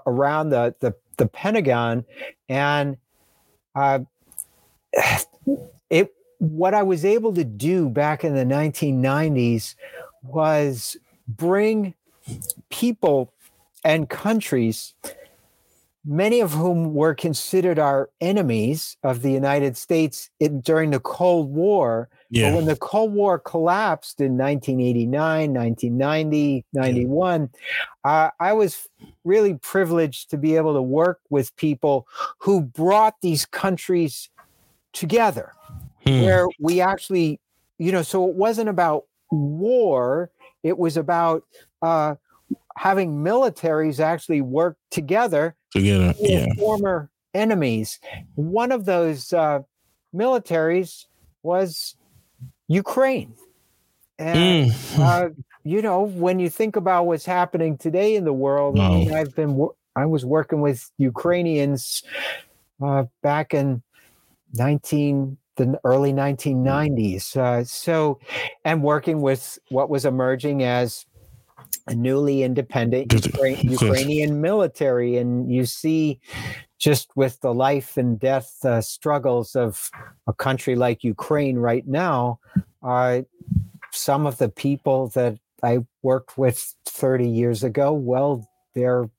around 0.06 0.50
the, 0.50 0.76
the 0.80 0.94
the 1.18 1.28
Pentagon, 1.28 2.06
and 2.50 2.98
it 5.90 6.14
what 6.40 6.74
I 6.74 6.84
was 6.84 7.06
able 7.06 7.34
to 7.34 7.44
do 7.44 7.90
back 7.90 8.24
in 8.24 8.36
the 8.36 8.44
1990s 8.44 9.76
was 10.24 10.98
bring 11.28 11.94
people 12.70 13.32
and 13.84 14.10
countries, 14.10 14.94
many 16.06 16.40
of 16.40 16.52
whom 16.54 16.94
were 16.94 17.16
considered 17.16 17.80
our 17.80 18.10
enemies 18.22 18.96
of 19.04 19.22
the 19.22 19.32
United 19.32 19.76
States 19.76 20.30
in, 20.40 20.62
during 20.62 20.92
the 20.92 21.00
Cold 21.00 21.50
War. 21.50 22.10
But 22.32 22.40
Yeah. 22.40 22.56
when 22.56 22.66
the 22.66 22.76
Cold 22.76 23.14
War 23.14 23.40
collapsed 23.40 24.22
in 24.22 24.38
1989, 24.38 25.54
1990, 25.54 26.66
91, 26.74 27.50
uh, 28.04 28.30
I 28.40 28.54
was 28.54 28.88
really 29.24 29.56
privileged 29.56 30.30
to 30.30 30.38
be 30.38 30.56
able 30.56 30.76
to 30.76 30.82
work 30.82 31.20
with 31.30 31.56
people 31.56 32.08
who 32.40 32.62
brought 32.62 33.16
these 33.22 33.46
countries 33.46 34.30
together 34.94 35.52
Hmm. 36.04 36.22
where 36.22 36.48
we 36.60 36.82
actually, 36.82 37.40
you 37.80 37.92
know, 37.92 38.04
so 38.04 38.30
it 38.30 38.36
wasn't 38.36 38.70
about 38.70 39.06
war, 39.32 40.30
it 40.62 40.78
was 40.78 40.98
about 40.98 41.44
uh, 41.82 42.16
having 42.78 43.24
militaries 43.24 44.00
actually 44.00 44.42
work 44.42 44.78
together 44.92 45.56
Together. 45.76 46.14
Yeah. 46.20 46.48
former 46.58 47.10
enemies. 47.34 48.00
One 48.36 48.72
of 48.72 48.86
those 48.86 49.34
uh, 49.34 49.60
militaries 50.16 51.06
was 51.44 51.96
Ukraine. 52.68 53.34
And, 54.18 54.72
Mm. 54.72 55.00
uh, 55.00 55.30
you 55.64 55.82
know, 55.82 56.04
when 56.04 56.40
you 56.40 56.50
think 56.50 56.78
about 56.78 57.06
what's 57.08 57.26
happening 57.26 57.78
today 57.78 58.16
in 58.16 58.24
the 58.24 58.32
world, 58.34 58.80
I 58.80 58.90
mean, 58.90 59.14
I've 59.14 59.36
been, 59.36 59.68
I 59.96 60.06
was 60.06 60.24
working 60.24 60.62
with 60.62 60.90
Ukrainians 60.98 62.04
uh, 62.82 63.06
back 63.22 63.54
in 63.54 63.84
19, 64.54 65.38
the 65.58 65.80
early 65.84 66.14
1990s. 66.14 67.36
Uh, 67.36 67.64
so, 67.66 68.20
and 68.64 68.82
working 68.82 69.22
with 69.22 69.60
what 69.70 69.90
was 69.90 70.06
emerging 70.06 70.64
as 70.64 71.06
newly 71.94 72.44
independent 72.44 73.10
Ukra- 73.10 73.64
Ukrainian 73.72 74.42
military. 74.42 75.18
And 75.18 75.52
you 75.52 75.66
see 75.66 76.20
just 76.80 77.10
with 77.16 77.40
the 77.42 77.54
life 77.54 77.98
and 77.98 78.20
death 78.20 78.54
uh, 78.64 78.82
struggles 78.82 79.56
of 79.56 79.90
a 80.28 80.34
country 80.34 80.76
like 80.76 81.04
Ukraine 81.04 81.58
right 81.58 81.88
now, 81.88 82.40
uh, 82.84 83.22
some 83.92 84.26
of 84.26 84.38
the 84.38 84.50
people 84.50 85.08
that 85.10 85.38
I 85.64 85.80
worked 86.04 86.38
with 86.38 86.76
30 86.86 87.28
years 87.30 87.64
ago, 87.64 87.94
well, 87.94 88.48
they're 88.74 89.10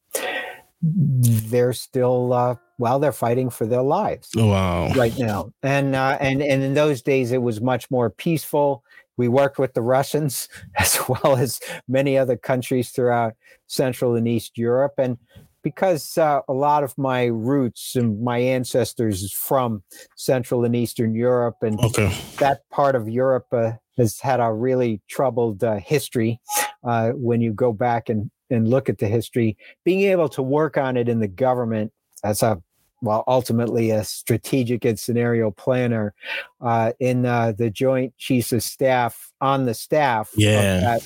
they're 0.82 1.72
still 1.72 2.32
uh, 2.32 2.54
well, 2.78 2.98
they're 2.98 3.10
fighting 3.12 3.48
for 3.48 3.66
their 3.66 3.82
lives 3.82 4.28
Wow. 4.36 4.92
right 4.92 5.16
now. 5.18 5.50
And 5.62 5.96
uh, 5.96 6.18
and 6.20 6.42
and 6.42 6.62
in 6.62 6.74
those 6.74 7.00
days, 7.02 7.32
it 7.32 7.40
was 7.42 7.60
much 7.60 7.90
more 7.90 8.10
peaceful. 8.10 8.84
We 9.16 9.28
worked 9.28 9.58
with 9.58 9.74
the 9.74 9.82
Russians 9.82 10.48
as 10.78 10.98
well 11.08 11.36
as 11.36 11.60
many 11.88 12.18
other 12.18 12.36
countries 12.36 12.90
throughout 12.90 13.34
Central 13.66 14.14
and 14.14 14.28
East 14.28 14.56
Europe, 14.58 14.94
and 14.98 15.18
because 15.62 16.16
uh, 16.16 16.42
a 16.48 16.52
lot 16.52 16.84
of 16.84 16.96
my 16.96 17.24
roots 17.24 17.96
and 17.96 18.22
my 18.22 18.38
ancestors 18.38 19.22
is 19.22 19.32
from 19.32 19.82
Central 20.16 20.64
and 20.64 20.76
Eastern 20.76 21.14
Europe, 21.14 21.56
and 21.62 21.80
Okay. 21.80 22.16
that 22.38 22.60
part 22.70 22.94
of 22.94 23.08
Europe 23.08 23.46
uh, 23.52 23.72
has 23.96 24.20
had 24.20 24.38
a 24.38 24.52
really 24.52 25.00
troubled 25.08 25.64
uh, 25.64 25.76
history. 25.76 26.40
Uh, 26.86 27.10
when 27.12 27.40
you 27.40 27.52
go 27.52 27.72
back 27.72 28.08
and, 28.08 28.30
and 28.48 28.68
look 28.68 28.88
at 28.88 28.98
the 28.98 29.08
history, 29.08 29.56
being 29.84 30.02
able 30.02 30.28
to 30.28 30.40
work 30.40 30.76
on 30.76 30.96
it 30.96 31.08
in 31.08 31.18
the 31.18 31.26
government 31.26 31.90
as 32.22 32.42
a 32.42 32.62
well, 33.02 33.24
ultimately 33.26 33.90
a 33.90 34.04
strategic 34.04 34.84
and 34.84 34.98
scenario 34.98 35.50
planner 35.50 36.14
uh, 36.60 36.92
in 36.98 37.26
uh, 37.26 37.52
the 37.52 37.70
Joint 37.70 38.16
Chiefs 38.16 38.52
of 38.52 38.62
Staff 38.62 39.32
on 39.40 39.66
the 39.66 39.74
staff. 39.74 40.30
Yeah. 40.36 40.98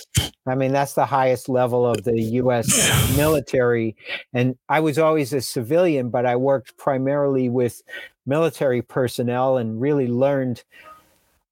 I 0.46 0.54
mean, 0.54 0.72
that's 0.72 0.94
the 0.94 1.06
highest 1.06 1.48
level 1.48 1.86
of 1.86 2.04
the 2.04 2.20
U.S. 2.20 3.16
military. 3.16 3.96
And 4.32 4.56
I 4.68 4.80
was 4.80 4.98
always 4.98 5.32
a 5.32 5.40
civilian, 5.40 6.10
but 6.10 6.26
I 6.26 6.36
worked 6.36 6.76
primarily 6.76 7.48
with 7.48 7.82
military 8.26 8.82
personnel 8.82 9.56
and 9.56 9.80
really 9.80 10.06
learned 10.06 10.62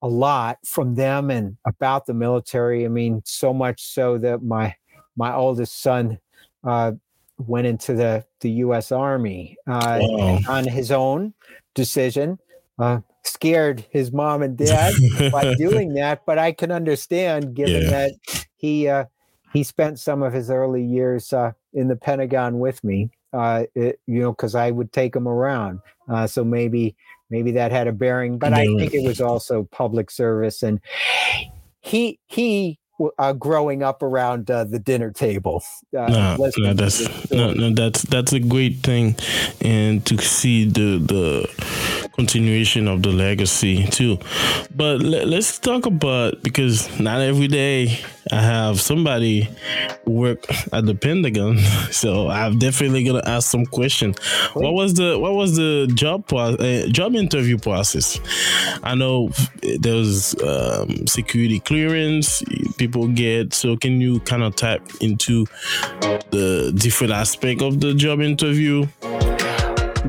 a 0.02 0.08
lot 0.08 0.58
from 0.64 0.94
them 0.94 1.30
and 1.30 1.56
about 1.66 2.06
the 2.06 2.14
military. 2.14 2.84
I 2.84 2.88
mean, 2.88 3.22
so 3.24 3.52
much 3.52 3.82
so 3.82 4.18
that 4.18 4.42
my 4.42 4.74
my 5.16 5.34
oldest 5.34 5.80
son 5.82 6.20
uh, 6.62 6.92
went 7.38 7.66
into 7.66 7.94
the 7.94 8.24
the 8.40 8.50
U.S. 8.66 8.92
Army 8.92 9.56
uh, 9.66 9.98
Wow. 10.00 10.38
on 10.48 10.66
his 10.66 10.90
own 10.92 11.34
decision. 11.74 12.38
Uh, 12.78 13.00
scared 13.24 13.84
his 13.90 14.12
mom 14.12 14.42
and 14.42 14.56
dad 14.66 14.92
by 15.32 15.54
doing 15.54 15.94
that, 15.94 16.24
but 16.26 16.38
I 16.38 16.52
can 16.52 16.70
understand 16.72 17.54
given 17.54 17.82
Yeah. 17.82 17.90
that 17.90 18.12
he 18.56 18.88
uh, 18.88 19.04
he 19.52 19.62
spent 19.64 19.98
some 19.98 20.22
of 20.22 20.32
his 20.32 20.50
early 20.50 20.84
years 20.84 21.32
uh, 21.32 21.52
in 21.72 21.88
the 21.88 21.96
Pentagon 21.96 22.58
with 22.58 22.82
me. 22.84 23.10
Uh, 23.32 23.64
it, 23.74 24.00
you 24.06 24.20
know, 24.20 24.32
because 24.32 24.54
I 24.54 24.70
would 24.70 24.92
take 24.92 25.14
him 25.14 25.28
around. 25.28 25.80
Uh, 26.08 26.26
so 26.26 26.42
maybe 26.44 26.96
maybe 27.30 27.50
that 27.52 27.70
had 27.72 27.86
a 27.86 27.92
bearing, 27.92 28.38
but 28.38 28.54
I 28.54 28.64
think 28.64 28.94
it 28.94 29.04
was 29.06 29.20
also 29.20 29.64
public 29.64 30.10
service 30.10 30.62
and 30.62 30.80
he 31.80 32.18
he 32.26 32.78
uh, 33.18 33.32
growing 33.32 33.82
up 33.82 34.02
around 34.02 34.50
uh, 34.50 34.64
the 34.64 34.78
dinner 34.78 35.10
table. 35.10 35.62
Uh, 35.96 36.36
no, 36.38 36.50
no, 36.58 36.74
that's 36.74 37.30
no, 37.30 37.52
no, 37.52 37.70
that's 37.70 38.02
that's 38.02 38.32
a 38.32 38.40
great 38.40 38.78
thing, 38.78 39.16
and 39.60 40.04
to 40.06 40.18
see 40.18 40.64
the 40.64 40.98
the 40.98 41.97
continuation 42.18 42.88
of 42.88 43.00
the 43.04 43.10
legacy 43.10 43.84
too. 43.86 44.18
But 44.74 45.00
let, 45.00 45.28
let's 45.28 45.56
talk 45.60 45.86
about 45.86 46.42
because 46.42 46.98
not 46.98 47.20
every 47.20 47.46
day 47.46 48.00
I 48.32 48.40
have 48.40 48.80
somebody 48.80 49.48
work 50.04 50.44
at 50.72 50.84
the 50.84 50.96
Pentagon, 50.96 51.58
so 51.92 52.28
I'm 52.28 52.58
definitely 52.58 53.04
gonna 53.04 53.22
ask 53.24 53.48
some 53.48 53.64
question. 53.66 54.14
What 54.54 54.74
was 54.74 54.94
the 54.94 55.16
what 55.16 55.34
was 55.34 55.54
the 55.54 55.88
job 55.94 56.30
uh, 56.32 56.88
job 56.88 57.14
interview 57.14 57.56
process? 57.56 58.18
I 58.82 58.96
know 58.96 59.30
there 59.78 59.94
was 59.94 60.34
um, 60.42 61.06
security 61.06 61.60
clearance 61.60 62.42
people 62.78 63.06
get. 63.06 63.54
So 63.54 63.76
can 63.76 64.00
you 64.00 64.18
kind 64.20 64.42
of 64.42 64.56
tap 64.56 64.80
into 65.00 65.46
the 66.30 66.72
different 66.76 67.12
aspect 67.12 67.62
of 67.62 67.80
the 67.80 67.94
job 67.94 68.20
interview? 68.20 68.86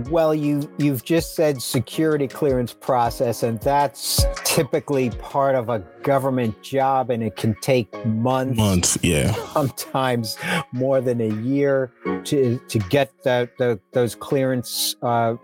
Well, 0.10 0.34
you 0.34 0.68
you've 0.80 1.04
just 1.04 1.36
said 1.36 1.62
security 1.62 2.28
clearance 2.28 2.74
process, 2.74 3.44
and 3.44 3.60
that's 3.62 4.26
typically 4.60 5.10
part 5.12 5.56
of 5.56 5.70
a 5.70 5.80
government 6.04 6.62
job, 6.62 7.10
and 7.10 7.24
it 7.24 7.38
can 7.38 7.56
take 7.62 7.88
months, 8.06 8.58
Months, 8.58 8.98
yeah. 9.02 9.32
sometimes 9.54 10.38
more 10.74 11.00
than 11.00 11.22
a 11.22 11.34
year 11.42 11.94
to 12.26 12.60
to 12.68 12.80
get 12.80 13.10
the, 13.24 13.50
the 13.58 13.80
those 13.94 14.16
clearance 14.16 14.98
uh, 15.02 15.36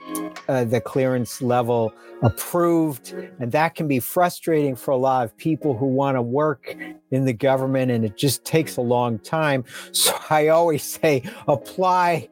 uh, 0.49 0.66
the 0.66 0.82
clearance 0.82 1.41
level 1.41 1.93
approved, 2.24 3.13
and 3.39 3.53
that 3.53 3.76
can 3.76 3.88
be 3.88 4.01
frustrating 4.01 4.76
for 4.76 4.91
a 4.91 4.97
lot 4.97 5.24
of 5.24 5.38
people 5.38 5.78
who 5.78 5.86
want 5.86 6.18
to 6.18 6.22
work 6.22 6.76
in 7.11 7.24
the 7.24 7.34
government, 7.34 7.91
and 7.91 8.03
it 8.03 8.18
just 8.18 8.43
takes 8.43 8.76
a 8.76 8.82
long 8.82 9.18
time. 9.20 9.63
So 9.93 10.13
I 10.30 10.49
always 10.49 10.84
say 10.84 11.24
apply 11.47 12.28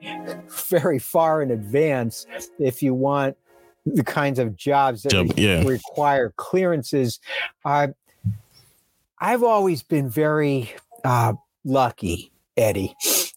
very 0.69 0.99
far 0.99 1.41
in 1.41 1.49
advance 1.49 2.25
if 2.59 2.83
you 2.83 2.93
want 2.93 3.37
the 3.85 4.03
kinds 4.03 4.39
of 4.39 4.55
jobs 4.55 5.03
that 5.03 5.11
Job, 5.11 5.33
yeah. 5.37 5.63
require 5.63 6.33
clearances. 6.37 7.19
Uh, 7.65 7.87
I've 9.19 9.43
always 9.43 9.83
been 9.83 10.09
very 10.09 10.71
uh, 11.03 11.33
lucky, 11.65 12.31
Eddy, 12.57 12.95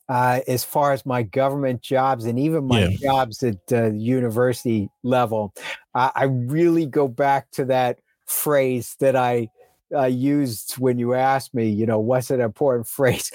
uh, 0.08 0.40
as 0.48 0.64
far 0.64 0.92
as 0.92 1.04
my 1.06 1.22
government 1.22 1.80
jobs 1.82 2.24
and 2.24 2.38
even 2.38 2.66
my 2.66 2.86
Yeah. 2.86 2.96
jobs 2.96 3.42
at 3.42 3.58
uh, 3.72 3.92
university 3.92 4.88
level. 5.02 5.52
I 5.94 6.24
really 6.24 6.86
go 6.86 7.08
back 7.08 7.50
to 7.52 7.64
that 7.66 8.00
phrase 8.26 8.96
that 9.00 9.16
I 9.16 9.48
uh, 9.94 10.04
used 10.06 10.74
when 10.78 10.98
you 10.98 11.14
asked 11.14 11.54
me, 11.54 11.68
you 11.68 11.86
know, 11.86 12.00
what's 12.00 12.30
an 12.30 12.40
important 12.40 12.86
phrase? 12.96 13.30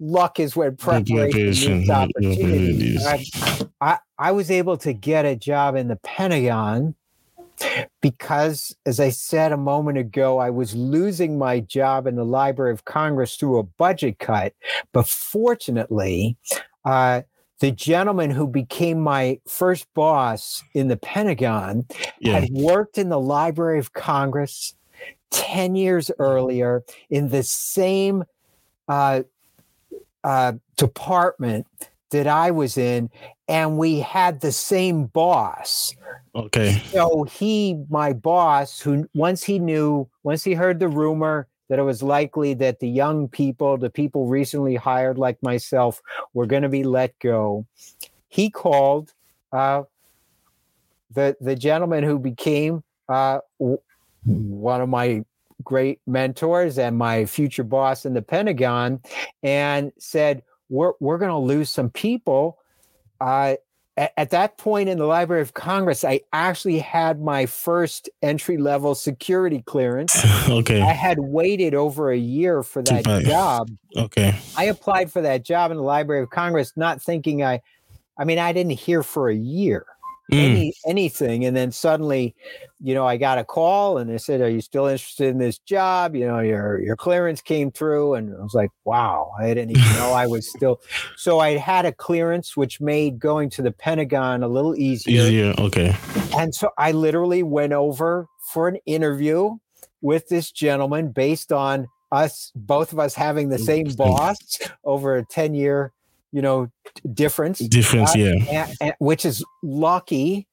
Luck 0.00 0.38
is 0.40 0.54
when 0.54 0.76
preparation 0.76 1.78
meets 1.78 1.90
opportunity. 1.90 2.96
opportunities. 2.98 3.06
I, 3.06 3.24
I, 3.80 3.98
I 4.18 4.32
was 4.32 4.50
able 4.50 4.76
to 4.78 4.92
get 4.92 5.24
a 5.24 5.36
job 5.36 5.76
in 5.76 5.88
the 5.88 5.96
Pentagon 5.96 6.94
because, 8.00 8.74
as 8.86 9.00
I 9.00 9.10
said 9.10 9.52
a 9.52 9.56
moment 9.56 9.98
ago, 9.98 10.38
I 10.38 10.50
was 10.50 10.74
losing 10.74 11.38
my 11.38 11.60
job 11.60 12.06
in 12.06 12.16
the 12.16 12.24
Library 12.24 12.72
of 12.72 12.84
Congress 12.84 13.36
through 13.36 13.58
a 13.58 13.62
budget 13.62 14.18
cut. 14.18 14.54
But 14.92 15.06
fortunately, 15.06 16.36
uh, 16.84 17.22
the 17.60 17.70
gentleman 17.70 18.30
who 18.30 18.48
became 18.48 19.00
my 19.00 19.38
first 19.46 19.86
boss 19.94 20.62
in 20.74 20.88
the 20.88 20.96
Pentagon 20.96 21.86
Yeah. 22.20 22.40
had 22.40 22.50
worked 22.50 22.98
in 22.98 23.08
the 23.08 23.20
Library 23.20 23.78
of 23.78 23.92
Congress 23.92 24.74
10 25.30 25.76
years 25.76 26.10
earlier 26.18 26.82
in 27.08 27.28
the 27.28 27.42
same 27.42 28.24
uh, 28.92 29.22
uh, 30.22 30.52
department 30.76 31.66
that 32.10 32.26
I 32.26 32.50
was 32.50 32.76
in, 32.76 33.08
and 33.48 33.78
we 33.78 34.00
had 34.00 34.40
the 34.40 34.52
same 34.52 35.06
boss. 35.06 35.94
Okay. 36.34 36.82
So 36.92 37.24
he, 37.24 37.82
my 37.88 38.12
boss, 38.12 38.80
who 38.80 39.08
once 39.14 39.42
he 39.42 39.58
knew, 39.58 40.08
once 40.24 40.44
he 40.44 40.52
heard 40.52 40.78
the 40.78 40.88
rumor 40.88 41.48
that 41.68 41.78
it 41.78 41.82
was 41.82 42.02
likely 42.02 42.52
that 42.54 42.80
the 42.80 42.88
young 42.88 43.28
people, 43.28 43.78
the 43.78 43.88
people 43.88 44.26
recently 44.26 44.76
hired 44.76 45.16
like 45.16 45.42
myself, 45.42 46.02
were 46.34 46.46
going 46.46 46.62
to 46.62 46.68
be 46.68 46.84
let 46.84 47.18
go, 47.18 47.64
he 48.28 48.50
called 48.50 49.14
uh, 49.52 49.84
the 51.14 51.34
the 51.40 51.56
gentleman 51.56 52.04
who 52.04 52.18
became 52.18 52.84
uh, 53.08 53.38
one 54.26 54.80
of 54.82 54.88
my 54.90 55.24
great 55.62 56.00
mentors 56.06 56.78
and 56.78 56.96
my 56.96 57.24
future 57.24 57.64
boss 57.64 58.04
in 58.04 58.14
the 58.14 58.22
Pentagon, 58.22 59.00
and 59.42 59.92
said, 59.98 60.42
"We're 60.68 60.92
we're 61.00 61.18
going 61.18 61.30
to 61.30 61.38
lose 61.38 61.70
some 61.70 61.90
people." 61.90 62.58
Uh, 63.20 63.54
a- 63.96 64.18
at 64.18 64.30
that 64.30 64.58
point 64.58 64.88
in 64.88 64.98
the 64.98 65.06
Library 65.06 65.42
of 65.42 65.54
Congress, 65.54 66.04
I 66.04 66.20
actually 66.32 66.78
had 66.78 67.20
my 67.20 67.46
first 67.46 68.08
entry 68.22 68.56
level 68.56 68.94
security 68.94 69.62
clearance. 69.62 70.16
okay. 70.48 70.80
I 70.80 70.92
had 70.92 71.18
waited 71.18 71.74
over 71.74 72.10
a 72.10 72.16
year 72.16 72.62
for 72.62 72.82
that 72.82 73.04
job. 73.26 73.70
Okay. 73.96 74.38
I 74.56 74.64
applied 74.64 75.12
for 75.12 75.20
that 75.22 75.44
job 75.44 75.70
in 75.70 75.76
the 75.76 75.82
Library 75.82 76.22
of 76.22 76.30
Congress, 76.30 76.72
not 76.76 77.02
thinking 77.02 77.42
I, 77.42 77.60
I 78.18 78.24
mean, 78.24 78.38
I 78.38 78.52
didn't 78.52 78.72
hear 78.72 79.02
for 79.02 79.28
a 79.28 79.34
year. 79.34 79.86
Mm. 80.32 80.50
any 80.50 80.74
anything, 80.86 81.44
and 81.44 81.56
then 81.56 81.70
suddenly, 81.70 82.34
you 82.80 82.94
know, 82.94 83.06
I 83.06 83.16
got 83.16 83.38
a 83.38 83.44
call 83.44 83.98
and 83.98 84.08
they 84.08 84.18
said, 84.18 84.40
"Are 84.40 84.48
you 84.48 84.60
still 84.60 84.86
interested 84.86 85.28
in 85.28 85.38
this 85.38 85.58
job?" 85.58 86.16
You 86.16 86.26
know, 86.26 86.40
your 86.40 86.80
your 86.80 86.96
clearance 86.96 87.40
came 87.40 87.70
through, 87.70 88.14
and 88.14 88.34
I 88.34 88.42
was 88.42 88.54
like, 88.54 88.70
"Wow!" 88.84 89.32
I 89.38 89.54
didn't 89.54 89.72
even 89.72 89.92
know 89.94 90.12
I 90.12 90.26
was 90.26 90.50
still. 90.56 90.80
So 91.16 91.38
I 91.38 91.56
had 91.56 91.84
a 91.84 91.92
clearance, 91.92 92.56
which 92.56 92.80
made 92.80 93.18
going 93.18 93.50
to 93.50 93.62
the 93.62 93.72
Pentagon 93.72 94.42
a 94.42 94.48
little 94.48 94.74
easier. 94.74 95.24
Easier. 95.24 95.54
Okay. 95.58 95.94
And 96.36 96.54
so 96.54 96.70
I 96.78 96.92
literally 96.92 97.42
went 97.42 97.72
over 97.72 98.26
for 98.52 98.68
an 98.68 98.78
interview 98.86 99.56
with 100.00 100.28
this 100.28 100.50
gentleman 100.50 101.12
based 101.12 101.52
on 101.52 101.88
us, 102.10 102.52
both 102.54 102.92
of 102.92 102.98
us 102.98 103.14
having 103.14 103.48
the 103.48 103.58
same 103.58 103.86
boss 103.96 104.36
over 104.84 105.16
a 105.16 105.24
10 105.24 105.54
year, 105.54 105.92
you 106.32 106.42
know, 106.42 106.68
difference, 107.12 107.58
Difference. 107.60 108.14
Uh, 108.14 108.18
Yeah. 108.18 108.66
a- 108.80 108.88
a- 108.88 108.94
which 108.98 109.24
is 109.24 109.44
lucky 109.62 110.46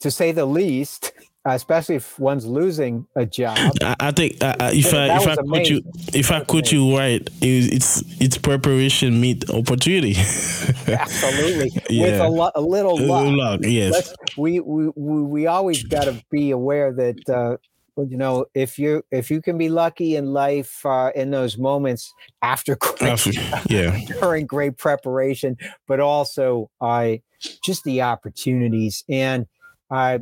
to 0.00 0.10
say 0.10 0.32
the 0.32 0.44
least, 0.46 1.12
especially 1.44 1.94
if 1.96 2.18
one's 2.18 2.44
losing 2.44 3.06
a 3.16 3.24
job. 3.24 3.56
I, 3.80 3.96
I 4.00 4.10
think 4.12 4.42
uh, 4.42 4.70
if 4.72 4.92
I 4.92 5.16
if 5.16 5.26
I 5.28 5.36
quote 5.36 5.68
you 5.70 5.82
if 6.12 6.30
I 6.30 6.40
quote 6.44 6.72
you 6.72 6.96
right, 6.96 7.20
it, 7.40 7.72
it's 7.74 8.02
it's 8.20 8.36
preparation 8.38 9.20
meet 9.20 9.48
opportunity. 9.50 10.14
Absolutely. 10.88 11.70
With 12.00 12.20
a, 12.20 12.28
lo- 12.28 12.50
a 12.54 12.60
little 12.60 12.98
luck. 12.98 13.26
Luck, 13.32 13.60
yes. 13.62 13.92
let's 13.92 14.14
we 14.36 14.60
we 14.60 14.90
we, 14.96 15.22
we 15.22 15.46
always 15.46 15.82
got 15.84 16.04
to 16.04 16.22
be 16.30 16.50
aware 16.50 16.92
that 16.92 17.28
uh 17.28 17.56
you 17.98 18.16
know 18.16 18.46
if 18.54 18.78
you 18.78 19.02
if 19.10 19.30
you 19.30 19.42
can 19.42 19.58
be 19.58 19.68
lucky 19.68 20.16
in 20.16 20.32
life 20.32 20.84
uh 20.86 21.10
in 21.14 21.30
those 21.30 21.58
moments 21.58 22.12
after 22.40 22.76
great, 22.80 23.26
yeah. 23.68 23.98
during 24.20 24.46
great 24.46 24.78
preparation 24.78 25.56
but 25.86 26.00
also 26.00 26.70
i 26.80 27.20
just 27.64 27.84
the 27.84 28.00
opportunities 28.00 29.04
and 29.08 29.46
uh 29.90 30.18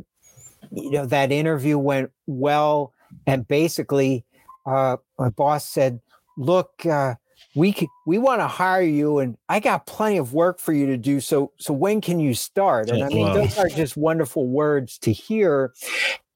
you 0.71 0.91
know 0.91 1.05
that 1.05 1.31
interview 1.31 1.77
went 1.77 2.11
well 2.27 2.93
and 3.25 3.47
basically 3.47 4.25
uh 4.65 4.97
my 5.17 5.29
boss 5.29 5.67
said 5.67 5.99
look 6.37 6.85
uh 6.85 7.15
we 7.53 7.73
can, 7.73 7.87
we 8.07 8.17
want 8.17 8.39
to 8.39 8.47
hire 8.47 8.81
you 8.81 9.19
and 9.19 9.37
i 9.49 9.59
got 9.59 9.85
plenty 9.85 10.17
of 10.17 10.33
work 10.33 10.59
for 10.59 10.73
you 10.73 10.85
to 10.85 10.97
do 10.97 11.19
so 11.19 11.51
so 11.57 11.73
when 11.73 12.01
can 12.01 12.19
you 12.19 12.33
start 12.33 12.89
and 12.89 13.03
i 13.03 13.09
mean 13.09 13.27
Wow. 13.27 13.33
those 13.33 13.57
are 13.57 13.69
just 13.69 13.95
wonderful 13.97 14.47
words 14.47 14.97
to 14.97 15.11
hear 15.11 15.73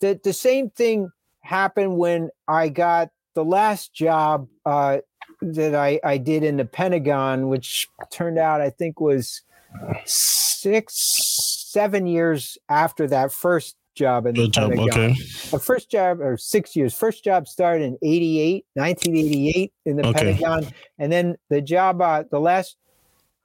the 0.02 0.20
the 0.24 0.34
same 0.34 0.70
thing 0.70 1.10
happened 1.46 1.96
when 1.98 2.30
i 2.48 2.68
got 2.68 3.10
the 3.36 3.46
last 3.46 3.94
job 3.94 4.48
uh 4.66 4.98
that 5.42 5.76
i 5.76 6.00
i 6.04 6.18
did 6.18 6.44
in 6.44 6.58
the 6.58 6.66
pentagon 6.66 7.48
which 7.50 7.88
turned 8.12 8.40
out 8.40 8.62
i 8.62 8.70
think 8.70 9.00
was 9.00 9.42
six 10.06 10.96
seven 11.72 12.08
years 12.08 12.58
after 12.70 13.08
that 13.08 13.32
first 13.32 13.76
job 13.96 14.26
in 14.26 14.36
the 14.36 14.48
job. 14.48 14.70
pentagon 14.70 15.12
Okay. 15.12 15.16
the 15.52 15.60
first 15.60 15.92
job 15.92 16.20
or 16.20 16.36
six 16.38 16.76
years 16.76 16.94
first 16.94 17.24
job 17.24 17.48
started 17.48 17.84
in 17.84 17.98
88 18.02 18.66
1988 18.74 19.74
in 19.86 19.96
the 19.98 20.06
Okay. 20.08 20.20
pentagon 20.20 20.68
and 20.98 21.12
then 21.12 21.36
the 21.50 21.62
job 21.62 22.02
uh, 22.02 22.24
the 22.32 22.40
last 22.40 22.78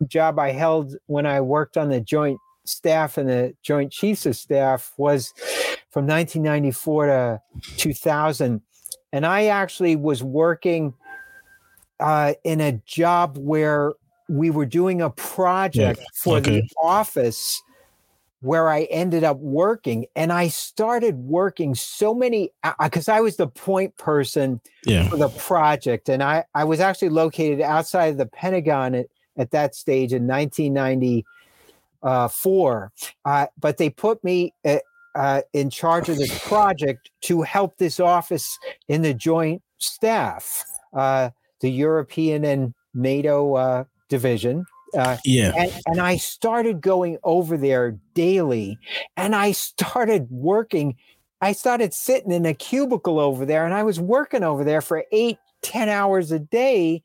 job 0.06 0.38
i 0.38 0.50
held 0.50 0.96
when 1.06 1.26
i 1.26 1.40
worked 1.40 1.76
on 1.76 1.90
the 1.90 2.00
joint 2.00 2.38
staff 2.64 3.18
and 3.18 3.28
the 3.28 3.54
joint 3.62 3.92
chiefs 3.92 4.26
of 4.26 4.36
staff 4.36 4.92
was 4.96 5.32
from 5.90 6.06
1994 6.06 7.06
to 7.06 7.40
2000 7.76 8.60
and 9.12 9.26
i 9.26 9.46
actually 9.46 9.96
was 9.96 10.22
working 10.22 10.94
uh, 12.00 12.32
in 12.44 12.60
a 12.60 12.72
job 12.86 13.36
where 13.38 13.92
we 14.28 14.50
were 14.50 14.66
doing 14.66 15.02
a 15.02 15.10
project 15.10 16.00
for 16.14 16.38
okay. 16.38 16.60
the 16.60 16.68
office 16.82 17.62
where 18.40 18.68
I 18.70 18.84
ended 18.84 19.22
up 19.22 19.38
working. 19.38 20.06
And 20.16 20.32
I 20.32 20.48
started 20.48 21.16
working 21.16 21.74
so 21.74 22.14
many 22.14 22.50
because 22.82 23.08
I 23.08 23.20
was 23.20 23.36
the 23.36 23.48
point 23.48 23.96
person 23.96 24.60
Yeah. 24.86 25.08
for 25.08 25.16
the 25.16 25.28
project. 25.28 26.08
And 26.08 26.22
I, 26.22 26.44
I 26.54 26.64
was 26.64 26.80
actually 26.80 27.10
located 27.10 27.60
outside 27.60 28.06
of 28.06 28.16
the 28.16 28.26
Pentagon 28.26 28.94
at, 28.94 29.06
at 29.36 29.50
that 29.50 29.74
stage 29.74 30.12
in 30.12 30.26
1994. 30.26 31.24
Uh, 32.02 32.28
for 32.28 32.90
uh, 33.26 33.46
but 33.58 33.76
they 33.76 33.90
put 33.90 34.24
me 34.24 34.54
uh, 34.64 34.78
uh, 35.14 35.42
in 35.52 35.70
charge 35.70 36.08
of 36.08 36.16
this 36.16 36.38
project 36.46 37.10
to 37.22 37.42
help 37.42 37.76
this 37.78 38.00
office 38.00 38.58
in 38.88 39.02
the 39.02 39.14
joint 39.14 39.62
staff, 39.78 40.64
uh, 40.94 41.30
the 41.60 41.70
European 41.70 42.44
and 42.44 42.74
NATO 42.94 43.54
uh, 43.54 43.84
division. 44.08 44.64
Uh, 44.96 45.16
Yeah. 45.24 45.52
and, 45.56 45.72
and 45.86 46.00
I 46.00 46.16
started 46.16 46.80
going 46.80 47.18
over 47.22 47.56
there 47.56 47.96
daily 48.14 48.78
and 49.16 49.36
I 49.36 49.52
started 49.52 50.28
working. 50.30 50.96
I 51.40 51.52
started 51.52 51.94
sitting 51.94 52.32
in 52.32 52.44
a 52.44 52.54
cubicle 52.54 53.18
over 53.20 53.46
there 53.46 53.64
and 53.64 53.74
I 53.74 53.82
was 53.82 54.00
working 54.00 54.42
over 54.42 54.64
there 54.64 54.80
for 54.80 55.04
eight, 55.12 55.38
ten 55.62 55.88
hours 55.88 56.32
a 56.32 56.38
day. 56.38 57.02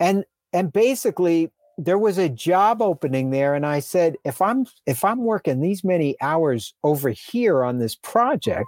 And 0.00 0.24
and 0.52 0.72
basically 0.72 1.50
there 1.78 1.98
was 1.98 2.18
a 2.18 2.28
job 2.28 2.80
opening 2.82 3.30
there. 3.30 3.54
And 3.54 3.66
I 3.66 3.80
said, 3.80 4.16
if 4.24 4.40
I'm 4.40 4.66
if 4.86 5.04
I'm 5.04 5.20
working 5.24 5.60
these 5.60 5.84
many 5.84 6.16
hours 6.20 6.74
over 6.82 7.10
here 7.10 7.64
on 7.64 7.78
this 7.78 7.94
project, 7.96 8.66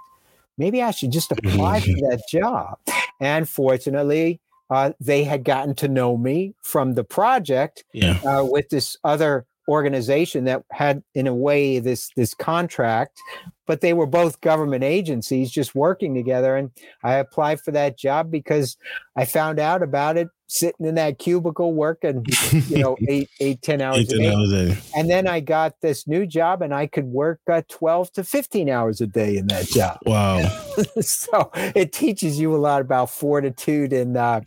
maybe 0.57 0.81
I 0.81 0.91
should 0.91 1.11
just 1.11 1.31
apply 1.31 1.79
for 1.79 1.85
that 2.09 2.21
job. 2.29 2.77
And 3.19 3.47
fortunately, 3.47 4.39
uh, 4.69 4.91
they 4.99 5.23
had 5.23 5.43
gotten 5.43 5.75
to 5.75 5.87
know 5.87 6.17
me 6.17 6.53
from 6.63 6.93
the 6.93 7.03
project 7.03 7.83
Yeah. 7.93 8.19
uh, 8.25 8.43
with 8.45 8.69
this 8.69 8.97
other 9.03 9.45
organization 9.69 10.45
that 10.45 10.63
had 10.71 11.03
in 11.13 11.27
a 11.27 11.35
way 11.35 11.79
this 11.79 12.09
this 12.15 12.33
contract 12.33 13.19
but 13.65 13.81
they 13.81 13.91
were 13.91 14.05
both 14.05 14.39
government 14.39 14.81
agencies 14.81 15.51
just 15.51 15.75
working 15.75 16.15
together 16.15 16.55
and 16.55 16.71
i 17.03 17.15
applied 17.15 17.59
for 17.59 17.71
that 17.71 17.97
job 17.97 18.31
because 18.31 18.77
i 19.17 19.25
found 19.25 19.59
out 19.59 19.83
about 19.83 20.15
it 20.15 20.29
sitting 20.47 20.85
in 20.85 20.95
that 20.95 21.19
cubicle 21.19 21.73
working 21.73 22.25
you 22.69 22.77
know 22.79 22.95
eight 23.09 23.29
eight 23.41 23.61
ten 23.61 23.81
hours 23.81 23.97
a 24.11 24.15
18 24.15 24.19
day 24.19 24.33
hours 24.33 24.51
a 24.53 24.65
day. 24.67 24.77
and 24.95 25.09
then 25.09 25.27
i 25.27 25.39
got 25.41 25.73
this 25.81 26.07
new 26.07 26.25
job 26.25 26.61
and 26.61 26.73
i 26.73 26.87
could 26.87 27.05
work 27.05 27.39
uh, 27.51 27.61
12 27.69 28.11
to 28.13 28.23
15 28.23 28.69
hours 28.69 29.01
a 29.01 29.07
day 29.07 29.35
in 29.37 29.47
that 29.47 29.65
job 29.67 29.97
Wow. 30.05 30.39
so 31.01 31.51
it 31.53 31.91
teaches 31.91 32.39
you 32.39 32.55
a 32.55 32.57
lot 32.57 32.81
about 32.81 33.09
fortitude 33.09 33.91
and 33.91 34.15
uh, 34.15 34.41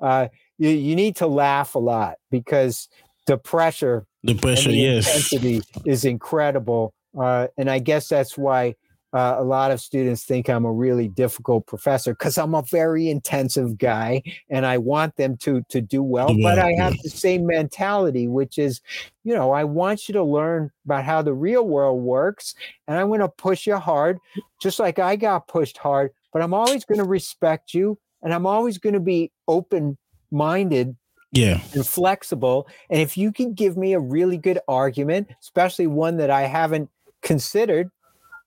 uh, 0.00 0.28
you, 0.58 0.68
you 0.70 0.94
need 0.94 1.16
to 1.16 1.26
laugh 1.26 1.74
a 1.74 1.78
lot 1.78 2.16
because 2.30 2.88
the 3.26 3.38
pressure 3.38 4.06
The 4.24 4.34
pressure, 4.34 4.70
the 4.70 4.76
yes. 4.76 5.06
intensity 5.06 5.62
is 5.86 6.04
incredible 6.04 6.92
uh, 7.18 7.46
and 7.56 7.70
i 7.70 7.78
guess 7.78 8.08
that's 8.08 8.36
why 8.36 8.74
uh, 9.16 9.36
a 9.38 9.44
lot 9.44 9.70
of 9.70 9.80
students 9.80 10.24
think 10.24 10.50
I'm 10.50 10.66
a 10.66 10.72
really 10.72 11.08
difficult 11.08 11.66
professor 11.66 12.12
because 12.12 12.36
I'm 12.36 12.54
a 12.54 12.60
very 12.60 13.08
intensive 13.08 13.78
guy 13.78 14.22
and 14.50 14.66
I 14.66 14.76
want 14.76 15.16
them 15.16 15.38
to 15.38 15.62
to 15.70 15.80
do 15.80 16.02
well. 16.02 16.34
Do 16.34 16.42
But 16.42 16.58
I 16.58 16.72
have 16.78 16.94
the 17.02 17.08
same 17.08 17.46
mentality, 17.46 18.28
which 18.28 18.58
is, 18.58 18.82
you 19.24 19.34
know, 19.34 19.52
I 19.52 19.64
want 19.64 20.06
you 20.06 20.12
to 20.12 20.22
learn 20.22 20.70
about 20.84 21.04
how 21.04 21.22
the 21.22 21.32
real 21.32 21.66
world 21.66 22.02
works, 22.02 22.54
and 22.86 22.98
I'm 22.98 23.08
going 23.08 23.20
to 23.20 23.28
push 23.28 23.66
you 23.66 23.76
hard, 23.76 24.18
just 24.60 24.78
like 24.78 24.98
I 24.98 25.16
got 25.16 25.48
pushed 25.48 25.78
hard. 25.78 26.10
But 26.30 26.42
I'm 26.42 26.52
always 26.52 26.84
going 26.84 26.98
to 26.98 27.04
respect 27.04 27.72
you, 27.72 27.98
and 28.22 28.34
I'm 28.34 28.44
always 28.44 28.76
going 28.76 28.92
to 28.92 29.00
be 29.00 29.32
open 29.48 29.96
minded 30.30 30.94
Yeah. 31.32 31.60
and 31.72 31.86
flexible. 31.86 32.68
And 32.90 33.00
if 33.00 33.16
you 33.16 33.32
can 33.32 33.54
give 33.54 33.78
me 33.78 33.94
a 33.94 34.00
really 34.00 34.36
good 34.36 34.58
argument, 34.68 35.28
especially 35.40 35.86
one 35.86 36.18
that 36.18 36.28
I 36.30 36.42
haven't 36.42 36.90
considered, 37.22 37.90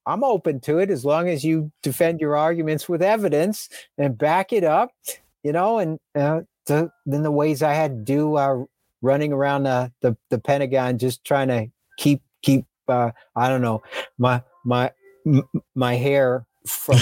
I'm 0.10 0.24
open 0.24 0.60
to 0.62 0.80
it 0.80 0.90
as 0.90 1.06
long 1.06 1.30
as 1.30 1.44
you 1.44 1.72
defend 1.84 2.20
your 2.20 2.36
arguments 2.36 2.90
with 2.90 3.04
evidence 3.04 3.70
and 3.96 4.18
back 4.18 4.52
it 4.52 4.64
up, 4.64 4.90
you 5.44 5.52
know, 5.52 5.78
and 5.78 6.00
uh, 6.16 6.42
the, 6.66 6.92
then 7.06 7.22
the 7.22 7.32
ways 7.32 7.62
I 7.62 7.74
had 7.74 7.92
to 7.92 8.04
do 8.04 8.36
uh, 8.36 8.64
running 9.04 9.32
around 9.32 9.64
the, 9.64 9.92
the, 10.02 10.18
the 10.32 10.40
Pentagon, 10.40 10.98
just 10.98 11.24
trying 11.24 11.50
to 11.50 11.68
keep, 11.98 12.24
keep, 12.42 12.66
uh, 12.88 13.12
I 13.36 13.50
don't 13.50 13.62
know, 13.62 13.84
my, 14.18 14.42
my, 14.66 14.92
m- 15.28 15.48
my 15.76 15.94
hair 15.94 16.48
from 16.68 16.98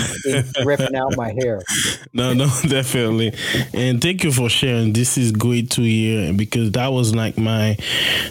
ripping 0.65 0.95
out 0.95 1.15
my 1.17 1.33
hair. 1.33 1.61
No, 2.13 2.33
no, 2.33 2.47
definitely. 2.67 3.33
And 3.73 4.01
thank 4.01 4.23
you 4.23 4.31
for 4.31 4.49
sharing. 4.49 4.93
This 4.93 5.19
is 5.19 5.31
great 5.31 5.69
to 5.71 5.81
hear 5.81 6.33
because 6.33 6.71
that 6.71 6.87
was 6.87 7.13
like 7.13 7.37
my 7.37 7.77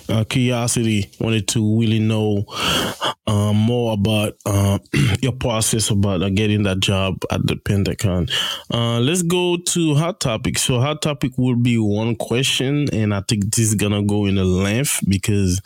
uh, 0.08 0.24
curiosity. 0.24 1.08
Wanted 1.20 1.46
to 1.48 1.78
really 1.78 2.00
know 2.00 2.46
uh, 3.26 3.52
more 3.52 3.92
about 3.92 4.36
uh, 4.44 4.78
your 5.20 5.32
process 5.32 5.90
about 5.90 6.22
uh, 6.22 6.30
getting 6.30 6.64
that 6.64 6.80
job 6.80 7.22
at 7.30 7.46
the 7.46 7.56
Pentagon. 7.56 8.26
Uh, 8.72 8.98
let's 8.98 9.22
go 9.22 9.56
to 9.56 9.94
hot 9.94 10.18
topic. 10.18 10.58
So 10.58 10.80
hot 10.80 11.00
topic 11.00 11.32
will 11.36 11.56
be 11.56 11.78
one 11.78 12.16
question, 12.16 12.88
and 12.92 13.14
I 13.14 13.20
think 13.20 13.54
this 13.54 13.68
is 13.68 13.74
gonna 13.76 14.02
go 14.02 14.24
in 14.26 14.36
a 14.38 14.44
length 14.44 15.00
because 15.08 15.60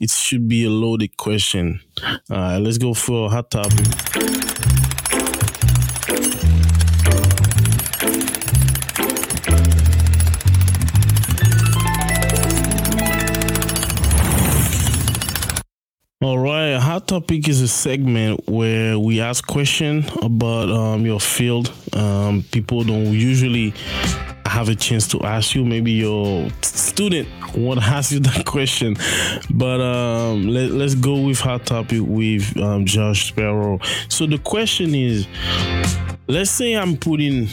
it 0.00 0.10
should 0.10 0.48
be 0.48 0.64
a 0.64 0.70
loaded 0.70 1.16
question. 1.16 1.80
Let's 2.28 2.78
go 2.78 2.94
for 2.94 3.30
hot 3.30 3.50
topic. 3.52 4.41
All 16.22 16.38
right, 16.38 16.76
hot 16.76 17.08
topic 17.08 17.48
is 17.48 17.60
a 17.62 17.66
segment 17.66 18.48
where 18.48 18.96
we 18.96 19.20
ask 19.20 19.44
questions 19.44 20.08
about 20.22 20.70
um, 20.70 21.04
your 21.04 21.18
field. 21.18 21.72
Um, 21.94 22.44
people 22.52 22.84
don't 22.84 23.06
usually 23.06 23.74
have 24.46 24.68
a 24.68 24.76
chance 24.76 25.08
to 25.08 25.20
ask 25.24 25.56
you. 25.56 25.64
Maybe 25.64 25.90
your 25.90 26.48
student 26.60 27.28
won't 27.56 27.82
ask 27.82 28.12
you 28.12 28.20
that 28.20 28.46
question, 28.46 28.96
but 29.50 29.80
um, 29.80 30.46
let, 30.46 30.70
let's 30.70 30.94
go 30.94 31.22
with 31.22 31.40
hot 31.40 31.66
topic 31.66 32.02
with 32.02 32.56
um, 32.56 32.86
Josh 32.86 33.26
Spero. 33.26 33.80
So 34.08 34.24
the 34.24 34.38
question 34.38 34.94
is, 34.94 35.26
let's 36.28 36.52
say 36.52 36.74
I'm 36.74 36.96
putting, 36.96 37.48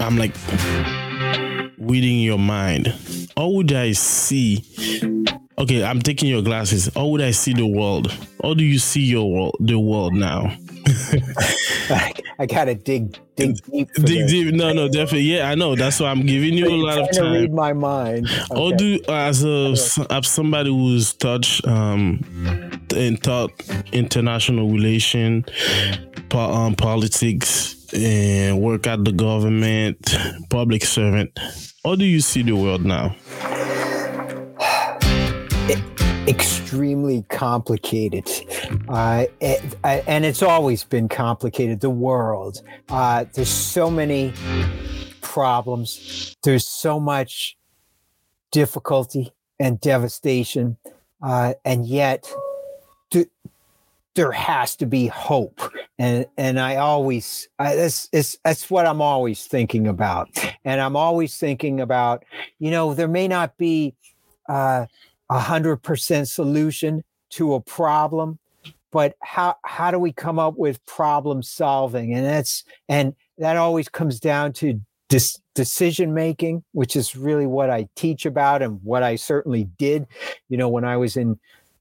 I'm 0.00 0.18
like 0.18 0.34
reading 1.78 2.18
your 2.18 2.40
mind. 2.40 2.92
How 3.36 3.50
would 3.50 3.72
I 3.72 3.92
see? 3.92 4.64
Okay, 5.58 5.82
I'm 5.82 6.00
taking 6.00 6.28
your 6.28 6.42
glasses. 6.42 6.88
How 6.94 7.06
would 7.08 7.20
I 7.20 7.32
see 7.32 7.52
the 7.52 7.66
world? 7.66 8.12
How 8.42 8.54
do 8.54 8.62
you 8.64 8.78
see 8.78 9.00
your 9.02 9.28
world, 9.30 9.56
the 9.58 9.78
world 9.78 10.14
now? 10.14 10.56
I, 11.90 12.12
I 12.38 12.46
gotta 12.46 12.76
dig 12.76 13.18
dig 13.34 13.56
deep. 13.64 13.88
Dig 13.94 14.04
this. 14.04 14.30
deep. 14.30 14.54
No, 14.54 14.72
no, 14.72 14.86
definitely. 14.88 15.22
Yeah, 15.22 15.50
I 15.50 15.56
know. 15.56 15.74
That's 15.74 15.98
why 15.98 16.10
I'm 16.10 16.24
giving 16.24 16.54
you 16.54 16.68
a 16.68 16.76
lot 16.76 16.98
of 16.98 17.10
trying 17.10 17.32
to 17.34 17.40
read 17.40 17.46
time. 17.48 17.54
my 17.56 17.72
mind. 17.72 18.28
How 18.28 18.56
Okay. 18.72 18.76
do 18.76 19.00
as 19.08 19.44
a 19.44 19.74
as 20.10 20.28
somebody 20.28 20.70
who's 20.70 21.12
touched 21.14 21.66
um 21.66 22.20
and 22.94 23.20
taught 23.22 23.50
international 23.92 24.70
relation, 24.70 25.44
um, 26.32 26.74
politics, 26.76 27.74
and 27.92 28.60
work 28.60 28.86
at 28.86 29.04
the 29.04 29.12
government, 29.12 30.16
public 30.50 30.84
servant. 30.84 31.36
How 31.84 31.96
do 31.96 32.04
you 32.04 32.20
see 32.20 32.42
the 32.42 32.52
world 32.52 32.84
now? 32.84 33.16
Extremely 36.26 37.22
complicated, 37.30 38.28
uh, 38.88 39.24
and 39.82 40.24
it's 40.24 40.42
always 40.42 40.84
been 40.84 41.08
complicated. 41.08 41.80
The 41.80 41.90
world, 41.90 42.62
uh, 42.88 43.24
there's 43.32 43.48
so 43.48 43.90
many 43.90 44.32
problems. 45.20 46.36
There's 46.42 46.66
so 46.66 47.00
much 47.00 47.56
difficulty 48.52 49.32
and 49.58 49.80
devastation, 49.80 50.76
uh, 51.22 51.54
and 51.64 51.86
yet 51.86 52.30
th- 53.10 53.28
there 54.14 54.32
has 54.32 54.76
to 54.76 54.86
be 54.86 55.06
hope. 55.06 55.60
And 55.98 56.26
and 56.36 56.60
I 56.60 56.76
always 56.76 57.48
I, 57.58 57.74
that's 57.74 58.08
it's, 58.12 58.38
that's 58.44 58.70
what 58.70 58.86
I'm 58.86 59.00
always 59.00 59.46
thinking 59.46 59.86
about. 59.88 60.28
And 60.64 60.80
I'm 60.80 60.96
always 60.96 61.36
thinking 61.36 61.80
about, 61.80 62.24
you 62.58 62.70
know, 62.70 62.94
there 62.94 63.08
may 63.08 63.28
not 63.28 63.56
be 63.56 63.94
uh, 65.30 65.34
a 65.36 65.38
hundred 65.40 65.78
percent 65.78 66.28
solution 66.28 67.04
to 67.30 67.54
a 67.54 67.60
problem, 67.60 68.38
but 68.90 69.16
how 69.20 69.56
how 69.64 69.90
do 69.90 69.98
we 69.98 70.12
come 70.12 70.38
up 70.38 70.56
with 70.56 70.84
problem 70.86 71.42
solving? 71.42 72.14
And 72.14 72.24
that's 72.24 72.64
and 72.88 73.14
that 73.38 73.56
always 73.56 73.88
comes 73.88 74.20
down 74.20 74.52
to 74.54 74.80
dis- 75.08 75.40
decision 75.54 76.14
making, 76.14 76.64
which 76.72 76.96
is 76.96 77.16
really 77.16 77.46
what 77.46 77.70
I 77.70 77.88
teach 77.94 78.26
about 78.26 78.62
and 78.62 78.80
what 78.82 79.02
I 79.02 79.16
certainly 79.16 79.64
did, 79.78 80.06
you 80.48 80.56
know, 80.56 80.68
when 80.68 80.84
I 80.84 80.96
was 80.96 81.16
in 81.16 81.38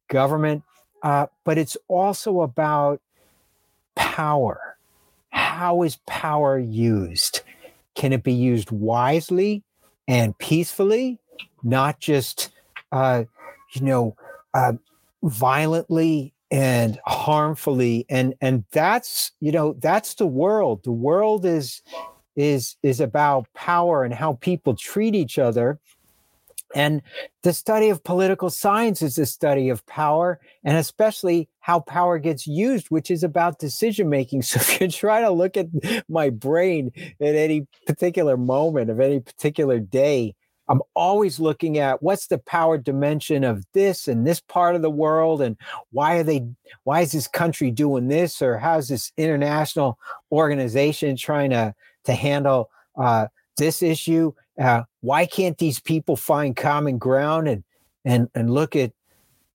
government. 0.07 0.63
Uh, 1.03 1.27
but 1.43 1.57
it's 1.57 1.77
also 1.87 2.41
about 2.41 3.01
power. 3.95 4.77
How 5.29 5.83
is 5.83 5.97
power 6.07 6.57
used? 6.57 7.41
Can 7.95 8.13
it 8.13 8.23
be 8.23 8.33
used 8.33 8.71
wisely 8.71 9.63
and 10.07 10.37
peacefully, 10.37 11.19
not 11.63 11.99
just, 11.99 12.49
uh, 12.91 13.25
you 13.71 13.81
know, 13.81 14.15
uh, 14.53 14.73
violently 15.23 16.33
and 16.51 16.99
harmfully? 17.05 18.05
And 18.09 18.33
and 18.41 18.63
that's 18.71 19.31
you 19.39 19.51
know 19.51 19.73
that's 19.79 20.15
the 20.15 20.27
world. 20.27 20.83
The 20.83 20.91
world 20.91 21.45
is 21.45 21.81
is 22.35 22.77
is 22.83 23.01
about 23.01 23.47
power 23.53 24.03
and 24.03 24.13
how 24.13 24.33
people 24.33 24.75
treat 24.75 25.15
each 25.15 25.37
other. 25.37 25.79
And 26.75 27.01
the 27.43 27.53
study 27.53 27.89
of 27.89 28.03
political 28.03 28.49
science 28.49 29.01
is 29.01 29.15
the 29.15 29.25
study 29.25 29.69
of 29.69 29.85
power 29.85 30.39
and 30.63 30.77
especially 30.77 31.47
how 31.59 31.79
power 31.79 32.19
gets 32.19 32.45
used, 32.45 32.87
which 32.87 33.09
is 33.09 33.23
about 33.23 33.59
decision 33.59 34.09
making. 34.09 34.41
So 34.47 34.59
if 34.59 34.81
you 34.81 34.87
try 34.89 35.21
to 35.21 35.31
look 35.31 35.57
at 35.57 35.67
my 36.09 36.29
brain 36.29 36.91
at 37.21 37.35
any 37.35 37.67
particular 37.85 38.37
moment 38.37 38.89
of 38.89 38.99
any 38.99 39.19
particular 39.21 39.79
day, 39.79 40.35
I'm 40.69 40.81
always 40.93 41.39
looking 41.39 41.77
at 41.77 42.03
what's 42.03 42.27
the 42.27 42.37
power 42.39 42.77
dimension 42.77 43.43
of 43.43 43.63
this 43.73 44.07
and 44.07 44.27
this 44.27 44.39
part 44.39 44.75
of 44.75 44.81
the 44.81 44.89
world, 44.89 45.41
and 45.41 45.55
why 45.91 46.17
are 46.17 46.23
they? 46.23 46.45
Why 46.83 47.01
is 47.01 47.13
this 47.13 47.27
country 47.27 47.71
doing 47.71 48.07
this, 48.07 48.41
or 48.41 48.57
how's 48.57 48.89
this 48.89 49.11
international 49.17 49.97
organization 50.31 51.15
trying 51.15 51.51
to 51.51 51.73
to 52.05 52.13
handle 52.13 52.69
uh, 52.97 53.27
this 53.57 53.81
issue? 53.81 54.33
Uh, 54.59 54.83
why 55.01 55.25
can't 55.25 55.57
these 55.57 55.79
people 55.79 56.15
find 56.15 56.55
common 56.55 56.97
ground 56.97 57.47
and 57.47 57.63
and 58.03 58.29
and 58.35 58.51
look 58.51 58.75
at 58.75 58.91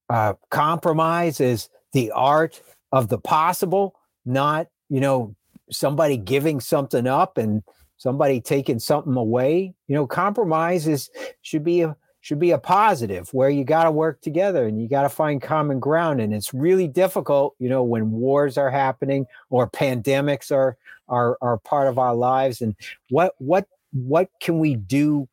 uh, 0.08 0.34
compromise 0.50 1.40
as 1.40 1.68
the 1.92 2.10
art 2.12 2.62
of 2.90 3.08
the 3.08 3.18
possible, 3.18 3.94
not 4.24 4.68
you 4.88 5.00
know 5.00 5.34
somebody 5.70 6.16
giving 6.16 6.60
something 6.60 7.06
up 7.06 7.38
and 7.38 7.62
somebody 8.02 8.40
taking 8.40 8.80
something 8.80 9.16
away. 9.16 9.72
You 9.86 9.94
know, 9.94 10.06
compromise 10.08 10.88
is 10.88 11.08
should 11.42 11.62
be 11.62 11.82
a 11.82 11.96
should 12.20 12.40
be 12.40 12.50
a 12.50 12.58
positive 12.58 13.32
where 13.32 13.48
you 13.48 13.64
got 13.64 13.84
to 13.84 13.90
work 13.90 14.20
together 14.20 14.66
and 14.66 14.80
you 14.80 14.88
got 14.88 15.02
to 15.02 15.08
find 15.08 15.40
common 15.40 15.80
ground 15.80 16.20
and 16.20 16.32
it's 16.32 16.54
really 16.54 16.86
difficult 16.86 17.54
you 17.58 17.68
know 17.68 17.82
when 17.82 18.12
wars 18.12 18.56
are 18.56 18.70
happening 18.70 19.26
or 19.50 19.68
pandemics 19.68 20.52
are 20.52 20.76
are 21.08 21.36
are 21.42 21.58
part 21.58 21.88
of 21.88 21.98
our 21.98 22.14
lives 22.14 22.60
and 22.60 22.76
what 23.10 23.34
what 23.38 23.66
what 23.92 24.30
can 24.40 24.60
we 24.60 24.76
do 24.76 25.28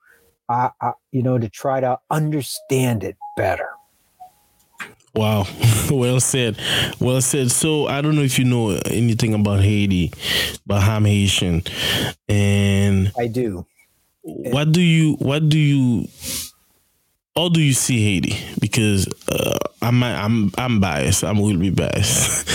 uh, 0.50 0.70
uh, 0.82 0.94
you 1.12 1.22
know 1.22 1.38
to 1.38 1.48
try 1.48 1.80
to 1.80 1.98
understand 2.10 3.04
it 3.04 3.16
better 3.38 3.70
Wow, 5.16 5.46
well 5.92 6.20
said, 6.20 6.58
well 7.00 7.22
said. 7.22 7.52
So 7.52 7.88
I 7.88 8.02
don't 8.02 8.16
know 8.16 8.22
if 8.22 8.38
you 8.38 8.46
know 8.46 8.80
anything 8.86 9.34
about 9.34 9.62
Haiti, 9.62 10.14
but 10.66 10.82
I'm 10.84 11.06
Haitian, 11.06 11.64
and 12.28 13.12
i 13.18 13.28
do 13.28 13.66
what 14.22 14.72
do 14.72 14.82
you 14.82 15.14
what 15.16 15.50
do 15.50 15.58
you 15.58 16.08
how 17.36 17.48
do 17.48 17.62
you 17.62 17.74
see 17.74 18.04
Haiti? 18.04 18.38
Because 18.60 19.08
uh, 19.32 19.58
I'm 19.82 20.04
I'm 20.04 20.52
I'm 20.58 20.80
biased. 20.80 21.24
I'm 21.24 21.40
will 21.40 21.58
be 21.58 21.70
biased, 21.70 22.46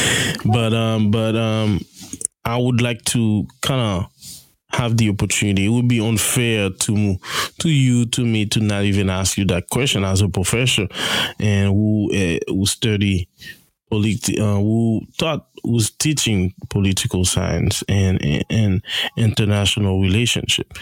but 0.45 0.75
um, 0.75 1.11
but 1.11 1.35
um, 1.37 1.81
I 2.45 2.59
would 2.59 2.83
like 2.83 3.03
to 3.07 3.47
kind 3.63 3.81
of 3.81 4.11
have 4.75 4.97
the 4.97 5.09
opportunity. 5.09 5.66
It 5.66 5.70
would 5.70 5.89
be 5.89 6.01
unfair 6.07 6.70
to 6.70 7.16
to 7.61 7.68
you 7.68 8.07
to 8.07 8.25
me 8.25 8.47
to 8.47 8.61
not 8.61 8.85
even 8.85 9.11
ask 9.11 9.39
you 9.39 9.45
that 9.47 9.68
question 9.70 10.05
as 10.05 10.20
a 10.20 10.29
professor 10.29 10.89
and 11.39 11.68
who 11.68 12.11
uh, 12.12 12.39
who 12.49 12.66
study 12.66 13.29
politi- 13.93 14.39
uh, 14.41 14.57
who 14.61 15.03
taught 15.18 15.47
who's 15.62 15.91
teaching 15.91 16.53
political 16.68 17.25
science 17.25 17.83
and, 17.89 18.22
and, 18.25 18.45
and 18.51 18.83
international 19.16 20.01
relationship 20.01 20.75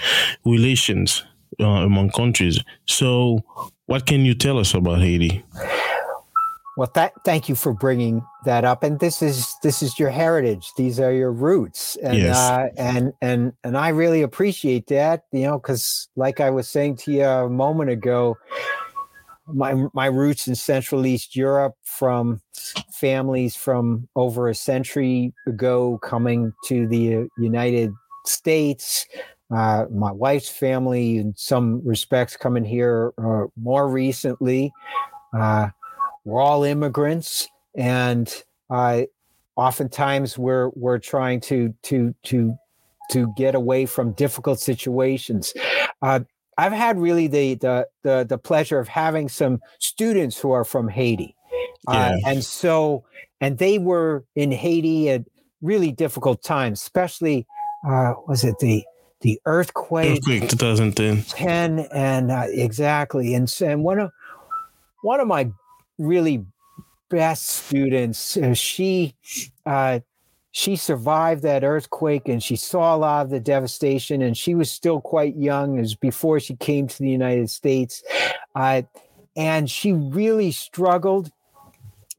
relations 0.45 1.25
uh, 1.61 1.65
among 1.65 2.11
countries. 2.11 2.59
So, 2.87 3.45
what 3.87 4.07
can 4.07 4.25
you 4.25 4.35
tell 4.35 4.59
us 4.59 4.75
about 4.75 5.01
Haiti? 5.01 5.45
Well, 6.77 6.91
that, 6.95 7.13
thank 7.25 7.51
you 7.51 7.55
for 7.55 7.75
bringing 7.75 8.25
that 8.47 8.65
up. 8.65 8.83
And 8.83 8.99
this 8.99 9.21
is 9.21 9.55
this 9.63 9.83
is 9.83 9.99
your 9.99 10.09
heritage. 10.09 10.73
These 10.77 10.99
are 11.01 11.13
your 11.13 11.31
roots, 11.31 11.97
and 11.97 12.17
Yes. 12.19 12.37
uh, 12.37 12.69
and 12.79 13.13
and 13.21 13.53
and 13.63 13.77
I 13.77 13.89
really 13.89 14.23
appreciate 14.23 14.87
that. 14.87 15.25
You 15.33 15.43
know, 15.43 15.59
because 15.59 16.09
like 16.17 16.41
I 16.41 16.49
was 16.49 16.69
saying 16.69 16.97
to 16.99 17.13
you 17.13 17.25
a 17.25 17.49
moment 17.51 17.91
ago, 17.91 18.39
my 19.47 19.87
my 19.93 20.07
roots 20.07 20.49
in 20.49 20.55
Central 20.55 21.05
East 21.05 21.37
Europe 21.37 21.75
from 21.85 22.41
families 22.91 23.55
from 23.55 24.09
over 24.17 24.49
a 24.49 24.55
century 24.55 25.35
ago 25.47 25.99
coming 26.03 26.55
to 26.67 26.87
the 26.87 27.29
United 27.37 27.93
States. 28.25 29.07
Uh, 29.55 29.85
my 29.91 30.11
wife's 30.11 30.49
family, 30.49 31.19
in 31.19 31.35
some 31.37 31.83
respects, 31.85 32.35
coming 32.39 32.65
here 32.65 33.13
uh, 33.19 33.45
more 33.61 33.87
recently. 33.89 34.73
Uh, 35.35 35.69
we're 36.25 36.41
all 36.41 36.65
immigrants, 36.65 37.49
and 37.75 38.33
uh, 38.71 39.03
oftentimes 39.57 40.39
we're 40.39 40.71
we're 40.71 40.99
trying 40.99 41.41
to 41.43 41.75
to 41.85 42.15
to 42.25 42.57
to 43.11 43.33
get 43.37 43.55
away 43.55 43.87
from 43.87 44.13
difficult 44.13 44.61
situations. 44.61 45.53
Uh, 46.01 46.21
I've 46.59 46.73
had 46.73 46.99
really 46.99 47.27
the, 47.27 47.55
the 47.55 47.89
the 48.03 48.25
the 48.29 48.39
pleasure 48.39 48.79
of 48.79 48.89
having 48.89 49.29
some 49.29 49.61
students 49.79 50.39
who 50.39 50.51
are 50.53 50.65
from 50.65 50.89
Haiti, 50.89 51.35
uh, 51.89 52.17
and 52.25 52.45
so 52.45 53.05
and 53.41 53.59
they 53.59 53.79
were 53.79 54.25
in 54.37 54.53
Haiti 54.53 55.11
at 55.11 55.25
really 55.61 55.93
difficult 55.93 56.43
times, 56.43 56.81
especially 56.81 57.47
uh, 57.87 58.15
was 58.27 58.45
it 58.45 58.59
the 58.61 58.85
the 59.23 59.41
earthquake 59.47 60.19
Earthquake 60.19 60.49
2010. 60.49 61.23
10 61.23 61.79
and 61.95 62.33
uh, 62.33 62.47
exactly 62.49 63.35
and, 63.35 63.49
so- 63.49 63.69
and 63.69 63.85
one 63.85 64.01
of 64.01 64.11
one 65.03 65.21
of 65.21 65.29
my 65.29 65.49
really 65.99 66.45
best 67.11 67.47
students 67.47 68.37
uh, 68.39 68.55
she 68.55 69.15
uh, 69.67 70.01
she 70.51 70.77
survived 70.77 71.43
that 71.43 71.65
earthquake 71.65 72.29
and 72.29 72.43
she 72.43 72.57
saw 72.57 72.95
a 72.95 72.99
lot 72.99 73.25
of 73.25 73.31
the 73.31 73.41
devastation 73.41 74.23
and 74.23 74.37
she 74.37 74.55
was 74.55 74.71
still 74.71 75.01
quite 75.01 75.37
young 75.37 75.79
as 75.79 75.95
before 75.95 76.41
she 76.41 76.57
came 76.57 76.87
to 76.87 76.99
the 76.99 77.11
united 77.11 77.51
states 77.51 78.03
uh, 78.55 78.83
and 79.37 79.71
she 79.71 79.93
really 79.93 80.51
struggled 80.51 81.31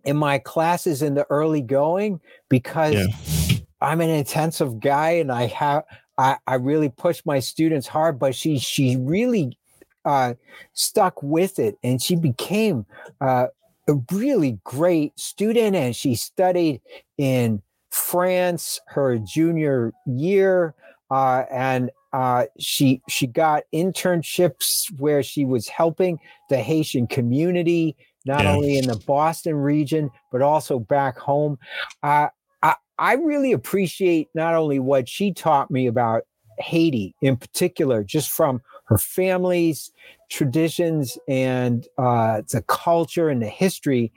in 0.04 0.18
my 0.18 0.38
classes 0.38 1.02
in 1.02 1.14
the 1.16 1.26
early 1.30 1.62
going 1.62 2.20
because 2.50 2.94
Yeah. 2.94 3.58
i'm 3.82 4.02
an 4.02 4.10
intensive 4.10 4.80
guy 4.80 5.12
and 5.12 5.32
i 5.32 5.48
have 5.48 5.84
I, 6.18 6.38
I 6.46 6.56
really 6.56 6.90
push 6.90 7.22
my 7.26 7.40
students 7.40 7.88
hard, 7.88 8.20
but 8.20 8.36
she 8.36 8.60
she 8.60 8.98
really 8.98 9.58
uh, 10.06 10.36
stuck 10.74 11.22
with 11.24 11.60
it, 11.60 11.78
and 11.84 12.02
she 12.02 12.16
became 12.16 12.86
uh, 13.22 13.48
a 13.88 13.96
really 14.12 14.60
great 14.64 15.18
student. 15.20 15.76
And 15.76 15.96
she 15.96 16.16
studied 16.16 16.82
in 17.18 17.62
France 17.92 18.80
her 18.88 19.18
junior 19.20 19.94
year, 20.06 20.74
uh, 21.12 21.44
and 21.52 21.92
uh, 22.14 22.46
she 22.60 23.02
she 23.10 23.28
got 23.28 23.64
internships 23.74 24.86
where 25.00 25.22
she 25.24 25.46
was 25.46 25.68
helping 25.68 26.18
the 26.50 26.58
Haitian 26.58 27.08
community, 27.08 27.96
not 28.26 28.46
Yeah. 28.46 28.52
only 28.54 28.78
in 28.78 28.88
the 28.88 28.96
Boston 28.96 29.56
region 29.56 30.10
but 30.32 30.42
also 30.42 30.80
back 30.80 31.18
home. 31.18 31.58
Uh, 32.04 32.28
I, 32.62 32.76
I 32.98 33.14
really 33.16 33.52
appreciate 33.52 34.30
not 34.34 34.56
only 34.56 34.80
what 34.80 35.08
she 35.10 35.34
taught 35.34 35.70
me 35.72 35.88
about 35.88 36.24
Haiti 36.60 37.16
in 37.22 37.36
particular, 37.38 38.04
just 38.04 38.30
from 38.30 38.62
her 38.86 38.98
family's 38.98 39.92
traditions 40.30 41.18
and 41.28 41.88
uh, 41.98 42.42
the 42.52 42.62
culture 42.68 43.30
and 43.30 43.42
the 43.42 43.48
history, 43.48 44.12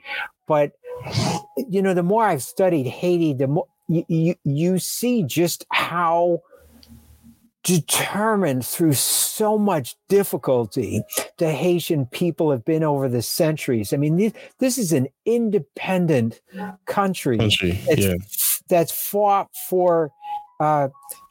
but 0.47 0.71
you 1.69 1.81
know, 1.81 1.93
the 1.93 2.03
more 2.03 2.25
I've 2.25 2.43
studied 2.43 2.87
Haiti, 2.87 3.33
the 3.33 3.47
more 3.47 3.67
you, 3.87 4.03
you, 4.07 4.35
you 4.43 4.79
see 4.79 5.23
just 5.23 5.65
how 5.71 6.41
determined 7.63 8.65
through 8.65 8.93
so 8.93 9.57
much 9.57 9.95
difficulty 10.07 11.01
the 11.37 11.51
Haitian 11.51 12.05
people 12.05 12.49
have 12.49 12.63
been 12.63 12.83
over 12.83 13.09
the 13.09 13.21
centuries. 13.21 13.91
I 13.91 13.97
mean, 13.97 14.15
this, 14.15 14.33
this 14.59 14.77
is 14.77 14.93
an 14.93 15.07
independent 15.25 16.39
country 16.85 17.37
Country. 17.37 17.77
it's, 17.87 18.05
Yeah. 18.05 18.13
that's 18.69 18.91
fought 18.91 19.49
for 19.69 20.11
uh, 20.61 20.87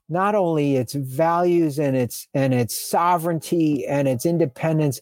not 0.08 0.34
only 0.34 0.76
its 0.76 0.94
values 0.94 1.78
and 1.78 1.96
its 1.96 2.28
and 2.34 2.54
its 2.54 2.76
sovereignty 2.78 3.86
and 3.86 4.06
its 4.06 4.24
independence, 4.24 5.00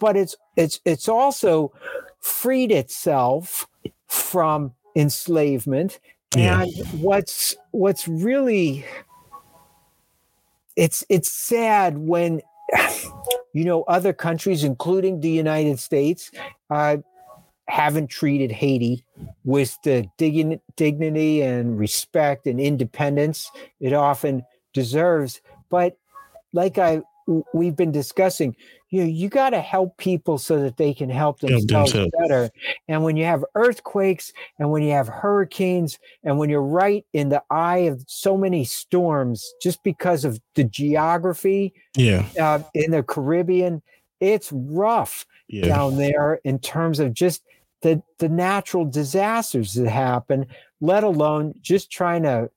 but 0.00 0.16
it's 0.16 0.36
it's 0.56 0.80
it's 0.84 1.08
also 1.08 1.72
freed 2.20 2.72
itself 2.72 3.68
from 4.08 4.72
enslavement. 4.96 6.00
Yeah. 6.36 6.62
And 6.62 6.72
what's 7.00 7.54
what's 7.70 8.08
really 8.08 8.84
it's 10.76 11.04
it's 11.08 11.30
sad 11.30 11.98
when 11.98 12.40
you 13.52 13.64
know 13.64 13.82
other 13.84 14.12
countries, 14.12 14.64
including 14.64 15.20
the 15.20 15.30
United 15.30 15.78
States, 15.78 16.30
uh, 16.70 16.96
haven't 17.68 18.08
treated 18.08 18.52
Haiti 18.52 19.04
with 19.44 19.76
the 19.84 20.08
digni- 20.18 20.60
dignity 20.76 21.40
and 21.42 21.78
respect 21.78 22.46
and 22.46 22.60
independence 22.60 23.50
it 23.80 23.92
often 23.92 24.44
deserves. 24.72 25.40
But 25.70 25.96
like 26.52 26.78
I 26.78 27.02
we've 27.54 27.74
been 27.74 27.90
discussing, 27.90 28.54
you 28.90 29.00
know, 29.00 29.08
you 29.08 29.30
got 29.30 29.50
to 29.50 29.60
help 29.60 29.96
people 29.96 30.36
so 30.36 30.60
that 30.60 30.76
they 30.76 30.92
can 30.92 31.08
help 31.08 31.40
Help 31.40 31.52
themselves 31.52 31.92
themselves. 31.92 32.12
better. 32.20 32.50
And 32.86 33.02
when 33.02 33.16
you 33.16 33.24
have 33.24 33.42
earthquakes 33.54 34.30
and 34.58 34.70
when 34.70 34.82
you 34.82 34.90
have 34.90 35.08
hurricanes 35.08 35.98
and 36.22 36.38
when 36.38 36.50
you're 36.50 36.60
right 36.60 37.06
in 37.14 37.30
the 37.30 37.42
eye 37.50 37.78
of 37.88 38.04
so 38.06 38.36
many 38.36 38.62
storms, 38.64 39.54
just 39.62 39.82
because 39.82 40.26
of 40.26 40.38
the 40.54 40.64
geography 40.64 41.72
Yeah. 41.96 42.26
uh, 42.38 42.58
in 42.74 42.90
the 42.90 43.02
Caribbean, 43.02 43.80
it's 44.20 44.52
rough 44.52 45.24
Yeah. 45.48 45.64
down 45.64 45.96
there 45.96 46.40
in 46.44 46.58
terms 46.58 47.00
of 47.00 47.14
just 47.14 47.42
the 47.84 48.02
the 48.18 48.28
natural 48.30 48.86
disasters 48.86 49.74
that 49.74 49.88
happen, 49.90 50.46
let 50.80 51.04
alone 51.04 51.54
just 51.60 51.90
trying 51.90 52.22
to 52.22 52.50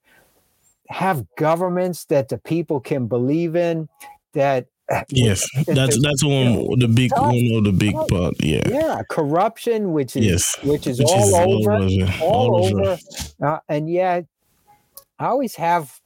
have 0.88 1.25
governments 1.36 2.05
that 2.05 2.30
the 2.30 2.38
people 2.38 2.80
can 2.80 3.07
believe 3.07 3.55
in. 3.55 3.89
That 4.34 4.67
uh, 4.89 5.01
Yes. 5.09 5.45
that 5.65 5.75
That's 5.75 6.01
that's 6.01 6.23
one 6.23 6.80
the 6.80 6.88
big 6.88 7.11
Tough. 7.11 7.25
one 7.25 7.51
of 7.57 7.63
the 7.65 7.73
big 7.73 7.93
part. 8.07 8.36
Yeah. 8.39 8.61
yeah, 8.69 9.01
corruption, 9.09 9.91
which 9.91 10.15
is 10.15 10.25
Yes. 10.25 10.55
which 10.63 10.88
is 10.88 10.99
Which 10.99 11.09
all 11.09 11.28
is 11.28 11.34
over, 11.34 11.71
over. 11.73 12.13
all 12.23 12.65
over, 12.65 12.97
uh, 13.43 13.59
and 13.67 13.89
yet 13.89 14.25
I 15.19 15.25
always 15.25 15.55
have 15.55 15.99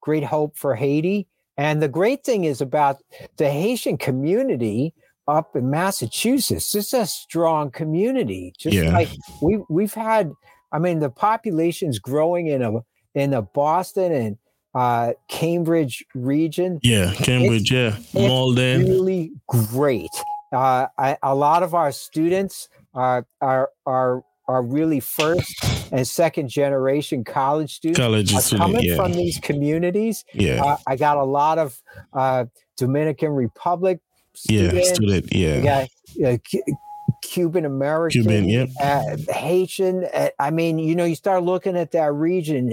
great 0.00 0.22
hope 0.24 0.56
for 0.56 0.76
Haiti. 0.76 1.26
And 1.58 1.82
the 1.82 1.88
great 1.88 2.24
thing 2.24 2.44
is 2.44 2.60
about 2.60 3.02
the 3.38 3.50
Haitian 3.50 3.98
community 3.98 4.94
up 5.28 5.54
in 5.56 5.70
Massachusetts. 5.70 6.74
It's 6.74 6.92
a 6.92 7.06
strong 7.06 7.70
community. 7.70 8.52
Just 8.58 8.74
Yeah. 8.76 8.92
like 8.92 9.08
we 9.40 9.58
we've 9.68 9.94
had. 9.94 10.32
I 10.72 10.78
mean, 10.78 11.00
the 11.00 11.10
population's 11.10 11.98
growing 11.98 12.46
in 12.46 12.62
a 12.62 12.72
in 13.14 13.30
the 13.30 13.42
Boston 13.42 14.12
and 14.12 14.38
uh, 14.74 15.12
Cambridge 15.28 16.02
region 16.14 16.78
Yeah. 16.82 17.12
Cambridge. 17.14 17.70
yeah. 17.70 17.96
Malden. 18.14 18.84
really 18.84 19.32
great. 19.46 20.08
Uh, 20.50 20.86
I, 20.98 21.18
a 21.22 21.34
lot 21.34 21.62
of 21.62 21.74
our 21.74 21.92
students 21.92 22.68
are 22.94 23.26
are 23.40 23.70
are 23.86 24.22
are 24.48 24.62
really 24.62 24.98
first 25.00 25.54
and 25.92 26.06
second 26.08 26.48
generation 26.48 27.22
college 27.22 27.74
students 27.76 28.00
College 28.00 28.30
student. 28.34 28.60
coming 28.60 28.82
Yeah. 28.84 28.96
from 28.96 29.12
these 29.12 29.38
communities. 29.38 30.24
Yeah. 30.34 30.62
Uh, 30.64 30.76
I 30.86 30.96
got 30.96 31.16
a 31.18 31.24
lot 31.24 31.58
of 31.58 31.80
uh, 32.12 32.46
Dominican 32.76 33.32
Republic 33.32 34.00
Yeah. 34.48 34.80
Student. 34.82 35.32
Yeah. 35.34 35.60
got 35.60 35.88
uh, 36.26 36.36
Cu- 36.50 36.74
Cuban 37.22 37.64
American, 37.64 38.22
Cuban. 38.22 38.48
Yep. 38.48 38.68
uh, 38.80 39.16
Haitian. 39.32 40.04
Uh, 40.12 40.28
I 40.38 40.50
mean, 40.50 40.78
you 40.78 40.94
know, 40.94 41.04
you 41.04 41.14
start 41.14 41.42
looking 41.44 41.76
at 41.76 41.92
that 41.92 42.12
region 42.12 42.72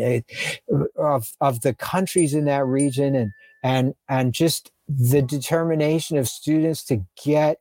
uh, 0.69 0.83
of 0.97 1.31
of 1.41 1.61
the 1.61 1.73
countries 1.73 2.33
in 2.33 2.45
that 2.45 2.65
region, 2.65 3.15
and 3.15 3.31
and 3.63 3.93
and 4.07 4.33
just 4.33 4.71
the 4.87 5.21
determination 5.21 6.17
of 6.17 6.27
students 6.27 6.83
to 6.85 7.05
get 7.23 7.59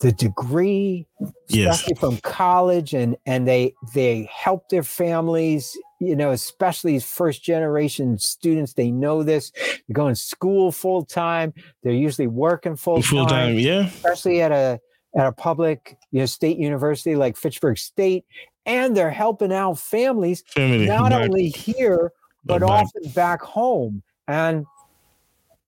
the 0.00 0.12
degree, 0.12 1.06
Yes. 1.48 1.76
especially 1.80 1.96
from 1.96 2.16
college, 2.22 2.94
and 2.94 3.16
and 3.26 3.46
they 3.46 3.74
they 3.94 4.28
help 4.32 4.68
their 4.70 4.82
families. 4.82 5.76
You 6.02 6.16
know, 6.16 6.30
especially 6.30 6.98
first 6.98 7.42
generation 7.44 8.18
students, 8.18 8.72
they 8.72 8.90
know 8.90 9.22
this. 9.22 9.50
They're 9.86 9.92
going 9.92 10.14
to 10.14 10.20
school 10.20 10.72
full 10.72 11.04
time. 11.04 11.52
They're 11.82 11.92
usually 11.92 12.26
working 12.26 12.74
full 12.74 13.02
Full 13.02 13.26
time, 13.26 13.58
yeah. 13.58 13.86
especially 13.86 14.40
at 14.42 14.50
a 14.50 14.80
at 15.14 15.26
a 15.26 15.32
public 15.32 15.98
you 16.10 16.20
know 16.20 16.26
state 16.26 16.56
university 16.56 17.16
like 17.16 17.36
Fitchburg 17.36 17.76
State, 17.78 18.24
and 18.64 18.96
they're 18.96 19.10
helping 19.10 19.52
out 19.52 19.78
families 19.78 20.42
Family. 20.48 20.86
not 20.86 21.10
back- 21.10 21.22
only 21.28 21.48
here 21.48 22.12
but 22.46 22.60
back- 22.60 22.70
often 22.70 23.10
back 23.10 23.42
home, 23.42 24.02
and 24.26 24.64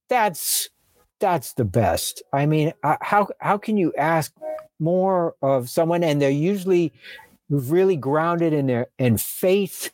that's 0.07 0.69
that's 1.19 1.53
the 1.53 1.65
best. 1.65 2.23
I 2.33 2.45
mean, 2.47 2.73
uh, 2.83 2.97
how 3.01 3.27
how 3.39 3.57
can 3.57 3.77
you 3.77 3.93
ask 3.97 4.33
more 4.79 5.35
of 5.41 5.69
someone? 5.69 6.03
And 6.03 6.21
they're 6.21 6.29
usually 6.29 6.91
really 7.49 7.95
grounded 7.95 8.51
in 8.53 8.65
their 8.67 8.87
in 8.97 9.17
faith 9.17 9.91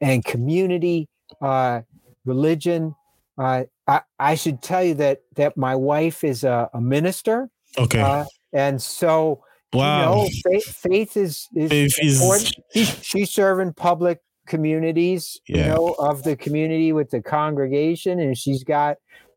and 0.00 0.24
community, 0.24 1.08
uh, 1.42 1.80
religion. 2.24 2.94
Uh, 3.38 3.64
I, 3.86 4.00
I 4.18 4.34
should 4.34 4.62
tell 4.62 4.82
you 4.84 4.94
that 4.94 5.20
that 5.36 5.56
my 5.56 5.74
wife 5.74 6.24
is 6.24 6.44
a, 6.44 6.68
a 6.74 6.80
minister, 6.80 7.48
Okay. 7.78 8.00
uh, 8.00 8.24
and 8.52 8.80
so 8.80 9.42
wow. 9.72 9.98
you 10.00 10.22
know, 10.24 10.28
faith, 10.44 10.76
faith 10.76 11.16
is 11.16 11.48
is 11.54 11.70
Faith 11.70 11.94
is- 12.02 12.20
important. 12.20 12.54
She's, 12.74 13.04
she's 13.04 13.30
serving 13.30 13.72
public 13.74 14.20
communities, 14.46 15.40
you 15.46 15.56
Yeah. 15.58 15.74
know, 15.74 15.94
of 15.98 16.22
the 16.22 16.36
community 16.36 16.92
with 16.92 17.10
the 17.10 17.22
congregation, 17.22 18.20
and 18.20 18.36
she's 18.36 18.62
got 18.64 18.96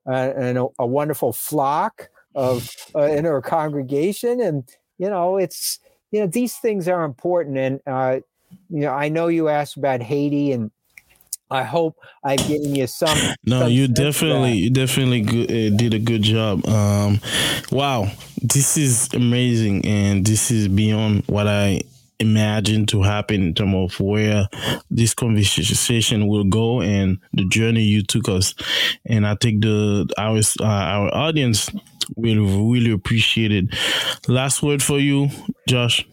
uh, 0.10 0.34
an, 0.36 0.58
a 0.80 0.86
wonderful 0.86 1.32
flock 1.32 2.10
of 2.36 2.70
uh, 2.96 3.04
in 3.04 3.24
her 3.26 3.42
congregation, 3.42 4.42
and 4.42 4.68
you 4.98 5.10
know, 5.10 5.38
it's 5.38 5.80
you 6.12 6.20
know 6.20 6.28
these 6.28 6.58
things 6.58 6.88
are 6.88 7.04
important, 7.06 7.58
and 7.58 7.80
uh, 7.88 8.20
you 8.70 8.82
know, 8.82 8.92
I 8.92 9.10
know 9.10 9.28
you 9.28 9.50
asked 9.50 9.78
about 9.78 10.02
Haiti, 10.02 10.52
and 10.52 10.72
I 11.50 11.64
hope 11.64 11.98
I've 12.24 12.46
given 12.48 12.76
you 12.76 12.88
some. 12.88 13.18
No, 13.46 13.62
some 13.62 13.72
you 13.72 13.88
definitely, 13.88 14.54
you 14.54 14.70
definitely 14.70 15.22
good, 15.22 15.52
uh, 15.52 15.76
did 15.76 15.94
a 15.94 16.00
good 16.00 16.22
job. 16.22 16.66
Um, 16.68 17.20
wow, 17.72 18.10
this 18.42 18.78
is 18.78 19.10
amazing, 19.14 19.86
and 19.86 20.26
this 20.26 20.50
is 20.50 20.68
beyond 20.68 21.24
what 21.28 21.48
I 21.48 21.82
imagined 22.20 22.88
to 22.90 23.04
happen 23.04 23.42
in 23.42 23.54
terms 23.54 23.76
of 23.76 24.00
where 24.00 24.48
this 24.90 25.14
conversation 25.14 26.28
will 26.28 26.46
go 26.46 26.82
and 26.82 27.20
the 27.34 27.46
journey 27.50 27.82
you 27.82 28.02
took 28.02 28.30
us. 28.30 28.56
And 29.06 29.28
I 29.28 29.36
think 29.36 29.62
the 29.62 30.08
our 30.18 30.38
uh, 30.38 30.66
our 30.66 31.14
audience 31.14 31.70
will 32.16 32.72
really 32.72 32.92
appreciate 32.92 33.52
it. 33.52 33.66
Last 34.28 34.64
word 34.64 34.82
for 34.82 35.00
you, 35.00 35.30
Josh. 35.68 36.06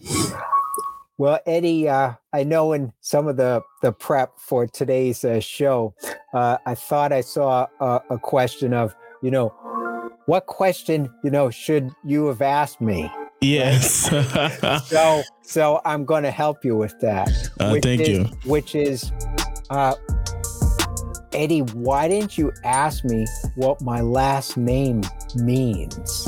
Well, 1.17 1.39
Eddy, 1.45 1.87
uh, 1.87 2.13
I 2.33 2.43
know 2.43 2.73
in 2.73 2.93
some 3.01 3.27
of 3.27 3.37
the, 3.37 3.61
the 3.81 3.91
prep 3.91 4.39
for 4.39 4.65
today's 4.65 5.23
uh, 5.23 5.39
show, 5.39 5.93
uh, 6.33 6.57
I 6.65 6.73
thought 6.75 7.11
I 7.11 7.21
saw 7.21 7.67
a, 7.79 8.01
a 8.09 8.17
question 8.17 8.73
of, 8.73 8.95
you 9.21 9.29
know, 9.29 9.49
what 10.25 10.45
question, 10.47 11.09
you 11.23 11.29
know, 11.29 11.49
should 11.49 11.91
you 12.03 12.25
have 12.27 12.41
asked 12.41 12.81
me? 12.81 13.11
Yes. 13.41 14.09
So, 14.85 15.23
so 15.41 15.81
I'm 15.83 16.05
going 16.05 16.23
to 16.23 16.31
help 16.31 16.63
you 16.63 16.75
with 16.75 16.99
that. 17.01 17.29
Uh, 17.59 17.77
thank 17.81 18.01
is, 18.01 18.07
you. 18.09 18.23
Which 18.45 18.75
is, 18.75 19.11
uh, 19.69 19.95
Eddy, 21.33 21.59
why 21.59 22.07
didn't 22.07 22.37
you 22.37 22.51
ask 22.63 23.03
me 23.03 23.25
what 23.55 23.81
my 23.81 24.01
last 24.01 24.57
name 24.57 25.01
means? 25.35 26.27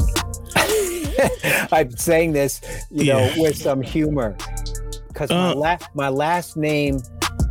I'm 1.71 1.91
saying 1.91 2.34
this, 2.34 2.61
you 2.89 3.05
know, 3.05 3.19
Yeah. 3.19 3.41
with 3.41 3.57
some 3.57 3.81
humor, 3.81 4.36
because 5.14 5.30
my, 5.30 5.51
Uh. 5.51 5.55
la- 5.55 5.78
my 5.93 6.09
last 6.09 6.57
name 6.57 6.99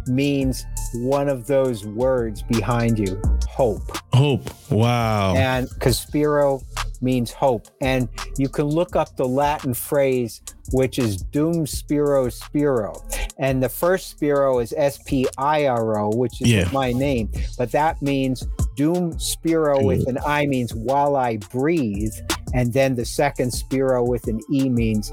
means 0.07 0.65
one 0.97 1.29
of 1.29 1.47
those 1.47 1.87
words 1.87 2.43
behind 2.43 2.99
you, 2.99 3.21
hope, 3.49 3.83
Hope. 4.13 4.51
Wow. 4.71 5.35
and 5.37 5.69
because 5.71 5.99
Spero 5.99 6.61
means 7.01 7.33
hope, 7.33 7.67
and 7.81 8.09
you 8.39 8.49
can 8.49 8.67
look 8.67 8.95
up 8.97 9.17
the 9.17 9.27
Latin 9.27 9.75
phrase, 9.75 10.41
which 10.73 10.99
is 10.99 11.17
Dum 11.17 11.67
Spiro 11.67 12.29
Spero, 12.29 13.03
and 13.39 13.63
the 13.63 13.69
first 13.69 14.11
Spiro 14.11 14.59
is 14.59 14.73
S 14.77 14.99
P 15.07 15.27
I 15.39 15.67
R 15.67 15.99
O, 16.01 16.11
which 16.15 16.41
is 16.43 16.49
Yeah. 16.51 16.69
my 16.73 16.93
name, 16.93 17.31
but 17.59 17.73
that 17.73 18.01
means 18.03 18.47
Dum 18.77 19.19
Spiro 19.19 19.83
with 19.83 20.07
an 20.09 20.19
I 20.27 20.47
means 20.47 20.75
while 20.75 21.17
I 21.17 21.37
breathe, 21.39 22.15
and 22.55 22.73
then 22.73 22.95
the 22.97 23.05
second 23.05 23.53
Spero 23.53 24.05
with 24.05 24.27
an 24.29 24.41
E 24.53 24.69
means 24.69 25.11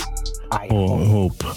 I 0.52 0.68
Oh, 0.72 0.98
hope. 1.06 1.42
hope. 1.44 1.56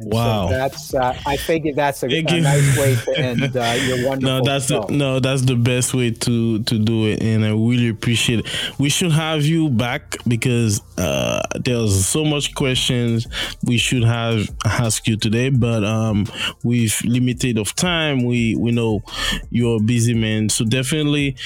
And 0.00 0.10
so 0.12 0.16
wow. 0.16 0.48
that's 0.48 0.94
uh, 0.94 1.14
I 1.26 1.36
figured 1.36 1.76
that's 1.76 2.02
a, 2.02 2.06
a 2.06 2.22
nice 2.22 2.78
way 2.78 2.94
to 2.94 3.18
end 3.18 3.54
uh, 3.54 3.76
your 3.84 4.08
wonderful 4.08 4.38
No, 4.38 4.42
that's 4.42 4.68
show. 4.68 4.84
the, 4.84 4.94
no, 4.94 5.20
that's 5.20 5.42
the 5.42 5.56
best 5.56 5.92
way 5.92 6.10
to 6.10 6.62
to 6.62 6.78
do 6.78 7.06
it, 7.06 7.22
and 7.22 7.44
I 7.44 7.50
really 7.50 7.90
appreciate 7.90 8.40
it. 8.40 8.46
We 8.78 8.88
should 8.88 9.12
have 9.12 9.44
you 9.44 9.68
back 9.68 10.16
because 10.26 10.80
uh, 10.96 11.42
there's 11.62 12.06
so 12.06 12.24
much 12.24 12.54
questions 12.54 13.26
we 13.62 13.76
should 13.76 14.02
have 14.04 14.48
asked 14.64 15.06
you 15.06 15.18
today, 15.18 15.50
but 15.50 15.84
um, 15.84 16.26
with 16.64 17.04
limited 17.04 17.58
of 17.58 17.74
time, 17.74 18.24
we 18.24 18.56
we 18.56 18.70
know 18.70 19.02
you're 19.50 19.76
a 19.76 19.82
busy 19.82 20.14
man, 20.14 20.48
so 20.48 20.64
definitely 20.64 21.36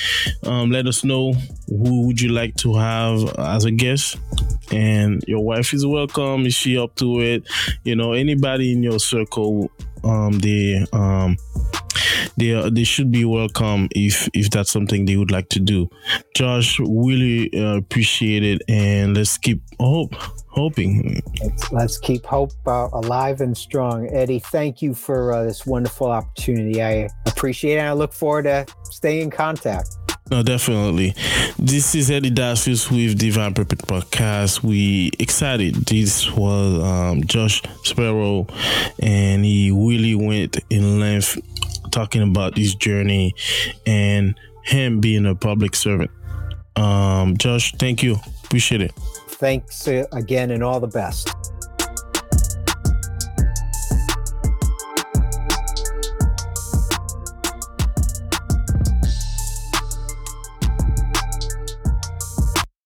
um, 0.44 0.70
let 0.70 0.86
us 0.86 1.02
know 1.02 1.32
who 1.66 2.06
would 2.06 2.20
you 2.20 2.28
like 2.30 2.54
to 2.58 2.74
have 2.76 3.36
as 3.36 3.64
a 3.64 3.72
guest. 3.72 4.16
And 4.72 5.22
your 5.26 5.44
wife 5.44 5.74
is 5.74 5.84
welcome. 5.84 6.46
Is 6.46 6.54
she 6.54 6.78
up 6.78 6.94
to 6.96 7.20
it? 7.20 7.44
You 7.84 7.96
know, 7.96 8.12
anybody 8.12 8.43
in 8.72 8.82
your 8.82 8.98
circle, 8.98 9.70
um, 10.02 10.38
they 10.38 10.84
um 10.92 11.36
they 12.36 12.52
are, 12.52 12.70
they 12.70 12.84
should 12.84 13.10
be 13.10 13.24
welcome 13.24 13.88
if 13.94 14.28
if 14.34 14.50
that's 14.50 14.70
something 14.70 15.04
they 15.04 15.16
would 15.16 15.30
like 15.30 15.48
to 15.50 15.60
do. 15.60 15.88
Josh, 16.34 16.78
really 16.80 17.50
uh, 17.54 17.76
appreciate 17.76 18.42
it, 18.42 18.62
and 18.68 19.16
let's 19.16 19.38
keep 19.38 19.62
hope 19.80 20.14
hoping. 20.48 21.20
Let's, 21.42 21.72
let's 21.72 21.98
keep 21.98 22.24
hope 22.24 22.52
uh, 22.66 22.88
alive 22.92 23.40
and 23.40 23.56
strong. 23.56 24.08
Eddy, 24.10 24.38
thank 24.38 24.82
you 24.82 24.94
for 24.94 25.32
uh, 25.32 25.44
this 25.44 25.66
wonderful 25.66 26.10
opportunity. 26.10 26.82
I 26.82 27.08
appreciate 27.26 27.74
it. 27.74 27.78
And 27.78 27.88
I 27.88 27.92
look 27.92 28.12
forward 28.12 28.44
to 28.44 28.66
staying 28.84 29.22
in 29.22 29.30
contact. 29.30 29.96
No, 30.30 30.42
definitely. 30.42 31.14
This 31.58 31.94
is 31.94 32.10
Eddy 32.10 32.30
Dacius 32.30 32.90
with 32.90 33.18
Divine 33.18 33.52
Purpose 33.52 33.82
Podcast. 33.82 34.62
We 34.62 35.10
excited. 35.18 35.74
This 35.74 36.30
was 36.32 36.82
um, 36.82 37.24
Josh 37.24 37.60
Spero, 37.82 38.46
and 38.98 39.44
he 39.44 39.70
really 39.70 40.14
went 40.14 40.58
in 40.70 40.98
length 40.98 41.38
talking 41.90 42.22
about 42.22 42.54
this 42.54 42.74
journey 42.74 43.34
and 43.86 44.34
him 44.62 45.00
being 45.00 45.26
a 45.26 45.34
public 45.34 45.76
servant. 45.76 46.10
Um, 46.74 47.36
Josh, 47.36 47.74
thank 47.74 48.02
you. 48.02 48.16
Appreciate 48.44 48.80
it. 48.80 48.92
Thanks 49.28 49.86
uh, 49.86 50.06
again 50.12 50.50
and 50.52 50.64
all 50.64 50.80
the 50.80 50.86
best. 50.86 51.43